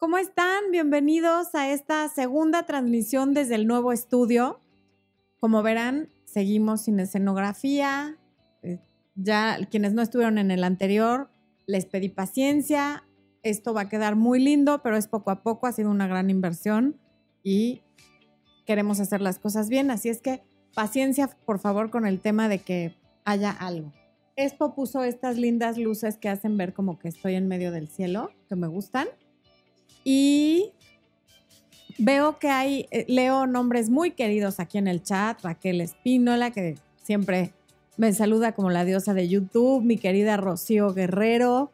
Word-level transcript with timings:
¿Cómo 0.00 0.16
están? 0.16 0.70
Bienvenidos 0.72 1.54
a 1.54 1.70
esta 1.70 2.08
segunda 2.08 2.62
transmisión 2.62 3.34
desde 3.34 3.54
el 3.54 3.66
nuevo 3.66 3.92
estudio. 3.92 4.58
Como 5.40 5.62
verán, 5.62 6.08
seguimos 6.24 6.80
sin 6.80 6.98
escenografía. 7.00 8.16
Eh, 8.62 8.80
ya 9.14 9.58
quienes 9.70 9.92
no 9.92 10.00
estuvieron 10.00 10.38
en 10.38 10.50
el 10.50 10.64
anterior, 10.64 11.28
les 11.66 11.84
pedí 11.84 12.08
paciencia. 12.08 13.04
Esto 13.42 13.74
va 13.74 13.82
a 13.82 13.88
quedar 13.90 14.16
muy 14.16 14.40
lindo, 14.40 14.80
pero 14.82 14.96
es 14.96 15.06
poco 15.06 15.30
a 15.32 15.42
poco. 15.42 15.66
Ha 15.66 15.72
sido 15.72 15.90
una 15.90 16.06
gran 16.06 16.30
inversión 16.30 16.98
y 17.42 17.82
queremos 18.64 19.00
hacer 19.00 19.20
las 19.20 19.38
cosas 19.38 19.68
bien. 19.68 19.90
Así 19.90 20.08
es 20.08 20.22
que 20.22 20.42
paciencia, 20.74 21.28
por 21.44 21.58
favor, 21.58 21.90
con 21.90 22.06
el 22.06 22.20
tema 22.20 22.48
de 22.48 22.60
que 22.60 22.96
haya 23.26 23.50
algo. 23.50 23.92
Expo 24.36 24.74
puso 24.74 25.04
estas 25.04 25.36
lindas 25.36 25.76
luces 25.76 26.16
que 26.16 26.30
hacen 26.30 26.56
ver 26.56 26.72
como 26.72 26.98
que 26.98 27.08
estoy 27.08 27.34
en 27.34 27.48
medio 27.48 27.70
del 27.70 27.88
cielo, 27.88 28.30
que 28.48 28.56
me 28.56 28.66
gustan. 28.66 29.06
Y 30.04 30.72
veo 31.98 32.38
que 32.38 32.48
hay, 32.48 32.86
eh, 32.90 33.04
leo 33.08 33.46
nombres 33.46 33.90
muy 33.90 34.12
queridos 34.12 34.60
aquí 34.60 34.78
en 34.78 34.88
el 34.88 35.02
chat, 35.02 35.42
Raquel 35.42 35.80
Espínola, 35.80 36.50
que 36.50 36.76
siempre 37.02 37.52
me 37.96 38.12
saluda 38.12 38.52
como 38.52 38.70
la 38.70 38.84
diosa 38.84 39.12
de 39.12 39.28
YouTube, 39.28 39.84
mi 39.84 39.98
querida 39.98 40.36
Rocío 40.36 40.94
Guerrero, 40.94 41.70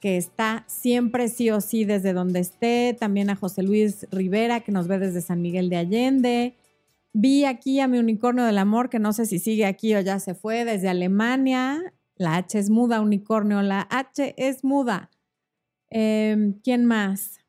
que 0.00 0.16
está 0.16 0.64
siempre 0.68 1.28
sí 1.28 1.50
o 1.50 1.60
sí 1.60 1.84
desde 1.84 2.12
donde 2.12 2.40
esté, 2.40 2.96
también 2.98 3.30
a 3.30 3.36
José 3.36 3.62
Luis 3.62 4.06
Rivera, 4.12 4.60
que 4.60 4.70
nos 4.70 4.86
ve 4.86 4.98
desde 4.98 5.20
San 5.20 5.42
Miguel 5.42 5.70
de 5.70 5.76
Allende. 5.76 6.54
Vi 7.12 7.44
aquí 7.44 7.80
a 7.80 7.88
mi 7.88 7.98
unicornio 7.98 8.44
del 8.44 8.58
amor, 8.58 8.90
que 8.90 8.98
no 8.98 9.12
sé 9.12 9.26
si 9.26 9.38
sigue 9.38 9.66
aquí 9.66 9.94
o 9.94 10.00
ya 10.00 10.20
se 10.20 10.34
fue, 10.34 10.64
desde 10.64 10.88
Alemania. 10.88 11.94
La 12.16 12.36
H 12.36 12.58
es 12.58 12.70
muda, 12.70 13.00
unicornio, 13.00 13.62
la 13.62 13.86
H 13.90 14.34
es 14.36 14.62
muda. 14.62 15.10
Em, 15.90 16.60
¿Quién 16.62 16.84
más? 16.84 17.40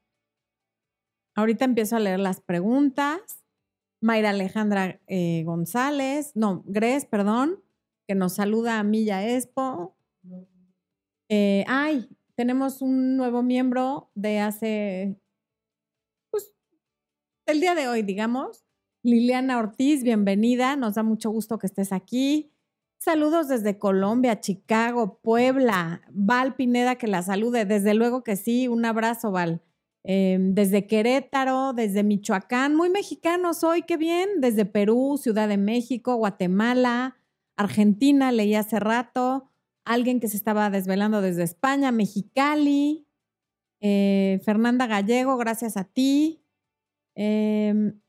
Ahorita 1.35 1.65
empiezo 1.65 1.97
a 1.97 1.99
leer 1.99 2.19
las 2.19 2.41
preguntas. 2.41 3.45
Mayra 4.01 4.29
Alejandra 4.29 5.01
eh, 5.07 5.43
González, 5.45 6.31
no, 6.35 6.63
Gres, 6.67 7.05
perdón, 7.05 7.63
que 8.07 8.15
nos 8.15 8.33
saluda 8.33 8.79
a 8.79 8.83
Milla 8.83 9.27
Expo. 9.27 9.97
Eh, 11.29 11.65
ay, 11.67 12.07
tenemos 12.35 12.81
un 12.81 13.17
nuevo 13.17 13.41
miembro 13.41 14.11
de 14.13 14.39
hace, 14.39 15.19
pues, 16.29 16.53
el 17.47 17.61
día 17.61 17.73
de 17.73 17.87
hoy, 17.87 18.03
digamos. 18.03 18.65
Liliana 19.03 19.59
Ortiz, 19.59 20.03
bienvenida. 20.03 20.75
Nos 20.75 20.95
da 20.95 21.03
mucho 21.03 21.29
gusto 21.29 21.57
que 21.57 21.67
estés 21.67 21.91
aquí. 21.91 22.51
Saludos 22.97 23.47
desde 23.47 23.77
Colombia, 23.77 24.39
Chicago, 24.39 25.19
Puebla. 25.21 26.01
Val 26.11 26.55
Pineda, 26.55 26.95
que 26.95 27.07
la 27.07 27.21
salude. 27.21 27.65
Desde 27.65 27.93
luego 27.93 28.23
que 28.23 28.35
sí. 28.35 28.67
Un 28.67 28.85
abrazo, 28.85 29.31
Val. 29.31 29.61
Em, 30.07 30.53
desde 30.53 30.85
Querétaro, 30.85 31.73
desde 31.73 32.03
Michoacán, 32.03 32.75
muy 32.75 32.91
mexicano 32.91 33.55
soy, 33.55 33.81
qué 33.81 33.97
bien, 33.97 34.29
desde 34.39 34.65
Perú, 34.65 35.19
Ciudad 35.19 35.47
de 35.47 35.57
México, 35.57 36.15
Guatemala, 36.15 37.17
Argentina, 37.57 38.31
leí 38.31 38.53
hace 38.53 38.79
rato, 38.79 39.49
alguien 39.83 40.19
que 40.19 40.27
se 40.27 40.37
estaba 40.37 40.69
desvelando 40.69 41.21
desde 41.21 41.41
España, 41.41 41.91
Mexicali, 41.91 43.07
eh, 43.81 44.39
Fernanda 44.45 44.85
Gallego, 44.85 45.37
gracias 45.37 45.75
a 45.75 45.85
ti. 45.85 46.43
Em, 47.15 47.99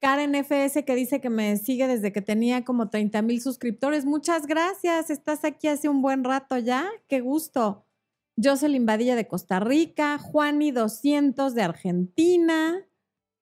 Karen 0.00 0.34
FS 0.34 0.84
que 0.84 0.94
dice 0.96 1.20
que 1.20 1.30
me 1.30 1.56
sigue 1.56 1.86
desde 1.86 2.12
que 2.12 2.22
tenía 2.22 2.64
como 2.64 2.88
30 2.88 3.22
mil 3.22 3.40
suscriptores. 3.40 4.06
Muchas 4.06 4.46
gracias, 4.46 5.10
estás 5.10 5.44
aquí 5.44 5.68
hace 5.68 5.88
un 5.88 6.02
buen 6.02 6.24
rato 6.24 6.58
ya, 6.58 6.88
qué 7.06 7.20
gusto. 7.20 7.86
Jocelyn 8.42 8.86
Badilla 8.86 9.16
de 9.16 9.26
Costa 9.26 9.60
Rica, 9.60 10.18
Juani 10.18 10.70
200 10.70 11.54
de 11.54 11.62
Argentina. 11.62 12.86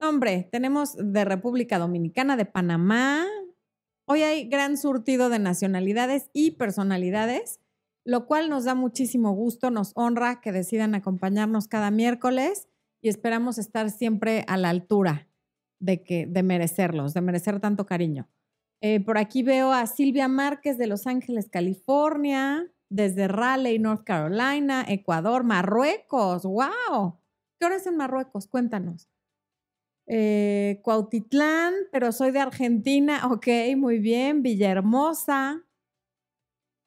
Hombre, 0.01 0.49
tenemos 0.51 0.97
de 0.97 1.25
República 1.25 1.79
Dominicana, 1.79 2.37
de 2.37 2.47
Panamá. 2.47 3.25
Hoy 4.07 4.23
hay 4.23 4.49
gran 4.49 4.77
surtido 4.77 5.29
de 5.29 5.39
nacionalidades 5.39 6.31
y 6.33 6.53
personalidades, 6.53 7.61
lo 8.05 8.27
cual 8.27 8.49
nos 8.49 8.65
da 8.65 8.75
muchísimo 8.75 9.33
gusto, 9.33 9.71
nos 9.71 9.93
honra 9.95 10.41
que 10.41 10.53
decidan 10.53 10.95
acompañarnos 10.95 11.69
cada 11.69 11.91
miércoles 11.91 12.69
y 13.01 13.09
esperamos 13.09 13.59
estar 13.59 13.91
siempre 13.91 14.45
a 14.49 14.57
la 14.57 14.71
altura 14.71 15.29
de, 15.79 16.03
que, 16.03 16.27
de 16.27 16.43
merecerlos, 16.43 17.15
de 17.15 17.21
merecer 17.21 17.61
tanto 17.61 17.87
cariño. 17.87 18.29
Eh, 18.81 19.01
por 19.01 19.19
aquí 19.19 19.43
veo 19.43 19.73
a 19.73 19.87
Silvia 19.87 20.29
Márquez 20.29 20.79
de 20.79 20.87
Los 20.87 21.07
Ángeles, 21.07 21.49
California 21.49 22.73
desde 22.91 23.29
Raleigh, 23.29 23.79
North 23.79 24.05
Carolina, 24.05 24.85
Ecuador, 24.89 25.45
Marruecos. 25.45 26.45
¡Wow! 26.45 27.19
¿Qué 27.59 27.67
hora 27.67 27.77
es 27.77 27.87
en 27.87 27.97
Marruecos? 27.97 28.47
Cuéntanos. 28.47 29.09
Eh, 30.07 30.81
Cuautitlán, 30.83 31.75
pero 31.93 32.13
soy 32.13 32.31
de 32.31 32.41
Argentina. 32.41 33.21
Ok, 33.33 33.47
muy 33.77 33.99
bien. 33.99 34.43
Villahermosa. 34.43 35.65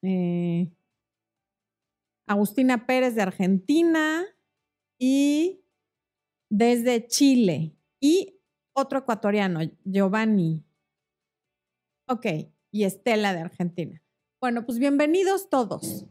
Eh, 0.02 0.70
Agustina 2.26 2.86
Pérez 2.86 3.14
de 3.14 3.22
Argentina. 3.22 4.24
Y 4.98 5.64
desde 6.50 7.06
Chile. 7.06 7.76
Y 8.00 8.40
otro 8.74 9.00
ecuatoriano, 9.00 9.60
Giovanni. 9.84 10.64
Ok, 12.08 12.26
y 12.70 12.84
Estela 12.84 13.32
de 13.32 13.40
Argentina. 13.40 14.01
Bueno, 14.42 14.66
pues 14.66 14.80
bienvenidos 14.80 15.50
todos. 15.50 16.04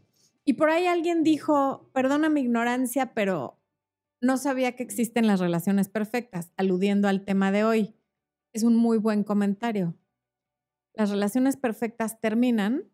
Y 0.46 0.54
por 0.54 0.70
ahí 0.70 0.86
alguien 0.86 1.22
dijo, 1.22 1.90
perdona 1.92 2.30
mi 2.30 2.40
ignorancia, 2.40 3.12
pero 3.12 3.60
no 4.22 4.38
sabía 4.38 4.74
que 4.74 4.82
existen 4.82 5.26
las 5.26 5.38
relaciones 5.38 5.90
perfectas, 5.90 6.50
aludiendo 6.56 7.08
al 7.08 7.26
tema 7.26 7.52
de 7.52 7.64
hoy. 7.64 7.94
Es 8.54 8.62
un 8.62 8.74
muy 8.74 8.96
buen 8.96 9.22
comentario. 9.22 9.98
Las 10.94 11.10
relaciones 11.10 11.58
perfectas 11.58 12.20
terminan 12.20 12.90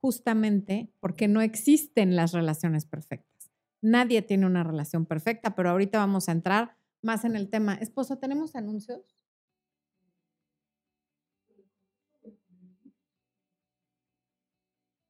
justamente 0.00 0.90
porque 1.00 1.28
no 1.28 1.42
existen 1.42 2.16
las 2.16 2.32
relaciones 2.32 2.86
perfectas. 2.86 3.50
Nadie 3.82 4.22
tiene 4.22 4.46
una 4.46 4.64
relación 4.64 5.04
perfecta, 5.04 5.54
pero 5.54 5.68
ahorita 5.68 5.98
vamos 5.98 6.30
a 6.30 6.32
entrar 6.32 6.78
más 7.02 7.26
en 7.26 7.36
el 7.36 7.50
tema. 7.50 7.74
Esposo, 7.74 8.16
¿tenemos 8.16 8.56
anuncios? 8.56 9.18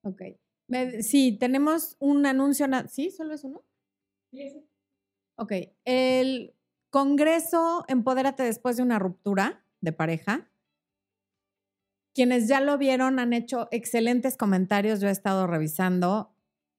Ok. 0.02 0.22
sí, 1.00 1.36
tenemos 1.38 1.96
un 1.98 2.26
anuncio. 2.26 2.66
¿Sí? 2.88 3.10
¿Solo 3.10 3.34
es 3.34 3.44
uno? 3.44 3.64
Sí. 4.32 4.64
Ok. 5.36 5.52
El 5.84 6.54
Congreso 6.90 7.84
Empodérate 7.88 8.42
después 8.42 8.76
de 8.76 8.82
una 8.82 8.98
ruptura 8.98 9.64
de 9.80 9.92
pareja. 9.92 10.50
Quienes 12.14 12.48
ya 12.48 12.60
lo 12.60 12.76
vieron 12.76 13.18
han 13.18 13.32
hecho 13.32 13.68
excelentes 13.70 14.36
comentarios. 14.36 15.00
Yo 15.00 15.08
he 15.08 15.12
estado 15.12 15.46
revisando. 15.46 16.34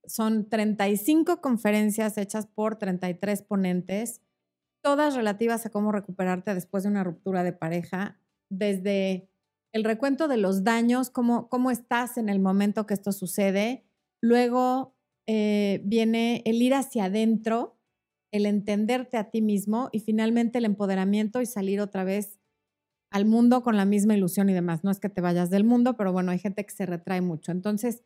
Son 0.05 0.49
35 0.49 1.41
conferencias 1.41 2.17
hechas 2.17 2.45
por 2.45 2.75
33 2.75 3.41
ponentes, 3.41 4.21
todas 4.81 5.15
relativas 5.15 5.65
a 5.65 5.69
cómo 5.69 5.91
recuperarte 5.91 6.53
después 6.53 6.83
de 6.83 6.89
una 6.89 7.03
ruptura 7.03 7.43
de 7.43 7.53
pareja, 7.53 8.19
desde 8.49 9.29
el 9.73 9.83
recuento 9.83 10.27
de 10.27 10.37
los 10.37 10.63
daños, 10.63 11.09
cómo, 11.09 11.49
cómo 11.49 11.71
estás 11.71 12.17
en 12.17 12.29
el 12.29 12.39
momento 12.39 12.85
que 12.85 12.93
esto 12.93 13.11
sucede. 13.11 13.83
Luego 14.21 14.95
eh, 15.27 15.81
viene 15.83 16.43
el 16.45 16.61
ir 16.61 16.75
hacia 16.75 17.05
adentro, 17.05 17.79
el 18.31 18.45
entenderte 18.45 19.17
a 19.17 19.31
ti 19.31 19.41
mismo 19.41 19.89
y 19.91 19.99
finalmente 19.99 20.59
el 20.59 20.65
empoderamiento 20.65 21.41
y 21.41 21.47
salir 21.47 21.81
otra 21.81 22.03
vez 22.03 22.39
al 23.11 23.25
mundo 23.25 23.63
con 23.63 23.75
la 23.75 23.85
misma 23.85 24.15
ilusión 24.15 24.47
y 24.49 24.53
demás. 24.53 24.83
No 24.83 24.91
es 24.91 24.99
que 24.99 25.09
te 25.09 25.21
vayas 25.21 25.49
del 25.49 25.63
mundo, 25.63 25.97
pero 25.97 26.13
bueno, 26.13 26.31
hay 26.31 26.39
gente 26.39 26.63
que 26.63 26.71
se 26.71 26.85
retrae 26.85 27.21
mucho. 27.21 27.51
Entonces, 27.51 28.03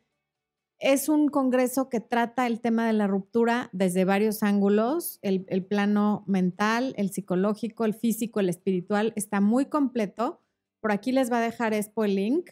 es 0.78 1.10
un 1.10 1.28
congreso 1.28 1.90
que 1.90 2.00
trata 2.00 2.46
el 2.46 2.60
tema 2.60 2.86
de 2.86 2.94
la 2.94 3.06
ruptura 3.06 3.68
desde 3.72 4.04
varios 4.04 4.42
ángulos, 4.42 5.18
el, 5.20 5.44
el 5.48 5.66
plano 5.66 6.24
mental, 6.26 6.94
el 6.96 7.10
psicológico, 7.10 7.84
el 7.84 7.94
físico, 7.94 8.40
el 8.40 8.48
espiritual, 8.48 9.12
está 9.16 9.40
muy 9.40 9.66
completo 9.66 10.40
por 10.80 10.92
aquí 10.92 11.12
les 11.12 11.30
va 11.30 11.38
a 11.38 11.42
dejar 11.42 11.74
Expo 11.74 12.04
el 12.04 12.14
link. 12.14 12.50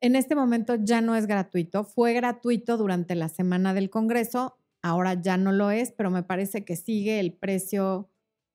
En 0.00 0.16
este 0.16 0.34
momento 0.34 0.76
ya 0.76 1.00
no 1.00 1.16
es 1.16 1.26
gratuito. 1.26 1.84
Fue 1.84 2.12
gratuito 2.12 2.76
durante 2.76 3.14
la 3.14 3.28
semana 3.28 3.74
del 3.74 3.90
Congreso. 3.90 4.56
Ahora 4.82 5.20
ya 5.20 5.36
no 5.36 5.52
lo 5.52 5.70
es, 5.70 5.92
pero 5.92 6.10
me 6.10 6.22
parece 6.22 6.64
que 6.64 6.76
sigue 6.76 7.20
el 7.20 7.32
precio. 7.32 8.10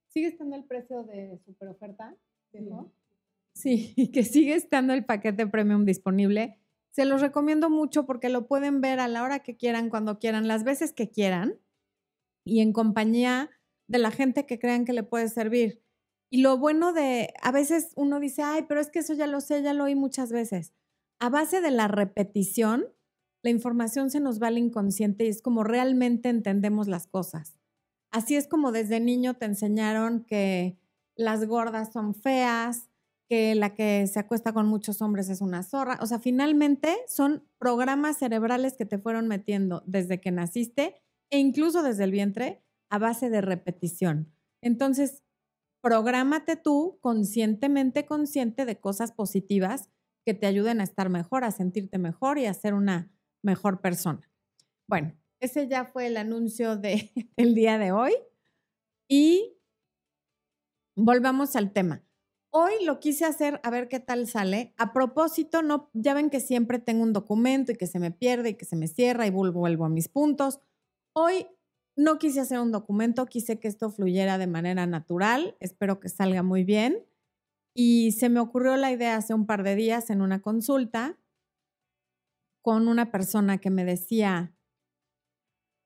¿Sigue 0.10 0.28
estando 0.28 0.56
el 0.56 0.64
precio 0.64 1.04
de 1.04 1.40
super 1.46 1.70
oferta? 1.70 2.16
Sí, 3.54 3.94
que 4.14 4.24
sigue 4.24 4.54
estando 4.54 4.94
el 4.94 5.06
paquete 5.06 5.48
premium 5.48 5.86
disponible. 5.86 6.60
Se 6.92 7.06
los 7.06 7.22
recomiendo 7.22 7.70
mucho 7.70 8.06
porque 8.06 8.30
lo 8.30 8.48
pueden 8.48 8.82
ver 8.82 9.00
a 9.00 9.08
la 9.08 9.24
hora 9.24 9.40
que 9.40 9.58
quieran, 9.58 9.90
cuando 9.90 10.20
quieran, 10.20 10.48
las 10.48 10.64
veces 10.64 10.94
que 10.94 11.10
quieran 11.10 11.60
y 12.46 12.62
en 12.62 12.74
compañía 12.74 13.50
de 13.88 14.00
la 14.00 14.12
gente 14.12 14.46
que 14.46 14.60
crean 14.60 14.86
que 14.86 14.94
le 14.94 15.04
puede 15.04 15.30
servir. 15.30 15.84
Y 16.30 16.42
lo 16.42 16.58
bueno 16.58 16.94
de, 16.94 17.34
a 17.42 17.52
veces 17.52 17.92
uno 17.96 18.20
dice, 18.20 18.44
ay, 18.44 18.66
pero 18.68 18.80
es 18.80 18.90
que 18.90 19.00
eso 19.00 19.14
ya 19.14 19.28
lo 19.28 19.42
sé, 19.42 19.64
ya 19.64 19.74
lo 19.74 19.86
oí 19.86 19.96
muchas 19.96 20.32
veces. 20.32 20.74
A 21.20 21.30
base 21.30 21.60
de 21.62 21.72
la 21.72 21.88
repetición, 21.88 22.86
la 23.42 23.50
información 23.50 24.10
se 24.10 24.20
nos 24.20 24.42
va 24.42 24.48
al 24.48 24.58
inconsciente 24.58 25.26
y 25.26 25.30
es 25.30 25.42
como 25.42 25.64
realmente 25.64 26.30
entendemos 26.30 26.88
las 26.88 27.08
cosas. 27.08 27.58
Así 28.12 28.36
es 28.36 28.48
como 28.48 28.72
desde 28.72 29.00
niño 29.00 29.36
te 29.36 29.46
enseñaron 29.46 30.24
que 30.24 30.78
las 31.16 31.46
gordas 31.46 31.92
son 31.92 32.16
feas, 32.16 32.90
que 33.28 33.54
la 33.54 33.76
que 33.76 34.08
se 34.08 34.20
acuesta 34.20 34.54
con 34.54 34.66
muchos 34.66 35.02
hombres 35.02 35.30
es 35.30 35.42
una 35.42 35.64
zorra. 35.64 36.00
O 36.02 36.08
sea, 36.08 36.20
finalmente 36.20 36.98
son 37.08 37.48
programas 37.60 38.18
cerebrales 38.18 38.76
que 38.76 38.86
te 38.86 38.98
fueron 38.98 39.28
metiendo 39.28 39.84
desde 39.86 40.20
que 40.20 40.32
naciste 40.32 40.96
e 41.30 41.38
incluso 41.38 41.84
desde 41.84 42.06
el 42.06 42.12
vientre 42.12 42.64
a 42.90 42.98
base 42.98 43.30
de 43.30 43.42
repetición. 43.42 44.34
Entonces, 44.62 45.22
prográmate 45.82 46.56
tú 46.56 46.98
conscientemente 47.02 48.06
consciente 48.06 48.66
de 48.66 48.80
cosas 48.80 49.12
positivas 49.12 49.90
que 50.26 50.34
te 50.34 50.48
ayuden 50.48 50.82
a 50.82 50.84
estar 50.84 51.10
mejor, 51.10 51.44
a 51.44 51.52
sentirte 51.52 51.98
mejor 51.98 52.38
y 52.38 52.46
a 52.46 52.54
ser 52.54 52.74
una 52.74 53.12
mejor 53.42 53.82
persona. 53.82 54.30
Bueno, 54.88 55.16
ese 55.40 55.68
ya 55.68 55.86
fue 55.86 56.08
el 56.08 56.18
anuncio 56.18 56.78
de, 56.78 57.12
del 57.38 57.56
día 57.56 57.78
de 57.78 57.92
hoy. 57.92 58.14
Y 59.08 59.58
volvamos 60.96 61.56
al 61.56 61.72
tema. 61.72 62.04
Hoy 62.52 62.74
lo 62.84 63.00
quise 63.00 63.26
hacer 63.26 63.60
a 63.64 63.70
ver 63.70 63.88
qué 63.88 64.00
tal 64.00 64.28
sale. 64.28 64.74
A 64.78 64.92
propósito, 64.92 65.62
no, 65.62 65.90
ya 65.94 66.14
ven 66.14 66.30
que 66.30 66.40
siempre 66.40 66.80
tengo 66.80 67.04
un 67.04 67.14
documento 67.14 67.72
y 67.72 67.76
que 67.76 67.88
se 67.88 68.00
me 68.00 68.12
pierde 68.12 68.50
y 68.50 68.54
que 68.56 68.66
se 68.66 68.76
me 68.76 68.88
cierra 68.88 69.28
y 69.28 69.30
vuelvo, 69.30 69.60
vuelvo 69.60 69.86
a 69.86 69.90
mis 69.90 70.10
puntos. 70.10 70.60
Hoy 71.14 71.48
no 72.00 72.18
quise 72.18 72.40
hacer 72.40 72.60
un 72.60 72.72
documento, 72.72 73.26
quise 73.26 73.60
que 73.60 73.68
esto 73.68 73.90
fluyera 73.90 74.38
de 74.38 74.48
manera 74.48 74.88
natural. 74.88 75.58
Espero 75.60 76.00
que 76.00 76.08
salga 76.08 76.44
muy 76.44 76.64
bien. 76.64 77.06
Y 77.76 78.14
se 78.14 78.30
me 78.30 78.40
ocurrió 78.40 78.78
la 78.78 78.92
idea 78.92 79.18
hace 79.18 79.34
un 79.34 79.46
par 79.46 79.64
de 79.64 79.76
días 79.76 80.10
en 80.10 80.22
una 80.22 80.42
consulta 80.42 81.20
con 82.62 82.88
una 82.88 83.12
persona 83.12 83.58
que 83.58 83.70
me 83.70 83.84
decía, 83.84 84.56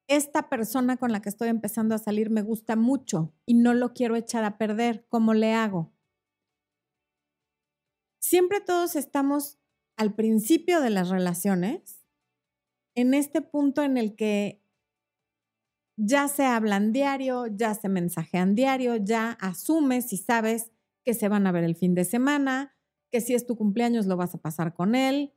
esta 0.08 0.50
persona 0.50 0.98
con 0.98 1.12
la 1.12 1.22
que 1.22 1.30
estoy 1.30 1.50
empezando 1.50 1.96
a 1.96 2.00
salir 2.00 2.30
me 2.30 2.44
gusta 2.44 2.76
mucho 2.76 3.34
y 3.46 3.56
no 3.56 3.74
lo 3.74 3.94
quiero 3.94 4.16
echar 4.16 4.44
a 4.44 4.58
perder, 4.60 5.08
¿cómo 5.10 5.34
le 5.34 5.54
hago? 5.54 5.94
Siempre 8.20 8.62
todos 8.62 8.96
estamos 8.96 9.60
al 9.98 10.14
principio 10.14 10.80
de 10.80 10.92
las 10.92 11.10
relaciones, 11.10 12.06
en 12.96 13.16
este 13.16 13.42
punto 13.42 13.82
en 13.82 13.98
el 13.98 14.16
que 14.16 14.63
ya 15.98 16.28
se 16.28 16.46
hablan 16.46 16.92
diario, 16.92 17.48
ya 17.48 17.74
se 17.76 17.90
mensajean 17.90 18.56
diario, 18.56 18.96
ya 18.96 19.32
asumes 19.32 20.12
y 20.14 20.18
sabes 20.18 20.72
que 21.04 21.14
se 21.14 21.30
van 21.30 21.48
a 21.48 21.52
ver 21.52 21.64
el 21.64 21.76
fin 21.76 21.94
de 21.94 22.06
semana, 22.06 22.76
que 23.12 23.22
si 23.22 23.34
es 23.34 23.46
tu 23.46 23.56
cumpleaños 23.56 24.06
lo 24.06 24.18
vas 24.18 24.34
a 24.34 24.42
pasar 24.42 24.74
con 24.74 24.96
él, 24.96 25.34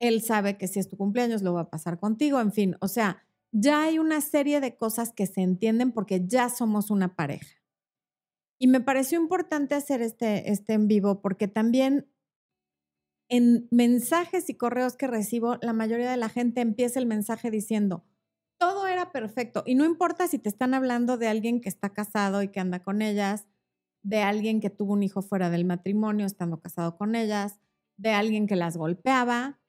él 0.00 0.22
sabe 0.22 0.56
que 0.56 0.68
si 0.68 0.78
es 0.78 0.88
tu 0.88 0.96
cumpleaños 0.96 1.42
lo 1.42 1.54
va 1.54 1.62
a 1.62 1.70
pasar 1.70 1.98
contigo, 1.98 2.40
en 2.40 2.52
fin, 2.52 2.76
o 2.80 2.88
sea, 2.88 3.24
ya 3.52 3.82
hay 3.82 3.98
una 3.98 4.20
serie 4.20 4.60
de 4.60 4.76
cosas 4.76 5.12
que 5.12 5.26
se 5.26 5.40
entienden 5.40 5.92
porque 5.92 6.24
ya 6.26 6.48
somos 6.48 6.90
una 6.90 7.16
pareja. 7.16 7.56
Y 8.60 8.66
me 8.66 8.80
pareció 8.80 9.20
importante 9.20 9.74
hacer 9.74 10.02
este, 10.02 10.50
este 10.50 10.74
en 10.74 10.88
vivo 10.88 11.20
porque 11.20 11.48
también 11.48 12.10
en 13.28 13.68
mensajes 13.70 14.48
y 14.48 14.54
correos 14.54 14.96
que 14.96 15.06
recibo, 15.06 15.58
la 15.60 15.72
mayoría 15.72 16.10
de 16.10 16.16
la 16.16 16.28
gente 16.28 16.60
empieza 16.60 16.98
el 16.98 17.06
mensaje 17.06 17.50
diciendo, 17.50 18.04
todo 18.58 18.86
era 18.86 19.12
perfecto. 19.12 19.62
Y 19.66 19.74
no 19.74 19.84
importa 19.84 20.26
si 20.28 20.38
te 20.38 20.48
están 20.48 20.74
hablando 20.74 21.16
de 21.16 21.28
alguien 21.28 21.60
que 21.60 21.68
está 21.68 21.90
casado 21.90 22.42
y 22.42 22.48
que 22.48 22.60
anda 22.60 22.82
con 22.82 23.02
ellas, 23.02 23.46
de 24.02 24.22
alguien 24.22 24.60
que 24.60 24.70
tuvo 24.70 24.92
un 24.92 25.02
hijo 25.02 25.22
fuera 25.22 25.50
del 25.50 25.64
matrimonio 25.64 26.26
estando 26.26 26.60
casado 26.60 26.96
con 26.96 27.14
ellas, 27.14 27.60
de 27.96 28.10
alguien 28.10 28.46
que 28.46 28.56
las 28.56 28.76
golpeaba. 28.76 29.60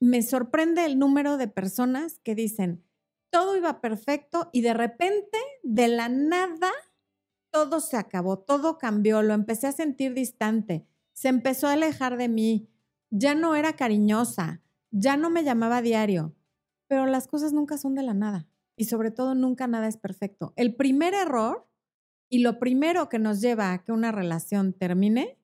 Me 0.00 0.22
sorprende 0.22 0.84
el 0.84 0.98
número 0.98 1.36
de 1.36 1.48
personas 1.48 2.18
que 2.20 2.34
dicen, 2.34 2.84
todo 3.30 3.56
iba 3.56 3.80
perfecto 3.80 4.48
y 4.52 4.62
de 4.62 4.74
repente, 4.74 5.38
de 5.62 5.88
la 5.88 6.08
nada, 6.08 6.70
todo 7.50 7.80
se 7.80 7.96
acabó, 7.96 8.38
todo 8.38 8.78
cambió, 8.78 9.22
lo 9.22 9.34
empecé 9.34 9.66
a 9.66 9.72
sentir 9.72 10.14
distante, 10.14 10.86
se 11.12 11.28
empezó 11.28 11.66
a 11.66 11.72
alejar 11.72 12.16
de 12.16 12.28
mí, 12.28 12.70
ya 13.10 13.34
no 13.34 13.54
era 13.54 13.74
cariñosa, 13.74 14.62
ya 14.90 15.16
no 15.16 15.30
me 15.30 15.44
llamaba 15.44 15.82
diario, 15.82 16.34
pero 16.88 17.06
las 17.06 17.28
cosas 17.28 17.52
nunca 17.52 17.78
son 17.78 17.94
de 17.94 18.02
la 18.02 18.14
nada 18.14 18.48
y 18.76 18.84
sobre 18.84 19.10
todo 19.10 19.34
nunca 19.34 19.66
nada 19.66 19.88
es 19.88 19.96
perfecto. 19.96 20.52
El 20.56 20.74
primer 20.74 21.14
error 21.14 21.68
y 22.30 22.40
lo 22.40 22.58
primero 22.58 23.08
que 23.08 23.18
nos 23.18 23.40
lleva 23.40 23.72
a 23.72 23.82
que 23.82 23.92
una 23.92 24.12
relación 24.12 24.72
termine 24.72 25.38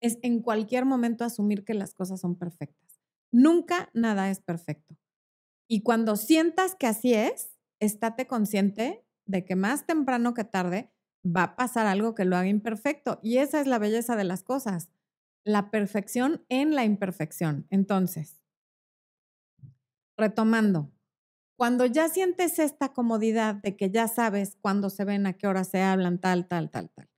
es 0.00 0.18
en 0.22 0.42
cualquier 0.42 0.84
momento 0.84 1.24
asumir 1.24 1.64
que 1.64 1.74
las 1.74 1.94
cosas 1.94 2.20
son 2.20 2.36
perfectas. 2.36 3.00
Nunca 3.32 3.90
nada 3.92 4.30
es 4.30 4.40
perfecto. 4.40 4.96
Y 5.68 5.82
cuando 5.82 6.16
sientas 6.16 6.74
que 6.74 6.86
así 6.86 7.14
es, 7.14 7.50
estate 7.80 8.26
consciente 8.26 9.04
de 9.26 9.44
que 9.44 9.56
más 9.56 9.86
temprano 9.86 10.32
que 10.34 10.44
tarde 10.44 10.90
va 11.24 11.42
a 11.42 11.56
pasar 11.56 11.86
algo 11.86 12.14
que 12.14 12.24
lo 12.24 12.36
haga 12.36 12.48
imperfecto. 12.48 13.20
Y 13.22 13.38
esa 13.38 13.60
es 13.60 13.66
la 13.66 13.78
belleza 13.78 14.16
de 14.16 14.24
las 14.24 14.42
cosas, 14.42 14.88
la 15.44 15.70
perfección 15.70 16.44
en 16.48 16.74
la 16.74 16.84
imperfección. 16.84 17.66
Entonces, 17.70 18.37
retomando, 20.18 20.92
cuando 21.56 21.86
ya 21.86 22.08
sientes 22.08 22.58
esta 22.58 22.92
comodidad 22.92 23.54
de 23.56 23.76
que 23.76 23.90
ya 23.90 24.08
sabes 24.08 24.56
cuándo 24.60 24.90
se 24.90 25.04
ven, 25.04 25.26
a 25.26 25.32
qué 25.32 25.46
hora 25.46 25.64
se 25.64 25.82
hablan, 25.82 26.20
tal, 26.20 26.46
tal, 26.46 26.70
tal, 26.70 26.90
tal. 26.90 27.08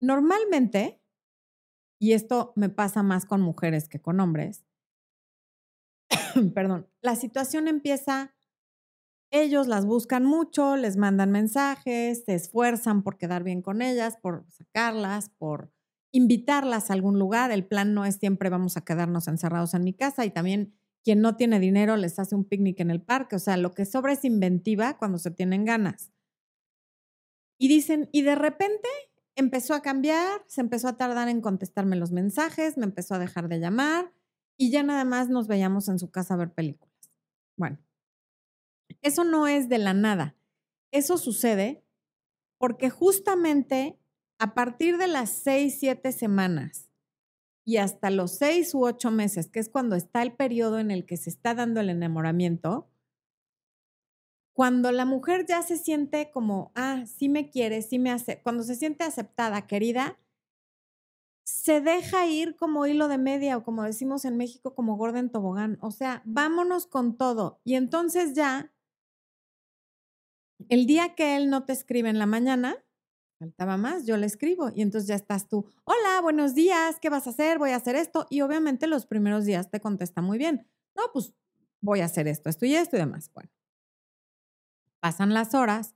Normalmente, 0.00 1.02
y 1.98 2.12
esto 2.12 2.52
me 2.56 2.68
pasa 2.68 3.02
más 3.02 3.26
con 3.26 3.40
mujeres 3.40 3.88
que 3.88 4.00
con 4.00 4.20
hombres, 4.20 4.64
perdón, 6.54 6.88
la 7.02 7.16
situación 7.16 7.68
empieza, 7.68 8.34
ellos 9.30 9.66
las 9.66 9.84
buscan 9.86 10.24
mucho, 10.24 10.76
les 10.76 10.96
mandan 10.96 11.32
mensajes, 11.32 12.24
se 12.24 12.34
esfuerzan 12.34 13.02
por 13.02 13.18
quedar 13.18 13.42
bien 13.42 13.60
con 13.60 13.82
ellas, 13.82 14.16
por 14.22 14.46
sacarlas, 14.50 15.30
por 15.30 15.72
invitarlas 16.12 16.90
a 16.90 16.94
algún 16.94 17.18
lugar. 17.18 17.50
El 17.50 17.66
plan 17.66 17.92
no 17.92 18.04
es 18.04 18.16
siempre 18.16 18.50
vamos 18.50 18.76
a 18.76 18.84
quedarnos 18.84 19.26
encerrados 19.28 19.74
en 19.74 19.84
mi 19.84 19.92
casa 19.92 20.24
y 20.24 20.30
también 20.30 20.78
quien 21.06 21.20
no 21.20 21.36
tiene 21.36 21.60
dinero 21.60 21.96
les 21.96 22.18
hace 22.18 22.34
un 22.34 22.44
picnic 22.44 22.80
en 22.80 22.90
el 22.90 23.00
parque. 23.00 23.36
O 23.36 23.38
sea, 23.38 23.56
lo 23.56 23.74
que 23.74 23.84
sobra 23.86 24.12
es 24.12 24.24
inventiva 24.24 24.98
cuando 24.98 25.18
se 25.18 25.30
tienen 25.30 25.64
ganas. 25.64 26.10
Y 27.60 27.68
dicen, 27.68 28.08
y 28.10 28.22
de 28.22 28.34
repente 28.34 28.88
empezó 29.36 29.74
a 29.74 29.82
cambiar, 29.82 30.42
se 30.48 30.62
empezó 30.62 30.88
a 30.88 30.96
tardar 30.96 31.28
en 31.28 31.40
contestarme 31.40 31.94
los 31.94 32.10
mensajes, 32.10 32.76
me 32.76 32.86
empezó 32.86 33.14
a 33.14 33.20
dejar 33.20 33.46
de 33.46 33.60
llamar, 33.60 34.12
y 34.56 34.72
ya 34.72 34.82
nada 34.82 35.04
más 35.04 35.28
nos 35.28 35.46
veíamos 35.46 35.88
en 35.88 36.00
su 36.00 36.10
casa 36.10 36.34
a 36.34 36.38
ver 36.38 36.52
películas. 36.52 37.12
Bueno, 37.56 37.78
eso 39.00 39.22
no 39.22 39.46
es 39.46 39.68
de 39.68 39.78
la 39.78 39.94
nada. 39.94 40.34
Eso 40.90 41.18
sucede 41.18 41.84
porque 42.58 42.90
justamente 42.90 43.96
a 44.40 44.54
partir 44.54 44.98
de 44.98 45.06
las 45.06 45.30
seis, 45.30 45.76
siete 45.78 46.10
semanas 46.10 46.85
y 47.66 47.78
hasta 47.78 48.10
los 48.10 48.30
seis 48.30 48.72
u 48.74 48.84
ocho 48.84 49.10
meses, 49.10 49.50
que 49.50 49.58
es 49.58 49.68
cuando 49.68 49.96
está 49.96 50.22
el 50.22 50.32
periodo 50.32 50.78
en 50.78 50.92
el 50.92 51.04
que 51.04 51.16
se 51.16 51.28
está 51.28 51.52
dando 51.52 51.80
el 51.80 51.90
enamoramiento, 51.90 52.88
cuando 54.54 54.92
la 54.92 55.04
mujer 55.04 55.44
ya 55.46 55.62
se 55.62 55.76
siente 55.76 56.30
como, 56.30 56.70
ah, 56.76 57.04
sí 57.06 57.28
me 57.28 57.50
quiere, 57.50 57.82
sí 57.82 57.98
me 57.98 58.12
hace, 58.12 58.40
cuando 58.40 58.62
se 58.62 58.76
siente 58.76 59.02
aceptada, 59.02 59.66
querida, 59.66 60.16
se 61.44 61.80
deja 61.80 62.26
ir 62.26 62.56
como 62.56 62.86
hilo 62.86 63.08
de 63.08 63.18
media 63.18 63.56
o 63.56 63.64
como 63.64 63.82
decimos 63.82 64.24
en 64.24 64.36
México, 64.36 64.74
como 64.74 64.96
Gordon 64.96 65.30
Tobogán. 65.30 65.76
O 65.80 65.90
sea, 65.90 66.22
vámonos 66.24 66.86
con 66.86 67.16
todo. 67.16 67.60
Y 67.64 67.74
entonces 67.74 68.34
ya, 68.34 68.72
el 70.68 70.86
día 70.86 71.16
que 71.16 71.36
él 71.36 71.50
no 71.50 71.64
te 71.64 71.72
escribe 71.72 72.08
en 72.08 72.18
la 72.18 72.26
mañana, 72.26 72.85
faltaba 73.38 73.76
más, 73.76 74.06
yo 74.06 74.16
le 74.16 74.26
escribo. 74.26 74.70
Y 74.74 74.82
entonces 74.82 75.08
ya 75.08 75.14
estás 75.14 75.48
tú, 75.48 75.66
hola, 75.84 76.20
buenos 76.22 76.54
días, 76.54 76.98
¿qué 77.00 77.10
vas 77.10 77.26
a 77.26 77.30
hacer? 77.30 77.58
Voy 77.58 77.70
a 77.70 77.76
hacer 77.76 77.96
esto. 77.96 78.26
Y 78.30 78.40
obviamente 78.40 78.86
los 78.86 79.06
primeros 79.06 79.44
días 79.44 79.70
te 79.70 79.80
contesta 79.80 80.22
muy 80.22 80.38
bien. 80.38 80.66
No, 80.94 81.02
pues 81.12 81.34
voy 81.80 82.00
a 82.00 82.06
hacer 82.06 82.28
esto, 82.28 82.48
esto 82.48 82.66
y 82.66 82.74
esto 82.74 82.96
y 82.96 83.00
demás. 83.00 83.30
Bueno, 83.34 83.50
pasan 85.00 85.34
las 85.34 85.54
horas 85.54 85.94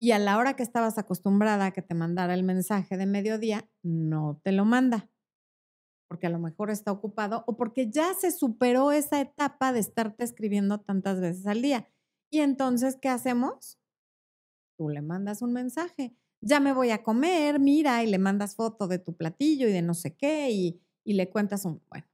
y 0.00 0.12
a 0.12 0.18
la 0.18 0.38
hora 0.38 0.54
que 0.54 0.62
estabas 0.62 0.96
acostumbrada 0.98 1.66
a 1.66 1.70
que 1.72 1.82
te 1.82 1.94
mandara 1.94 2.34
el 2.34 2.44
mensaje 2.44 2.96
de 2.96 3.06
mediodía, 3.06 3.68
no 3.82 4.40
te 4.44 4.52
lo 4.52 4.64
manda, 4.64 5.10
porque 6.08 6.28
a 6.28 6.30
lo 6.30 6.38
mejor 6.38 6.70
está 6.70 6.92
ocupado 6.92 7.44
o 7.46 7.56
porque 7.56 7.90
ya 7.90 8.14
se 8.14 8.30
superó 8.30 8.92
esa 8.92 9.20
etapa 9.20 9.72
de 9.72 9.80
estarte 9.80 10.24
escribiendo 10.24 10.80
tantas 10.80 11.20
veces 11.20 11.46
al 11.46 11.62
día. 11.62 11.88
Y 12.30 12.40
entonces, 12.40 12.96
¿qué 13.00 13.08
hacemos? 13.08 13.78
Tú 14.76 14.88
le 14.88 15.02
mandas 15.02 15.42
un 15.42 15.52
mensaje, 15.52 16.14
ya 16.40 16.60
me 16.60 16.72
voy 16.72 16.90
a 16.90 17.02
comer, 17.02 17.58
mira, 17.60 18.02
y 18.02 18.06
le 18.06 18.18
mandas 18.18 18.56
foto 18.56 18.88
de 18.88 18.98
tu 18.98 19.14
platillo 19.16 19.68
y 19.68 19.72
de 19.72 19.82
no 19.82 19.94
sé 19.94 20.16
qué, 20.16 20.50
y, 20.50 20.80
y 21.04 21.14
le 21.14 21.30
cuentas 21.30 21.64
un, 21.64 21.82
bueno, 21.88 22.06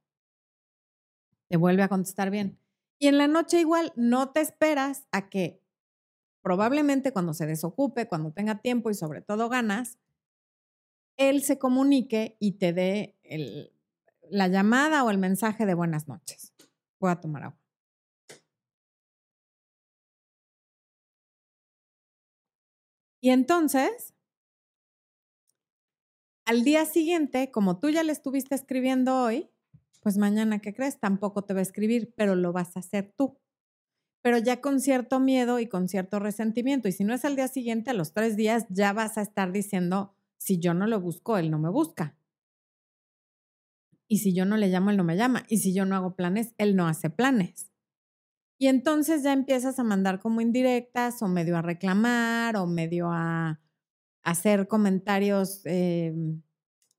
te 1.47 1.57
vuelve 1.57 1.83
a 1.83 1.89
contestar 1.89 2.29
bien. 2.31 2.59
Y 2.99 3.07
en 3.07 3.17
la 3.17 3.27
noche 3.27 3.59
igual, 3.59 3.93
no 3.95 4.31
te 4.31 4.41
esperas 4.41 5.05
a 5.11 5.29
que 5.29 5.61
probablemente 6.41 7.11
cuando 7.11 7.33
se 7.33 7.45
desocupe, 7.45 8.07
cuando 8.07 8.31
tenga 8.31 8.59
tiempo 8.61 8.89
y 8.89 8.93
sobre 8.93 9.21
todo 9.21 9.49
ganas, 9.49 9.97
él 11.17 11.43
se 11.43 11.57
comunique 11.57 12.37
y 12.39 12.53
te 12.53 12.73
dé 12.73 13.15
la 14.29 14.47
llamada 14.47 15.03
o 15.03 15.09
el 15.11 15.17
mensaje 15.17 15.65
de 15.65 15.73
buenas 15.73 16.07
noches. 16.07 16.53
Voy 16.99 17.11
a 17.11 17.15
tomar 17.19 17.43
agua. 17.43 17.59
Y 23.21 23.31
entonces, 23.31 24.14
al 26.45 26.63
día 26.63 26.85
siguiente, 26.85 27.51
como 27.51 27.79
tú 27.79 27.89
ya 27.89 28.03
le 28.03 28.11
estuviste 28.11 28.55
escribiendo 28.55 29.17
hoy, 29.17 29.49
pues 30.01 30.17
mañana, 30.17 30.59
¿qué 30.59 30.73
crees? 30.73 30.99
Tampoco 30.99 31.43
te 31.43 31.55
va 31.55 31.59
a 31.59 31.63
escribir, 31.63 32.13
pero 32.15 32.35
lo 32.35 32.53
vas 32.53 32.77
a 32.77 32.79
hacer 32.79 33.11
tú. 33.17 33.39
Pero 34.21 34.37
ya 34.37 34.61
con 34.61 34.79
cierto 34.79 35.19
miedo 35.19 35.59
y 35.59 35.67
con 35.67 35.87
cierto 35.87 36.19
resentimiento. 36.19 36.87
Y 36.87 36.91
si 36.91 37.03
no 37.03 37.13
es 37.13 37.25
al 37.25 37.35
día 37.35 37.47
siguiente, 37.47 37.89
a 37.89 37.93
los 37.93 38.13
tres 38.13 38.35
días, 38.35 38.65
ya 38.69 38.93
vas 38.93 39.17
a 39.17 39.23
estar 39.23 39.51
diciendo, 39.51 40.15
si 40.37 40.59
yo 40.59 40.75
no 40.75 40.85
lo 40.85 41.01
busco, 41.01 41.37
él 41.37 41.49
no 41.49 41.57
me 41.57 41.69
busca. 41.69 42.15
Y 44.07 44.19
si 44.19 44.33
yo 44.35 44.45
no 44.45 44.57
le 44.57 44.67
llamo, 44.67 44.91
él 44.91 44.97
no 44.97 45.03
me 45.03 45.17
llama. 45.17 45.45
Y 45.49 45.57
si 45.57 45.73
yo 45.73 45.85
no 45.85 45.95
hago 45.95 46.15
planes, 46.15 46.53
él 46.59 46.75
no 46.75 46.87
hace 46.87 47.09
planes. 47.09 47.71
Y 48.59 48.67
entonces 48.67 49.23
ya 49.23 49.33
empiezas 49.33 49.79
a 49.79 49.83
mandar 49.83 50.19
como 50.19 50.39
indirectas 50.39 51.21
o 51.23 51.27
medio 51.27 51.57
a 51.57 51.63
reclamar 51.63 52.55
o 52.57 52.67
medio 52.67 53.09
a 53.11 53.59
hacer 54.25 54.67
comentarios 54.69 55.61
em, 55.65 56.43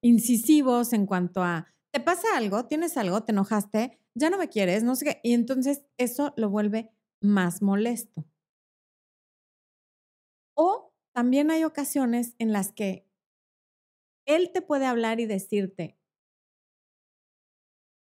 incisivos 0.02 0.92
en 0.94 1.06
cuanto 1.06 1.42
a, 1.44 1.68
¿te 1.92 2.00
pasa 2.00 2.28
algo? 2.36 2.66
¿Tienes 2.66 2.96
algo? 2.98 3.24
¿Te 3.24 3.32
enojaste? 3.32 4.00
¿Ya 4.14 4.30
no 4.30 4.38
me 4.38 4.48
quieres? 4.48 4.84
No 4.84 4.96
sé 4.96 5.06
qué. 5.06 5.20
Y 5.24 5.34
entonces 5.34 5.84
eso 5.98 6.34
lo 6.36 6.50
vuelve 6.50 6.90
más 7.22 7.62
molesto. 7.62 8.26
O 10.54 10.92
también 11.14 11.50
hay 11.50 11.64
ocasiones 11.64 12.34
en 12.38 12.52
las 12.52 12.70
que 12.72 13.06
él 14.24 14.52
te 14.52 14.62
puede 14.62 14.86
hablar 14.86 15.18
y 15.18 15.26
decirte, 15.26 15.96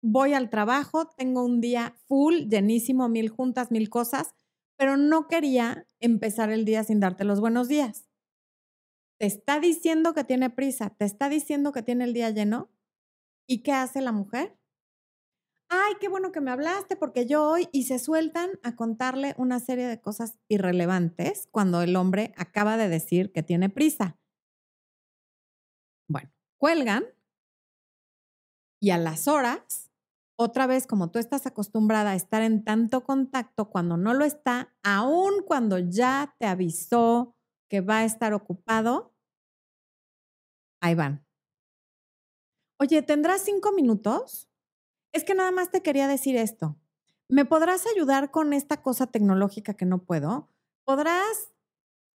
voy 0.02 0.34
al 0.34 0.50
trabajo, 0.50 1.06
tengo 1.16 1.44
un 1.44 1.60
día 1.60 1.96
full, 2.06 2.48
llenísimo, 2.48 3.08
mil 3.08 3.28
juntas, 3.30 3.70
mil 3.70 3.88
cosas, 3.90 4.34
pero 4.76 4.96
no 4.96 5.26
quería 5.28 5.86
empezar 6.00 6.50
el 6.50 6.64
día 6.64 6.84
sin 6.84 7.00
darte 7.00 7.24
los 7.24 7.40
buenos 7.40 7.68
días. 7.68 8.09
Te 9.20 9.26
está 9.26 9.60
diciendo 9.60 10.14
que 10.14 10.24
tiene 10.24 10.48
prisa, 10.48 10.88
te 10.96 11.04
está 11.04 11.28
diciendo 11.28 11.72
que 11.72 11.82
tiene 11.82 12.04
el 12.04 12.14
día 12.14 12.30
lleno. 12.30 12.70
¿Y 13.46 13.62
qué 13.62 13.72
hace 13.72 14.00
la 14.00 14.12
mujer? 14.12 14.56
Ay, 15.68 15.92
qué 16.00 16.08
bueno 16.08 16.32
que 16.32 16.40
me 16.40 16.50
hablaste 16.50 16.96
porque 16.96 17.26
yo 17.26 17.46
hoy 17.46 17.68
y 17.70 17.82
se 17.82 17.98
sueltan 17.98 18.58
a 18.62 18.76
contarle 18.76 19.34
una 19.36 19.60
serie 19.60 19.86
de 19.86 20.00
cosas 20.00 20.38
irrelevantes 20.48 21.48
cuando 21.50 21.82
el 21.82 21.96
hombre 21.96 22.32
acaba 22.38 22.78
de 22.78 22.88
decir 22.88 23.30
que 23.30 23.42
tiene 23.42 23.68
prisa. 23.68 24.18
Bueno, 26.08 26.30
cuelgan 26.58 27.04
y 28.80 28.88
a 28.88 28.96
las 28.96 29.28
horas 29.28 29.90
otra 30.36 30.66
vez, 30.66 30.86
como 30.86 31.10
tú 31.10 31.18
estás 31.18 31.46
acostumbrada 31.46 32.12
a 32.12 32.14
estar 32.14 32.40
en 32.40 32.64
tanto 32.64 33.04
contacto, 33.04 33.68
cuando 33.68 33.98
no 33.98 34.14
lo 34.14 34.24
está, 34.24 34.74
aun 34.82 35.42
cuando 35.46 35.78
ya 35.78 36.34
te 36.38 36.46
avisó 36.46 37.36
que 37.70 37.80
va 37.80 37.98
a 38.00 38.04
estar 38.04 38.34
ocupado, 38.34 39.14
ahí 40.82 40.94
van. 40.94 41.24
Oye, 42.78 43.00
¿tendrás 43.02 43.42
cinco 43.42 43.72
minutos? 43.72 44.50
Es 45.12 45.24
que 45.24 45.34
nada 45.34 45.52
más 45.52 45.70
te 45.70 45.82
quería 45.82 46.08
decir 46.08 46.36
esto. 46.36 46.76
¿Me 47.28 47.44
podrás 47.44 47.84
ayudar 47.94 48.32
con 48.32 48.52
esta 48.52 48.82
cosa 48.82 49.06
tecnológica 49.06 49.74
que 49.74 49.86
no 49.86 50.02
puedo? 50.02 50.48
¿Podrás? 50.84 51.52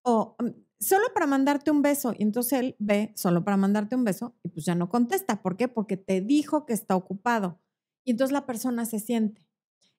O 0.03 0.35
mm, 0.39 0.50
solo 0.79 1.05
para 1.13 1.25
mandarte 1.25 1.71
un 1.71 1.81
beso. 1.81 2.13
Y 2.17 2.24
entonces 2.24 2.59
él 2.59 2.75
ve 2.79 3.13
solo 3.15 3.45
para 3.45 3.55
mandarte 3.55 3.95
un 3.95 4.03
beso 4.03 4.35
y 4.43 4.50
pues 4.50 4.65
ya 4.65 4.75
no 4.75 4.89
contesta. 4.89 5.41
¿Por 5.41 5.55
qué? 5.55 5.69
Porque 5.69 5.95
te 5.95 6.19
dijo 6.19 6.65
que 6.65 6.74
está 6.74 6.97
ocupado. 6.97 7.62
Y 8.03 8.12
entonces 8.12 8.33
la 8.33 8.45
persona 8.45 8.85
se 8.85 9.00
siente. 9.00 9.47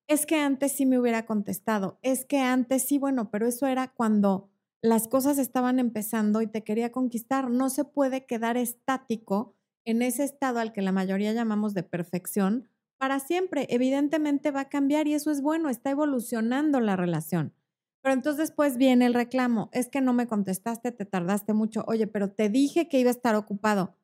Es 0.07 0.27
que 0.27 0.37
antes 0.37 0.73
sí 0.73 0.85
me 0.85 0.99
hubiera 0.99 1.25
contestado. 1.25 1.99
Es 2.03 2.27
que 2.27 2.41
antes 2.41 2.87
sí, 2.87 2.99
bueno, 2.99 3.31
pero 3.31 3.47
eso 3.47 3.67
era 3.67 3.89
cuando 3.95 4.51
las 4.83 5.09
cosas 5.09 5.39
estaban 5.39 5.79
empezando 5.79 6.43
y 6.43 6.47
te 6.47 6.63
quería 6.63 6.93
conquistar. 6.93 7.51
No 7.51 7.71
se 7.71 7.85
puede 7.85 8.27
quedar 8.27 8.57
estático 8.57 9.57
en 9.85 10.03
ese 10.03 10.25
estado 10.25 10.59
al 10.59 10.73
que 10.73 10.83
la 10.83 10.93
mayoría 10.93 11.33
llamamos 11.33 11.75
de 11.75 11.83
perfección 11.83 12.69
para 12.99 13.21
siempre. 13.21 13.67
Evidentemente 13.71 14.51
va 14.51 14.61
a 14.61 14.69
cambiar 14.69 15.07
y 15.07 15.15
eso 15.15 15.31
es 15.31 15.41
bueno, 15.43 15.69
está 15.69 15.91
evolucionando 15.91 16.81
la 16.81 16.97
relación. 16.97 17.55
Pero 18.03 18.15
entonces 18.15 18.49
después 18.49 18.77
viene 18.77 19.07
el 19.07 19.15
reclamo, 19.15 19.69
es 19.73 19.89
que 19.89 20.01
no 20.01 20.13
me 20.13 20.29
contestaste, 20.29 20.93
te 20.93 21.05
tardaste 21.05 21.55
mucho, 21.55 21.85
oye, 21.89 22.07
pero 22.07 22.31
te 22.31 22.49
dije 22.49 22.89
que 22.89 23.01
iba 23.01 23.11
a 23.11 23.13
estar 23.13 23.35
ocupado. 23.35 23.97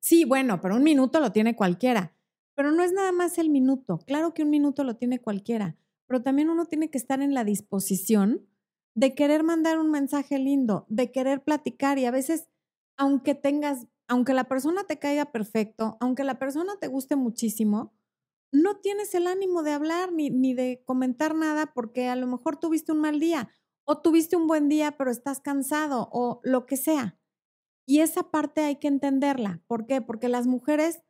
Sí, 0.00 0.24
bueno, 0.24 0.60
pero 0.60 0.76
un 0.76 0.84
minuto 0.84 1.18
lo 1.20 1.32
tiene 1.32 1.56
cualquiera. 1.56 2.14
Pero 2.54 2.72
no 2.72 2.82
es 2.82 2.92
nada 2.92 3.12
más 3.12 3.38
el 3.38 3.50
minuto. 3.50 3.98
Claro 4.06 4.34
que 4.34 4.42
un 4.42 4.50
minuto 4.50 4.82
lo 4.82 4.96
tiene 4.96 5.20
cualquiera, 5.20 5.76
pero 6.06 6.22
también 6.22 6.50
uno 6.50 6.66
tiene 6.66 6.90
que 6.90 6.98
estar 6.98 7.20
en 7.20 7.34
la 7.34 7.44
disposición 7.44 8.47
de 8.98 9.14
querer 9.14 9.44
mandar 9.44 9.78
un 9.78 9.92
mensaje 9.92 10.40
lindo, 10.40 10.84
de 10.88 11.12
querer 11.12 11.44
platicar 11.44 12.00
y 12.00 12.04
a 12.04 12.10
veces, 12.10 12.48
aunque 12.96 13.36
tengas, 13.36 13.86
aunque 14.08 14.34
la 14.34 14.48
persona 14.48 14.88
te 14.88 14.98
caiga 14.98 15.30
perfecto, 15.30 15.96
aunque 16.00 16.24
la 16.24 16.40
persona 16.40 16.72
te 16.80 16.88
guste 16.88 17.14
muchísimo, 17.14 17.94
no 18.50 18.78
tienes 18.78 19.14
el 19.14 19.28
ánimo 19.28 19.62
de 19.62 19.70
hablar 19.70 20.12
ni, 20.12 20.30
ni 20.30 20.52
de 20.52 20.82
comentar 20.84 21.36
nada 21.36 21.72
porque 21.74 22.08
a 22.08 22.16
lo 22.16 22.26
mejor 22.26 22.56
tuviste 22.56 22.90
un 22.90 22.98
mal 22.98 23.20
día 23.20 23.48
o 23.84 23.98
tuviste 23.98 24.34
un 24.34 24.48
buen 24.48 24.68
día 24.68 24.96
pero 24.98 25.12
estás 25.12 25.38
cansado 25.38 26.08
o 26.10 26.40
lo 26.42 26.66
que 26.66 26.76
sea. 26.76 27.20
Y 27.86 28.00
esa 28.00 28.32
parte 28.32 28.62
hay 28.62 28.80
que 28.80 28.88
entenderla. 28.88 29.62
¿Por 29.68 29.86
qué? 29.86 30.00
Porque 30.00 30.28
las 30.28 30.48
mujeres 30.48 31.02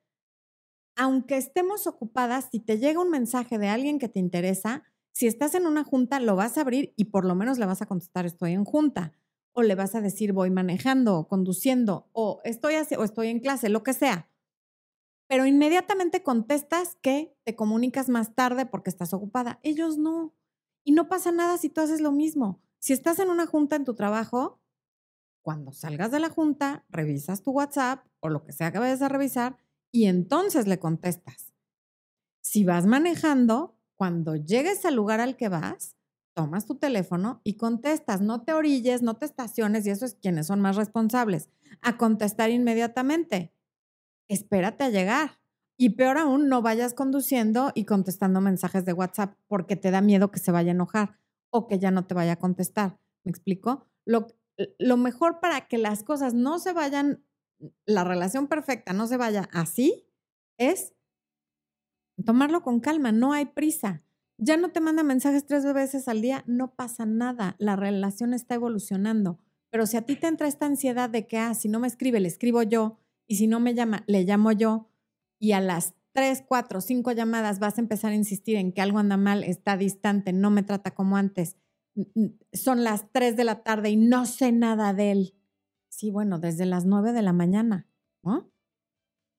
aunque 0.95 1.37
estemos 1.37 1.87
ocupadas, 1.87 2.49
si 2.50 2.59
te 2.59 2.76
llega 2.76 3.00
un 3.00 3.09
mensaje 3.09 3.57
de 3.57 3.68
alguien 3.68 4.00
que 4.00 4.09
te 4.09 4.18
interesa, 4.18 4.83
si 5.18 5.26
estás 5.26 5.56
en 5.56 5.66
una 5.66 5.82
junta, 5.82 6.20
lo 6.20 6.37
vas 6.37 6.56
a 6.56 6.60
abrir 6.60 6.94
y 6.94 7.06
por 7.06 7.25
lo 7.25 7.34
menos 7.34 7.58
le 7.58 7.66
vas 7.66 7.82
a 7.82 7.87
contestar 7.87 8.25
estoy 8.25 8.52
en 8.52 8.64
junta 8.64 9.14
o 9.50 9.62
le 9.62 9.75
vas 9.75 9.96
a 9.96 10.00
decir 10.00 10.32
voy 10.32 10.48
manejando 10.48 11.26
conduciendo 11.26 12.08
o 12.12 12.40
estoy 12.44 12.76
o 12.96 13.02
estoy 13.02 13.26
en 13.26 13.40
clase, 13.40 13.68
lo 13.68 13.82
que 13.82 13.94
sea. 13.94 14.30
Pero 15.26 15.44
inmediatamente 15.44 16.22
contestas 16.22 16.96
que 17.02 17.37
te 17.42 17.56
comunicas 17.56 18.08
más 18.08 18.37
tarde 18.37 18.64
porque 18.64 18.90
estás 18.90 19.12
ocupada. 19.12 19.58
Ellos 19.64 19.98
no. 19.98 20.37
Y 20.84 20.92
no 20.92 21.08
pasa 21.08 21.32
nada 21.32 21.58
si 21.58 21.68
tú 21.68 21.80
haces 21.80 22.00
lo 22.00 22.12
mismo. 22.12 22.62
Si 22.78 22.92
estás 22.92 23.18
en 23.18 23.28
una 23.28 23.48
junta 23.48 23.75
en 23.75 23.84
tu 23.84 23.96
trabajo, 23.96 24.62
cuando 25.42 25.72
salgas 25.72 26.12
de 26.12 26.20
la 26.20 26.30
junta, 26.30 26.87
revisas 26.90 27.42
tu 27.42 27.50
WhatsApp 27.50 28.06
o 28.20 28.28
lo 28.28 28.44
que 28.44 28.52
sea 28.52 28.70
que 28.70 28.78
vayas 28.78 29.02
a 29.02 29.08
revisar 29.08 29.56
y 29.90 30.04
entonces 30.04 30.68
le 30.68 30.78
contestas. 30.78 31.52
Si 32.40 32.62
vas 32.62 32.87
manejando, 32.87 33.77
cuando 33.99 34.37
llegues 34.37 34.85
al 34.85 34.95
lugar 34.95 35.21
al 35.21 35.37
que 35.37 35.49
vas, 35.49 35.97
tomas 36.35 36.64
tu 36.64 36.76
teléfono 36.76 37.40
y 37.45 37.57
contestas. 37.57 38.21
No 38.21 38.43
te 38.45 38.52
orilles, 38.52 39.02
no 39.02 39.17
te 39.17 39.26
estaciones, 39.26 39.87
y 39.87 39.90
eso 39.90 40.07
es 40.07 40.14
quienes 40.14 40.47
son 40.47 40.61
más 40.61 40.76
responsables, 40.76 41.50
a 41.83 41.99
contestar 41.99 42.50
inmediatamente. 42.50 43.52
Espérate 44.28 44.85
a 44.85 44.90
llegar. 44.90 45.40
Y 45.76 45.90
peor 45.90 46.17
aún, 46.17 46.49
no 46.49 46.62
vayas 46.62 46.95
conduciendo 46.95 47.73
y 47.75 47.85
contestando 47.85 48.40
mensajes 48.40 48.85
de 48.85 48.93
WhatsApp 48.93 49.37
porque 49.47 49.76
te 49.76 49.90
da 49.90 50.00
miedo 50.00 50.31
que 50.31 50.40
se 50.40 50.52
vaya 50.52 50.71
a 50.71 50.75
enojar 50.75 51.19
o 51.50 51.67
que 51.67 51.78
ya 51.78 51.90
no 51.90 52.07
te 52.07 52.14
vaya 52.14 52.33
a 52.33 52.38
contestar. 52.38 52.99
¿Me 53.25 53.31
explico? 53.31 53.87
Lo, 54.07 54.28
lo 54.78 54.97
mejor 54.97 55.40
para 55.40 55.69
que 55.69 55.78
las 55.78 56.02
cosas 56.02 56.35
no 56.35 56.59
se 56.59 56.73
vayan 56.73 57.25
la 57.87 58.05
relación 58.05 58.47
perfecta 58.47 58.93
no 58.93 59.07
se 59.07 59.17
vaya 59.17 59.49
así, 59.52 60.07
es 60.59 60.95
tomarlo 62.25 62.62
con 62.62 62.80
calma, 62.80 63.12
no 63.12 63.32
hay 63.32 63.46
prisa. 63.46 64.02
Ya 64.38 64.56
no 64.56 64.70
te 64.70 64.80
manda 64.80 65.02
mensajes 65.02 65.46
tres 65.46 65.64
veces 65.72 66.06
al 66.08 66.20
día, 66.20 66.44
no 66.46 66.75
pasa 66.75 67.06
nada, 67.06 67.56
la 67.58 67.76
relación 67.76 68.34
está 68.34 68.54
evolucionando. 68.54 69.38
Pero 69.70 69.87
si 69.87 69.96
a 69.96 70.02
ti 70.02 70.16
te 70.16 70.28
entra 70.28 70.46
esta 70.46 70.66
ansiedad 70.66 71.10
de 71.10 71.26
que, 71.26 71.38
ah, 71.38 71.54
si 71.54 71.68
no 71.68 71.80
me 71.80 71.88
escribe, 71.88 72.20
le 72.20 72.28
escribo 72.28 72.62
yo, 72.62 72.98
y 73.26 73.37
si 73.37 73.46
no 73.46 73.60
me 73.60 73.75
llama, 73.75 74.04
le 74.06 74.25
llamo 74.25 74.52
yo, 74.52 74.88
y 75.38 75.52
a 75.52 75.60
las 75.60 75.94
tres, 76.12 76.42
cuatro, 76.46 76.80
cinco 76.80 77.12
llamadas 77.12 77.58
vas 77.58 77.78
a 77.78 77.80
empezar 77.80 78.12
a 78.12 78.16
insistir 78.16 78.56
en 78.56 78.72
que 78.72 78.80
algo 78.80 78.98
anda 78.98 79.16
mal, 79.16 79.44
está 79.44 79.76
distante, 79.76 80.32
no 80.32 80.50
me 80.50 80.62
trata 80.62 80.92
como 80.92 81.16
antes, 81.16 81.56
son 82.52 82.84
las 82.84 83.10
tres 83.12 83.37
de 83.37 83.44
la 83.44 83.62
tarde 83.62 83.90
y 83.90 83.96
no 83.96 84.25
sé 84.26 84.52
nada 84.52 84.94
de 84.94 85.10
él. 85.10 85.34
Sí, 85.88 86.10
bueno, 86.10 86.38
desde 86.38 86.64
las 86.64 86.84
nueve 86.84 87.12
de 87.12 87.22
la 87.22 87.32
mañana, 87.32 87.87
¿no? 88.22 88.50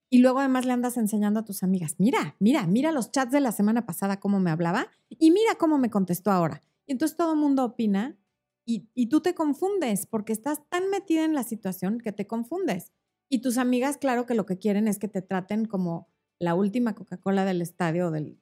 Y 0.10 0.20
luego 0.20 0.40
además 0.40 0.66
le 0.66 0.74
andas 0.74 0.98
enseñando 0.98 1.40
a 1.40 1.46
tus 1.46 1.62
amigas, 1.62 1.96
mira, 2.00 2.36
mira, 2.40 2.66
mira 2.66 2.92
los 2.92 3.12
chats 3.12 3.32
de 3.32 3.40
la 3.40 3.52
semana 3.52 3.86
pasada 3.86 4.20
cómo 4.20 4.40
me 4.40 4.50
hablaba 4.50 4.88
y 5.10 5.32
mira 5.32 5.56
cómo 5.56 5.78
me 5.78 5.92
contestó 5.92 6.32
ahora. 6.32 6.64
Y 6.88 6.94
entonces 6.94 7.16
todo 7.16 7.34
el 7.34 7.40
mundo 7.40 7.64
opina 7.64 8.18
y, 8.66 8.90
y 8.96 9.08
tú 9.08 9.22
te 9.22 9.36
confundes 9.36 10.08
porque 10.08 10.34
estás 10.34 10.68
tan 10.70 10.90
metida 10.90 11.26
en 11.26 11.36
la 11.36 11.44
situación 11.44 12.00
que 12.00 12.12
te 12.12 12.26
confundes. 12.26 12.92
Y 13.30 13.40
tus 13.40 13.60
amigas, 13.60 13.98
claro 13.98 14.26
que 14.26 14.34
lo 14.34 14.48
que 14.48 14.58
quieren 14.58 14.88
es 14.88 14.98
que 14.98 15.08
te 15.08 15.22
traten 15.22 15.66
como 15.66 16.10
la 16.40 16.56
última 16.56 16.96
Coca-Cola 16.96 17.46
del 17.46 17.62
estadio 17.62 18.08
o 18.08 18.12
del, 18.12 18.40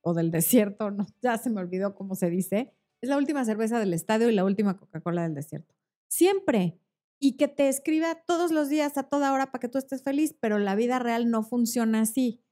o 0.00 0.14
del 0.14 0.30
desierto, 0.32 0.90
no, 0.90 1.06
ya 1.22 1.38
se 1.38 1.50
me 1.50 1.60
olvidó 1.60 1.94
cómo 1.94 2.16
se 2.16 2.30
dice. 2.30 2.74
Es 3.00 3.08
la 3.08 3.16
última 3.16 3.44
cerveza 3.44 3.78
del 3.78 3.94
estadio 3.94 4.28
y 4.28 4.34
la 4.34 4.44
última 4.44 4.76
Coca-Cola 4.76 5.22
del 5.22 5.34
desierto. 5.34 5.74
Siempre 6.08 6.80
y 7.20 7.36
que 7.36 7.48
te 7.48 7.68
escriba 7.68 8.14
todos 8.26 8.52
los 8.52 8.68
días 8.68 8.96
a 8.96 9.04
toda 9.04 9.32
hora 9.32 9.50
para 9.50 9.60
que 9.60 9.68
tú 9.68 9.78
estés 9.78 10.02
feliz, 10.02 10.36
pero 10.40 10.58
la 10.58 10.74
vida 10.74 10.98
real 10.98 11.30
no 11.30 11.42
funciona 11.42 12.00
así. 12.00 12.42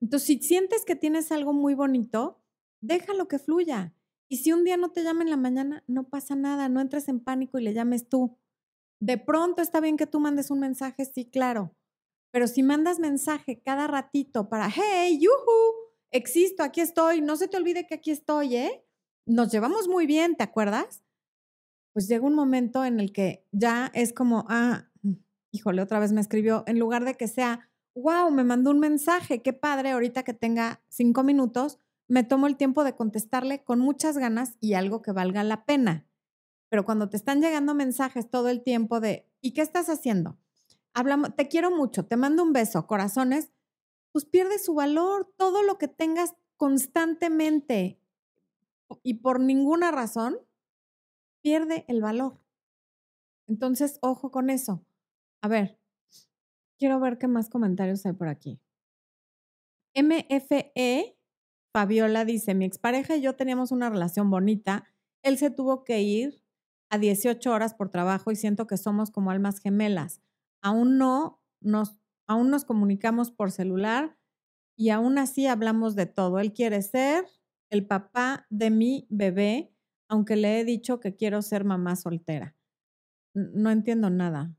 Entonces, 0.00 0.26
si 0.26 0.38
sientes 0.38 0.84
que 0.84 0.96
tienes 0.96 1.32
algo 1.32 1.52
muy 1.52 1.74
bonito, 1.74 2.42
déjalo 2.80 3.28
que 3.28 3.38
fluya. 3.38 3.94
Y 4.28 4.38
si 4.38 4.52
un 4.52 4.64
día 4.64 4.76
no 4.76 4.90
te 4.92 5.02
llama 5.02 5.22
en 5.22 5.30
la 5.30 5.36
mañana, 5.36 5.84
no 5.86 6.08
pasa 6.08 6.34
nada, 6.34 6.68
no 6.68 6.80
entres 6.80 7.08
en 7.08 7.20
pánico 7.20 7.58
y 7.58 7.62
le 7.62 7.74
llames 7.74 8.08
tú. 8.08 8.38
De 9.00 9.18
pronto 9.18 9.62
está 9.62 9.80
bien 9.80 9.96
que 9.96 10.06
tú 10.06 10.20
mandes 10.20 10.50
un 10.50 10.60
mensaje, 10.60 11.04
sí, 11.04 11.28
claro. 11.28 11.76
Pero 12.32 12.46
si 12.46 12.62
mandas 12.62 12.98
mensaje 12.98 13.60
cada 13.62 13.86
ratito 13.88 14.48
para, 14.48 14.70
hey, 14.70 15.18
yuhu, 15.20 15.74
existo, 16.10 16.62
aquí 16.62 16.80
estoy, 16.80 17.20
no 17.20 17.36
se 17.36 17.48
te 17.48 17.56
olvide 17.56 17.86
que 17.86 17.94
aquí 17.94 18.10
estoy, 18.10 18.56
¿eh? 18.56 18.86
Nos 19.26 19.52
llevamos 19.52 19.86
muy 19.88 20.06
bien, 20.06 20.36
¿te 20.36 20.44
acuerdas? 20.44 21.02
Pues 21.92 22.08
llega 22.08 22.26
un 22.26 22.34
momento 22.34 22.84
en 22.84 23.00
el 23.00 23.12
que 23.12 23.46
ya 23.52 23.90
es 23.94 24.12
como, 24.12 24.46
ah, 24.48 24.90
híjole, 25.50 25.82
otra 25.82 25.98
vez 25.98 26.12
me 26.12 26.20
escribió, 26.20 26.64
en 26.66 26.78
lugar 26.78 27.04
de 27.04 27.14
que 27.14 27.28
sea, 27.28 27.68
wow, 27.94 28.30
me 28.30 28.44
mandó 28.44 28.70
un 28.70 28.80
mensaje, 28.80 29.42
qué 29.42 29.52
padre, 29.52 29.90
ahorita 29.90 30.22
que 30.22 30.32
tenga 30.32 30.82
cinco 30.88 31.22
minutos, 31.22 31.78
me 32.08 32.24
tomo 32.24 32.46
el 32.46 32.56
tiempo 32.56 32.84
de 32.84 32.96
contestarle 32.96 33.62
con 33.62 33.78
muchas 33.78 34.18
ganas 34.18 34.56
y 34.60 34.74
algo 34.74 35.02
que 35.02 35.12
valga 35.12 35.44
la 35.44 35.64
pena. 35.64 36.06
Pero 36.70 36.84
cuando 36.84 37.10
te 37.10 37.16
están 37.18 37.42
llegando 37.42 37.74
mensajes 37.74 38.30
todo 38.30 38.48
el 38.48 38.62
tiempo 38.62 39.00
de, 39.00 39.28
¿y 39.42 39.52
qué 39.52 39.60
estás 39.60 39.88
haciendo? 39.88 40.38
Hablamos, 40.94 41.34
te 41.36 41.48
quiero 41.48 41.70
mucho, 41.70 42.06
te 42.06 42.16
mando 42.16 42.42
un 42.42 42.52
beso, 42.52 42.86
corazones, 42.86 43.52
pues 44.12 44.24
pierde 44.24 44.58
su 44.58 44.74
valor. 44.74 45.30
Todo 45.36 45.62
lo 45.62 45.78
que 45.78 45.88
tengas 45.88 46.34
constantemente 46.56 47.98
y 49.02 49.14
por 49.14 49.40
ninguna 49.40 49.90
razón, 49.90 50.38
pierde 51.42 51.84
el 51.88 52.00
valor. 52.00 52.38
Entonces, 53.48 53.98
ojo 54.00 54.30
con 54.30 54.50
eso. 54.50 54.84
A 55.42 55.48
ver, 55.48 55.78
quiero 56.78 57.00
ver 57.00 57.18
qué 57.18 57.28
más 57.28 57.50
comentarios 57.50 58.06
hay 58.06 58.12
por 58.12 58.28
aquí. 58.28 58.60
MFE 59.94 61.18
Fabiola 61.72 62.24
dice, 62.24 62.54
mi 62.54 62.64
expareja 62.64 63.16
y 63.16 63.22
yo 63.22 63.34
teníamos 63.34 63.72
una 63.72 63.90
relación 63.90 64.30
bonita. 64.30 64.84
Él 65.22 65.38
se 65.38 65.50
tuvo 65.50 65.84
que 65.84 66.02
ir 66.02 66.42
a 66.90 66.98
18 66.98 67.50
horas 67.50 67.74
por 67.74 67.88
trabajo 67.88 68.30
y 68.30 68.36
siento 68.36 68.66
que 68.66 68.76
somos 68.76 69.10
como 69.10 69.30
almas 69.30 69.58
gemelas. 69.58 70.20
Aún 70.62 70.98
no 70.98 71.42
nos, 71.60 71.96
aún 72.26 72.50
nos 72.50 72.64
comunicamos 72.64 73.30
por 73.30 73.50
celular 73.50 74.18
y 74.76 74.90
aún 74.90 75.18
así 75.18 75.46
hablamos 75.46 75.94
de 75.94 76.06
todo. 76.06 76.38
Él 76.38 76.52
quiere 76.52 76.82
ser 76.82 77.24
el 77.70 77.86
papá 77.86 78.46
de 78.50 78.70
mi 78.70 79.06
bebé, 79.08 79.74
aunque 80.12 80.36
le 80.36 80.60
he 80.60 80.64
dicho 80.66 81.00
que 81.00 81.16
quiero 81.16 81.40
ser 81.40 81.64
mamá 81.64 81.96
soltera. 81.96 82.54
No 83.34 83.70
entiendo 83.70 84.10
nada. 84.10 84.54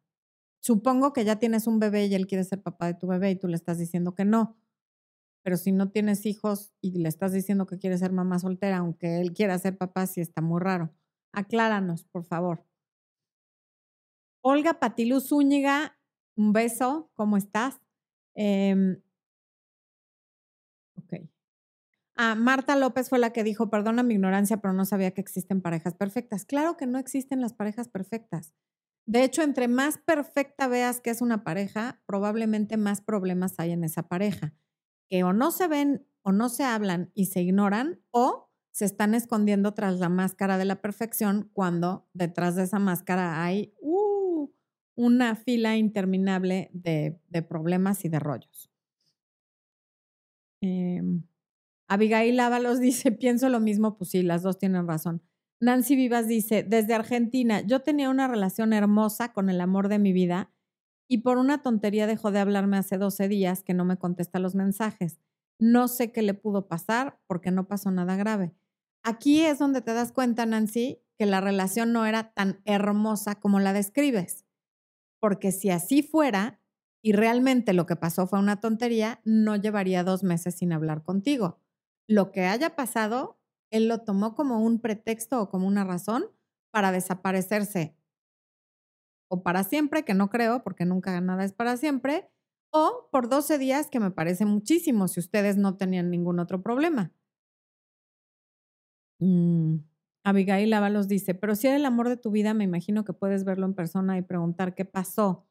Supongo 0.62 1.14
que 1.14 1.26
ya 1.26 1.38
tienes 1.38 1.68
un 1.68 1.80
bebé 1.80 2.08
y 2.08 2.16
él 2.16 2.28
quiere 2.28 2.44
ser 2.44 2.64
papá 2.64 2.88
de 2.88 2.96
tu 2.96 3.08
bebé 3.08 3.32
y 3.32 3.36
tú 3.38 3.48
le 3.48 3.56
estás 3.56 3.78
diciendo 3.78 4.16
que 4.16 4.26
no. 4.26 4.58
Pero 5.44 5.58
si 5.58 5.72
no 5.72 5.92
tienes 5.92 6.26
hijos 6.26 6.74
y 6.82 7.00
le 7.00 7.10
estás 7.10 7.34
diciendo 7.34 7.68
que 7.68 7.80
quiere 7.80 7.98
ser 8.00 8.12
mamá 8.14 8.40
soltera, 8.40 8.78
aunque 8.78 9.22
él 9.22 9.34
quiera 9.34 9.60
ser 9.60 9.78
papá, 9.78 10.08
sí 10.08 10.22
está 10.22 10.42
muy 10.42 10.62
raro. 10.62 10.92
Acláranos, 11.34 12.06
por 12.06 12.26
favor. 12.26 12.66
Olga 14.42 14.74
Patilú 14.80 15.20
Zúñiga, 15.20 15.98
un 16.36 16.54
beso, 16.54 17.10
¿cómo 17.16 17.38
estás? 17.38 17.82
Eh, 18.36 18.98
ok. 20.96 21.14
Ah, 22.16 22.36
Marta 22.36 22.76
López 22.76 23.10
fue 23.10 23.20
la 23.20 23.32
que 23.32 23.44
dijo, 23.44 23.70
perdona 23.70 24.04
mi 24.04 24.14
ignorancia, 24.14 24.58
pero 24.58 24.74
no 24.74 24.86
sabía 24.86 25.12
que 25.12 25.22
existen 25.22 25.62
parejas 25.62 25.96
perfectas. 25.96 26.46
Claro 26.46 26.78
que 26.78 26.86
no 26.86 27.00
existen 27.00 27.42
las 27.42 27.54
parejas 27.54 27.90
perfectas. 27.90 28.54
De 29.06 29.24
hecho, 29.24 29.42
entre 29.42 29.68
más 29.68 29.98
perfecta 29.98 30.68
veas 30.68 31.02
que 31.02 31.10
es 31.10 31.22
una 31.22 31.44
pareja, 31.44 32.02
probablemente 32.06 32.78
más 32.78 33.02
problemas 33.02 33.60
hay 33.60 33.72
en 33.72 33.84
esa 33.84 34.08
pareja 34.08 34.54
que 35.10 35.24
o 35.24 35.34
no 35.34 35.52
se 35.52 35.68
ven 35.68 36.08
o 36.22 36.32
no 36.32 36.50
se 36.50 36.64
hablan 36.64 37.12
y 37.14 37.26
se 37.26 37.42
ignoran 37.42 38.02
o 38.12 38.50
se 38.72 38.86
están 38.86 39.14
escondiendo 39.14 39.74
tras 39.74 40.00
la 40.00 40.10
máscara 40.10 40.58
de 40.58 40.66
la 40.66 40.82
perfección 40.82 41.50
cuando 41.54 42.10
detrás 42.14 42.56
de 42.56 42.64
esa 42.64 42.80
máscara 42.80 43.44
hay 43.44 43.76
uh, 43.82 44.50
una 44.96 45.36
fila 45.36 45.78
interminable 45.78 46.72
de, 46.74 47.20
problemas 47.48 48.06
y 48.06 48.10
de 48.10 48.20
rollos. 48.20 48.72
Em, 50.62 51.24
Abigail 51.94 52.40
Ábalos 52.40 52.80
dice, 52.80 53.12
pienso 53.12 53.50
lo 53.50 53.60
mismo, 53.60 53.98
pues 53.98 54.10
sí, 54.10 54.24
las 54.24 54.42
dos 54.42 54.58
tienen 54.58 54.88
razón. 54.88 55.22
Nancy 55.60 55.96
Vivas 55.96 56.28
dice, 56.28 56.64
desde 56.64 56.94
Argentina, 56.94 57.62
yo 57.62 57.82
tenía 57.82 58.10
una 58.10 58.28
relación 58.28 58.74
hermosa 58.74 59.32
con 59.32 59.50
el 59.50 59.62
amor 59.62 59.88
de 59.88 60.00
mi 60.00 60.12
vida 60.12 60.52
y 61.08 61.20
por 61.20 61.38
una 61.38 61.62
tontería 61.62 62.08
dejó 62.08 62.32
de 62.32 62.40
hablarme 62.40 62.78
hace 62.78 62.98
12 62.98 63.28
días 63.28 63.64
que 63.64 63.74
no 63.74 63.86
me 63.86 63.98
contesta 63.98 64.40
los 64.40 64.56
mensajes. 64.56 65.20
No 65.60 65.88
sé 65.88 66.12
qué 66.12 66.24
le 66.24 66.34
pudo 66.34 66.68
pasar 66.68 67.20
porque 67.28 67.52
no 67.52 67.68
pasó 67.68 67.92
nada 67.92 68.16
grave. 68.16 68.54
Aquí 69.04 69.42
es 69.42 69.60
donde 69.60 69.82
te 69.82 69.94
das 69.94 70.12
cuenta, 70.12 70.46
Nancy, 70.46 71.00
que 71.18 71.28
la 71.28 71.42
relación 71.42 71.94
no 71.94 72.06
era 72.06 72.34
tan 72.34 72.62
hermosa 72.66 73.36
como 73.36 73.60
la 73.60 73.72
describes. 73.72 74.46
Porque 75.20 75.52
si 75.52 75.70
así 75.70 76.02
fuera 76.02 76.60
y 77.02 77.12
realmente 77.14 77.74
lo 77.74 77.86
que 77.86 77.96
pasó 77.96 78.28
fue 78.28 78.40
una 78.40 78.60
tontería, 78.60 79.22
no 79.24 79.56
llevaría 79.56 80.04
dos 80.04 80.24
meses 80.24 80.56
sin 80.56 80.74
hablar 80.74 81.04
contigo. 81.04 81.60
Lo 82.08 82.32
que 82.32 82.42
haya 82.46 82.76
pasado, 82.76 83.40
él 83.72 83.88
lo 83.90 84.00
tomó 84.04 84.36
como 84.36 84.60
un 84.64 84.80
pretexto 84.80 85.42
o 85.42 85.50
como 85.50 85.68
una 85.68 85.84
razón 85.84 86.26
para 86.72 86.92
desaparecerse 86.92 87.96
o 89.30 89.44
para 89.44 89.64
siempre, 89.64 90.04
que 90.06 90.14
no 90.14 90.30
creo, 90.30 90.64
porque 90.64 90.86
nunca 90.86 91.20
nada 91.22 91.44
es 91.44 91.54
para 91.54 91.78
siempre, 91.78 92.30
o 92.72 93.10
por 93.12 93.30
12 93.30 93.58
días, 93.58 93.88
que 93.90 94.00
me 94.00 94.12
parece 94.12 94.46
muchísimo 94.46 95.08
si 95.08 95.20
ustedes 95.20 95.58
no 95.58 95.76
tenían 95.78 96.10
ningún 96.12 96.40
otro 96.40 96.62
problema. 96.62 97.12
Mm, 99.20 99.78
Abigail 100.24 100.74
Ábalos 100.74 101.08
dice, 101.08 101.34
pero 101.36 101.56
si 101.56 101.68
era 101.68 101.76
el 101.76 101.86
amor 101.86 102.10
de 102.10 102.18
tu 102.18 102.32
vida, 102.32 102.54
me 102.54 102.64
imagino 102.64 103.04
que 103.06 103.14
puedes 103.14 103.44
verlo 103.46 103.66
en 103.66 103.74
persona 103.74 104.18
y 104.18 104.22
preguntar 104.22 104.76
qué 104.76 104.86
pasó. 104.86 105.46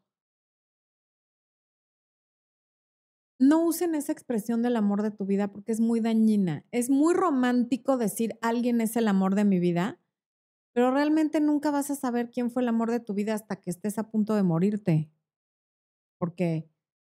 No 3.42 3.64
usen 3.66 3.96
esa 3.96 4.12
expresión 4.12 4.62
del 4.62 4.76
amor 4.76 5.02
de 5.02 5.10
tu 5.10 5.26
vida 5.26 5.48
porque 5.48 5.72
es 5.72 5.80
muy 5.80 5.98
dañina. 5.98 6.64
Es 6.70 6.90
muy 6.90 7.12
romántico 7.12 7.96
decir 7.96 8.38
alguien 8.40 8.80
es 8.80 8.94
el 8.94 9.08
amor 9.08 9.34
de 9.34 9.44
mi 9.44 9.58
vida, 9.58 9.98
pero 10.72 10.92
realmente 10.92 11.40
nunca 11.40 11.72
vas 11.72 11.90
a 11.90 11.96
saber 11.96 12.30
quién 12.30 12.52
fue 12.52 12.62
el 12.62 12.68
amor 12.68 12.92
de 12.92 13.00
tu 13.00 13.14
vida 13.14 13.34
hasta 13.34 13.56
que 13.56 13.70
estés 13.70 13.98
a 13.98 14.08
punto 14.12 14.36
de 14.36 14.44
morirte. 14.44 15.10
Porque 16.20 16.70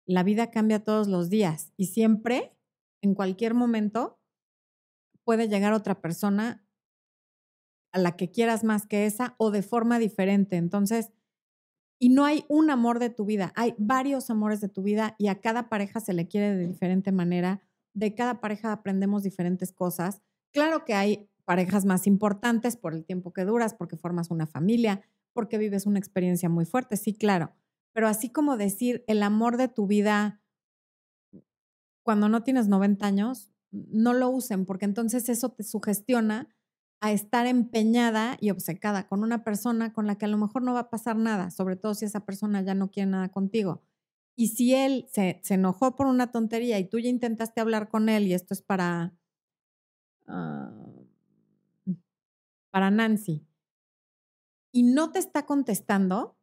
la 0.05 0.25
vida 0.25 0.51
cambia 0.51 0.83
todos 0.83 1.07
los 1.07 1.31
días 1.31 1.73
y 1.77 1.87
siempre, 1.87 2.59
en 3.03 3.15
cualquier 3.15 3.55
momento, 3.55 4.19
puede 5.23 5.47
llegar 5.47 5.75
otra 5.75 6.01
persona 6.01 6.67
a 7.93 8.01
la 8.01 8.17
que 8.17 8.33
quieras 8.33 8.65
más 8.65 8.85
que 8.89 9.07
esa 9.07 9.37
o 9.39 9.53
de 9.53 9.63
forma 9.63 10.01
diferente. 10.01 10.57
Entonces, 10.57 11.13
y 11.99 12.11
no 12.11 12.25
hay 12.25 12.45
un 12.49 12.71
amor 12.71 12.99
de 12.99 13.11
tu 13.11 13.25
vida, 13.25 13.53
hay 13.57 13.75
varios 13.79 14.31
amores 14.31 14.61
de 14.61 14.69
tu 14.69 14.83
vida 14.83 15.15
y 15.19 15.29
a 15.29 15.41
cada 15.41 15.69
pareja 15.69 16.01
se 16.01 16.13
le 16.13 16.29
quiere 16.29 16.55
de 16.55 16.67
diferente 16.67 17.13
manera. 17.13 17.63
De 17.95 18.15
cada 18.15 18.41
pareja 18.41 18.73
aprendemos 18.73 19.23
diferentes 19.23 19.73
cosas. 19.73 20.21
Claro 20.53 20.85
que 20.85 20.95
hay 20.95 21.31
parejas 21.45 21.85
más 21.85 22.07
importantes 22.07 22.77
por 22.77 22.93
el 22.93 23.05
tiempo 23.05 23.33
que 23.33 23.45
duras, 23.45 23.75
porque 23.75 23.97
formas 23.97 24.31
una 24.31 24.47
familia, 24.47 25.01
porque 25.33 25.59
vives 25.59 25.87
una 25.87 25.99
experiencia 25.99 26.49
muy 26.49 26.67
fuerte, 26.67 26.97
sí, 26.97 27.15
claro. 27.15 27.53
Pero 27.93 28.09
así 28.09 28.31
como 28.31 28.57
decir 28.57 29.05
el 29.07 29.23
amor 29.23 29.57
de 29.57 29.69
tu 29.69 29.87
vida 29.87 30.43
cuando 32.03 32.29
no 32.29 32.43
tienes 32.43 32.69
90 32.69 33.05
años, 33.07 33.51
no 33.73 34.13
lo 34.13 34.31
usen, 34.31 34.65
porque 34.65 34.85
entonces 34.85 35.29
eso 35.29 35.51
te 35.51 35.65
sugestiona 35.65 36.49
a 37.01 37.13
estar 37.13 37.47
empeñada 37.47 38.37
y 38.41 38.51
obcecada 38.51 39.07
con 39.07 39.23
una 39.23 39.45
persona 39.45 39.93
con 39.93 40.07
la 40.07 40.17
que 40.17 40.25
a 40.25 40.29
lo 40.29 40.39
mejor 40.39 40.63
no 40.63 40.75
va 40.75 40.81
a 40.81 40.91
pasar 40.91 41.17
nada, 41.17 41.51
sobre 41.51 41.77
todo 41.77 41.95
si 41.95 42.05
esa 42.05 42.21
persona 42.25 42.63
ya 42.63 42.75
no 42.75 42.91
quiere 42.91 43.11
nada 43.11 43.29
contigo. 43.31 43.83
Y 44.35 44.49
si 44.49 44.75
él 44.75 45.07
se, 45.11 45.41
enojó 45.49 45.97
por 45.97 46.07
una 46.07 46.31
tontería 46.31 46.79
y 46.79 46.89
tú 46.89 46.99
ya 46.99 47.09
intentaste 47.09 47.61
hablar 47.61 47.89
con 47.89 48.09
él, 48.09 48.27
y 48.27 48.35
esto 48.35 48.55
es 48.55 48.63
para, 48.63 49.15
ah, 50.27 50.73
para 52.71 52.91
Nancy 52.91 53.47
y 54.77 54.83
no 54.83 55.11
te 55.11 55.19
está 55.19 55.47
contestando, 55.47 56.37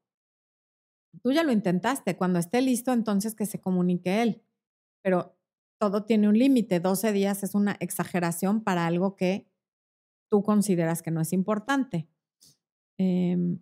tú 1.22 1.32
ya 1.32 1.44
lo 1.44 1.52
intentaste. 1.52 2.18
Cuando 2.18 2.40
esté 2.40 2.64
listo, 2.64 2.92
entonces 2.92 3.36
que 3.36 3.46
se 3.46 3.62
comunique 3.62 4.24
él. 4.24 4.42
Pero 5.04 5.38
todo 5.80 6.06
tiene 6.06 6.28
un 6.28 6.40
límite. 6.40 6.80
12 6.80 7.12
días 7.12 7.44
es 7.44 7.54
una 7.54 7.78
exageración 7.80 8.64
para 8.64 8.88
algo 8.88 9.16
que 9.16 9.53
tú 10.34 10.42
consideras 10.42 11.04
que 11.04 11.12
no 11.12 11.22
es 11.22 11.32
importante. 11.32 12.10
Em, 12.98 13.60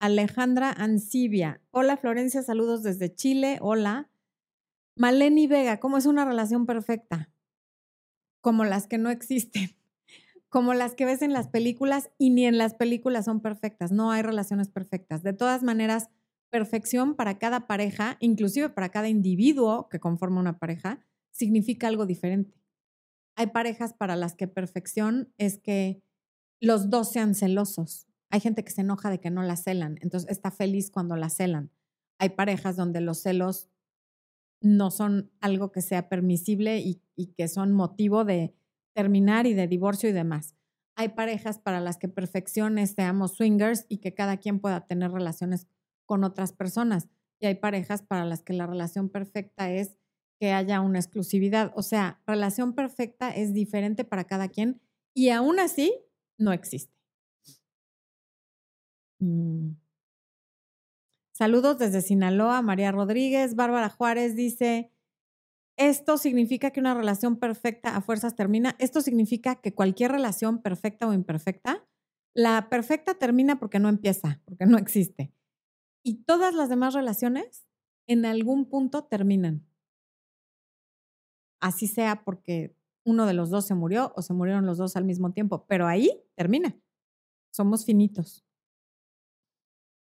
Alejandra 0.00 0.72
Ancibia. 0.72 1.60
Hola 1.70 1.98
Florencia, 1.98 2.42
saludos 2.42 2.82
desde 2.82 3.14
Chile. 3.14 3.58
Hola. 3.60 4.08
Maleni 4.96 5.46
Vega, 5.46 5.80
¿cómo 5.80 5.98
es 5.98 6.06
una 6.06 6.24
relación 6.24 6.64
perfecta? 6.64 7.30
Como 8.40 8.64
las 8.64 8.86
que 8.86 8.96
no 8.96 9.10
existen 9.10 9.76
como 10.48 10.72
las 10.72 10.94
que 10.94 11.04
ves 11.04 11.20
en 11.20 11.34
las 11.34 11.48
películas 11.48 12.08
y 12.16 12.30
ni 12.30 12.46
en 12.46 12.56
las 12.56 12.72
películas 12.72 13.26
son 13.26 13.42
perfectas, 13.42 13.92
no 13.92 14.10
hay 14.10 14.22
relaciones 14.22 14.70
perfectas. 14.70 15.22
De 15.22 15.34
todas 15.34 15.62
maneras, 15.62 16.08
perfección 16.48 17.16
para 17.16 17.38
cada 17.38 17.66
pareja, 17.66 18.16
inclusive 18.20 18.70
para 18.70 18.88
cada 18.88 19.10
individuo 19.10 19.90
que 19.90 20.00
conforma 20.00 20.40
una 20.40 20.58
pareja, 20.58 21.00
significa 21.32 21.86
algo 21.86 22.06
diferente. 22.06 22.58
Hay 23.38 23.46
parejas 23.46 23.92
para 23.92 24.16
las 24.16 24.34
que 24.34 24.48
perfección 24.48 25.32
es 25.38 25.58
que 25.58 26.02
los 26.60 26.90
dos 26.90 27.12
sean 27.12 27.36
celosos. 27.36 28.08
Hay 28.30 28.40
gente 28.40 28.64
que 28.64 28.72
se 28.72 28.80
enoja 28.80 29.10
de 29.10 29.20
que 29.20 29.30
no 29.30 29.44
la 29.44 29.54
celan, 29.54 29.96
entonces 30.00 30.28
está 30.28 30.50
feliz 30.50 30.90
cuando 30.90 31.14
la 31.14 31.30
celan. 31.30 31.70
Hay 32.18 32.30
parejas 32.30 32.74
donde 32.74 33.00
los 33.00 33.18
celos 33.18 33.70
no 34.60 34.90
son 34.90 35.30
algo 35.40 35.70
que 35.70 35.82
sea 35.82 36.08
permisible 36.08 36.80
y, 36.80 37.00
que 37.36 37.46
son 37.46 37.72
motivo 37.72 38.24
de 38.24 38.56
terminar 38.92 39.46
y 39.46 39.54
de 39.54 39.68
divorcio 39.68 40.08
y 40.08 40.12
demás. 40.12 40.56
Hay 40.96 41.10
parejas 41.10 41.60
para 41.60 41.78
las 41.78 41.96
que 41.96 42.08
perfección 42.08 42.76
es 42.76 42.90
seamos 42.90 43.36
swingers 43.36 43.86
y 43.88 43.98
que 43.98 44.14
cada 44.14 44.38
quien 44.38 44.58
pueda 44.58 44.84
tener 44.88 45.12
relaciones 45.12 45.68
con 46.06 46.24
otras 46.24 46.52
personas. 46.52 47.08
Y 47.38 47.46
hay 47.46 47.54
parejas 47.54 48.02
para 48.02 48.24
las 48.24 48.42
que 48.42 48.52
la 48.52 48.66
relación 48.66 49.08
perfecta 49.08 49.70
es 49.70 49.96
que 50.38 50.52
haya 50.52 50.80
una 50.80 50.98
exclusividad. 50.98 51.72
O 51.74 51.82
sea, 51.82 52.20
relación 52.26 52.74
perfecta 52.74 53.30
es 53.30 53.52
diferente 53.52 54.04
para 54.04 54.24
cada 54.24 54.48
quien 54.48 54.80
y 55.14 55.30
aún 55.30 55.58
así 55.58 55.94
no 56.38 56.52
existe. 56.52 56.94
Mm. 59.20 59.72
Saludos 61.32 61.78
desde 61.78 62.02
Sinaloa, 62.02 62.62
María 62.62 62.90
Rodríguez. 62.90 63.54
Bárbara 63.54 63.88
Juárez 63.88 64.34
dice, 64.34 64.92
esto 65.76 66.18
significa 66.18 66.72
que 66.72 66.80
una 66.80 66.94
relación 66.94 67.36
perfecta 67.36 67.96
a 67.96 68.00
fuerzas 68.00 68.34
termina. 68.34 68.74
Esto 68.80 69.00
significa 69.00 69.56
que 69.60 69.72
cualquier 69.72 70.10
relación 70.10 70.60
perfecta 70.60 71.06
o 71.06 71.12
imperfecta, 71.12 71.86
la 72.34 72.68
perfecta 72.68 73.14
termina 73.14 73.60
porque 73.60 73.78
no 73.78 73.88
empieza, 73.88 74.42
porque 74.44 74.66
no 74.66 74.78
existe. 74.78 75.32
Y 76.02 76.24
todas 76.24 76.54
las 76.54 76.68
demás 76.68 76.94
relaciones 76.94 77.68
en 78.08 78.26
algún 78.26 78.68
punto 78.68 79.04
terminan. 79.04 79.67
Así 81.60 81.86
sea 81.86 82.24
porque 82.24 82.74
uno 83.04 83.26
de 83.26 83.34
los 83.34 83.50
dos 83.50 83.66
se 83.66 83.74
murió 83.74 84.12
o 84.16 84.22
se 84.22 84.34
murieron 84.34 84.66
los 84.66 84.78
dos 84.78 84.96
al 84.96 85.04
mismo 85.04 85.32
tiempo, 85.32 85.64
pero 85.66 85.86
ahí 85.86 86.22
termina. 86.34 86.76
Somos 87.50 87.84
finitos. 87.84 88.44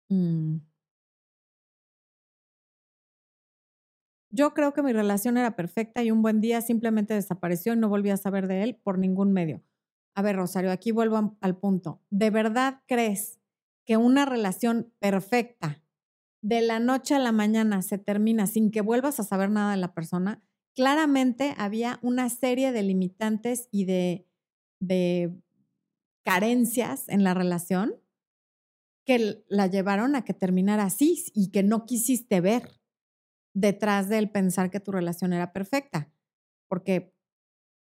Mm. 0.10 0.58
Yo 4.32 4.54
creo 4.54 4.74
que 4.74 4.84
mi 4.84 4.94
relación 4.94 5.38
era 5.38 5.56
perfecta 5.56 6.04
y 6.04 6.12
un 6.12 6.22
buen 6.22 6.40
día 6.40 6.62
simplemente 6.62 7.14
desapareció 7.14 7.74
y 7.74 7.78
no 7.78 7.90
volví 7.90 8.12
a 8.12 8.18
saber 8.18 8.48
de 8.48 8.64
él 8.64 8.76
por 8.76 9.00
ningún 9.00 9.34
medio. 9.34 9.64
A 10.16 10.22
ver, 10.22 10.36
Rosario, 10.36 10.72
aquí 10.72 10.92
vuelvo 10.92 11.38
al 11.42 11.58
punto. 11.58 12.02
¿De 12.10 12.30
verdad 12.30 12.82
crees 12.88 13.40
que 13.86 13.98
una 13.98 14.26
relación 14.26 14.94
perfecta 15.00 15.82
de 16.42 16.62
la 16.62 16.80
noche 16.80 17.16
a 17.16 17.20
la 17.20 17.32
mañana 17.32 17.82
se 17.82 17.98
termina 17.98 18.46
sin 18.46 18.70
que 18.70 18.82
vuelvas 18.82 19.20
a 19.20 19.24
saber 19.24 19.50
nada 19.50 19.72
de 19.72 19.78
la 19.78 19.94
persona? 19.94 20.44
Claramente 20.76 21.54
había 21.58 22.00
una 22.02 22.30
serie 22.30 22.72
de 22.72 22.84
limitantes 22.84 23.68
y 23.72 23.86
de, 23.86 24.28
de 24.80 25.36
carencias 26.24 27.08
en 27.10 27.24
la 27.24 27.34
relación 27.34 27.96
que 29.06 29.44
la 29.48 29.68
llevaron 29.68 30.16
a 30.16 30.24
que 30.24 30.34
terminara 30.34 30.84
así 30.84 31.24
y 31.34 31.52
que 31.52 31.64
no 31.64 31.86
quisiste 31.86 32.42
ver 32.42 32.80
detrás 33.56 34.10
del 34.10 34.30
pensar 34.30 34.70
que 34.70 34.80
tu 34.80 34.92
relación 34.92 35.34
era 35.34 35.52
perfecta. 35.52 36.12
Porque, 36.68 37.16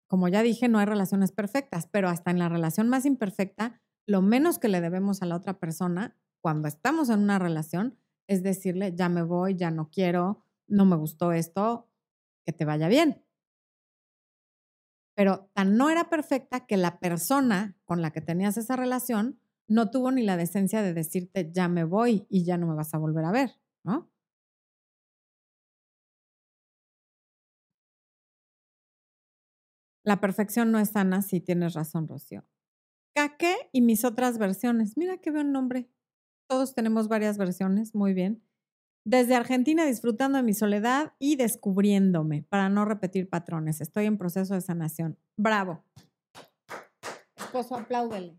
como 0.08 0.30
ya 0.30 0.42
dije, 0.42 0.70
no 0.70 0.80
hay 0.80 0.86
relaciones 0.86 1.32
perfectas, 1.32 1.88
pero 1.92 2.08
hasta 2.08 2.32
en 2.32 2.40
la 2.40 2.50
relación 2.50 2.88
más 2.88 3.06
imperfecta, 3.06 3.82
lo 4.08 4.22
menos 4.22 4.58
que 4.58 4.70
le 4.70 4.80
debemos 4.80 5.22
a 5.22 5.26
la 5.26 5.36
otra 5.36 5.60
persona 5.60 6.18
cuando 6.42 6.68
estamos 6.68 7.10
en 7.10 7.20
una 7.20 7.40
relación 7.40 7.98
es 8.28 8.44
decirle, 8.44 8.94
ya 8.96 9.10
me 9.10 9.24
voy, 9.24 9.56
ya 9.56 9.72
no 9.72 9.90
quiero, 9.90 10.44
no 10.68 10.86
me 10.86 10.96
gustó 10.96 11.32
esto, 11.32 11.90
que 12.48 12.54
te 12.54 12.66
vaya 12.66 12.88
bien. 12.88 13.22
Pero 15.18 15.50
tan 15.54 15.78
no 15.78 15.90
era 15.90 16.10
perfecta 16.10 16.66
que 16.68 16.78
la 16.78 17.00
persona 17.00 17.76
con 17.86 18.02
la 18.02 18.12
que 18.12 18.22
tenías 18.22 18.56
esa 18.58 18.76
relación 18.76 19.40
no 19.68 19.90
tuvo 19.92 20.12
ni 20.12 20.24
la 20.24 20.38
decencia 20.38 20.82
de 20.82 20.94
decirte, 20.94 21.52
ya 21.52 21.68
me 21.68 21.84
voy 21.84 22.26
y 22.30 22.46
ya 22.46 22.58
no 22.58 22.68
me 22.68 22.76
vas 22.76 22.94
a 22.94 22.98
volver 23.00 23.26
a 23.26 23.32
ver, 23.32 23.52
¿no? 23.84 24.10
La 30.04 30.20
perfección 30.20 30.72
no 30.72 30.80
es 30.80 30.90
sana, 30.92 31.22
sí 31.22 31.40
tienes 31.42 31.74
razón, 31.74 32.08
Rocío. 32.08 32.46
Caque 33.16 33.56
y 33.74 33.82
mis 33.82 34.06
otras 34.06 34.38
versiones. 34.40 34.98
Mira 34.98 35.18
qué 35.20 35.32
buen 35.32 35.52
nombre. 35.52 35.90
Todos 36.48 36.76
tenemos 36.76 37.08
varias 37.10 37.38
versiones, 37.38 37.96
muy 37.96 38.14
bien. 38.14 38.44
Desde 39.08 39.36
Argentina 39.36 39.86
disfrutando 39.86 40.38
de 40.38 40.44
mi 40.44 40.54
soledad 40.54 41.14
y 41.18 41.38
descubriéndome 41.38 42.44
para 42.44 42.68
no 42.68 42.84
repetir 42.84 43.30
patrones. 43.30 43.80
Estoy 43.80 44.04
en 44.04 44.18
proceso 44.18 44.54
de 44.54 44.60
sanación. 44.60 45.18
Bravo. 45.38 45.82
Esposo, 47.38 47.76
apláudele. 47.76 48.38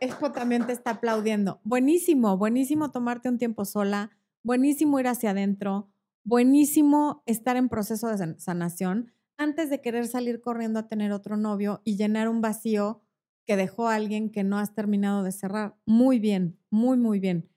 Espo 0.00 0.32
también 0.32 0.66
te 0.66 0.74
está 0.74 0.90
aplaudiendo. 0.90 1.62
Buenísimo, 1.64 2.36
buenísimo 2.36 2.90
tomarte 2.90 3.30
un 3.30 3.38
tiempo 3.38 3.64
sola, 3.64 4.10
buenísimo 4.42 5.00
ir 5.00 5.08
hacia 5.08 5.30
adentro, 5.30 5.88
buenísimo 6.22 7.22
estar 7.24 7.56
en 7.56 7.70
proceso 7.70 8.08
de 8.08 8.38
sanación 8.38 9.14
antes 9.38 9.70
de 9.70 9.80
querer 9.80 10.06
salir 10.08 10.42
corriendo 10.42 10.78
a 10.78 10.88
tener 10.88 11.10
otro 11.12 11.38
novio 11.38 11.80
y 11.84 11.96
llenar 11.96 12.28
un 12.28 12.42
vacío 12.42 13.00
que 13.46 13.56
dejó 13.56 13.88
alguien 13.88 14.28
que 14.28 14.44
no 14.44 14.58
has 14.58 14.74
terminado 14.74 15.22
de 15.22 15.32
cerrar. 15.32 15.74
Muy 15.86 16.18
bien, 16.18 16.58
muy, 16.68 16.98
muy 16.98 17.18
bien. 17.18 17.48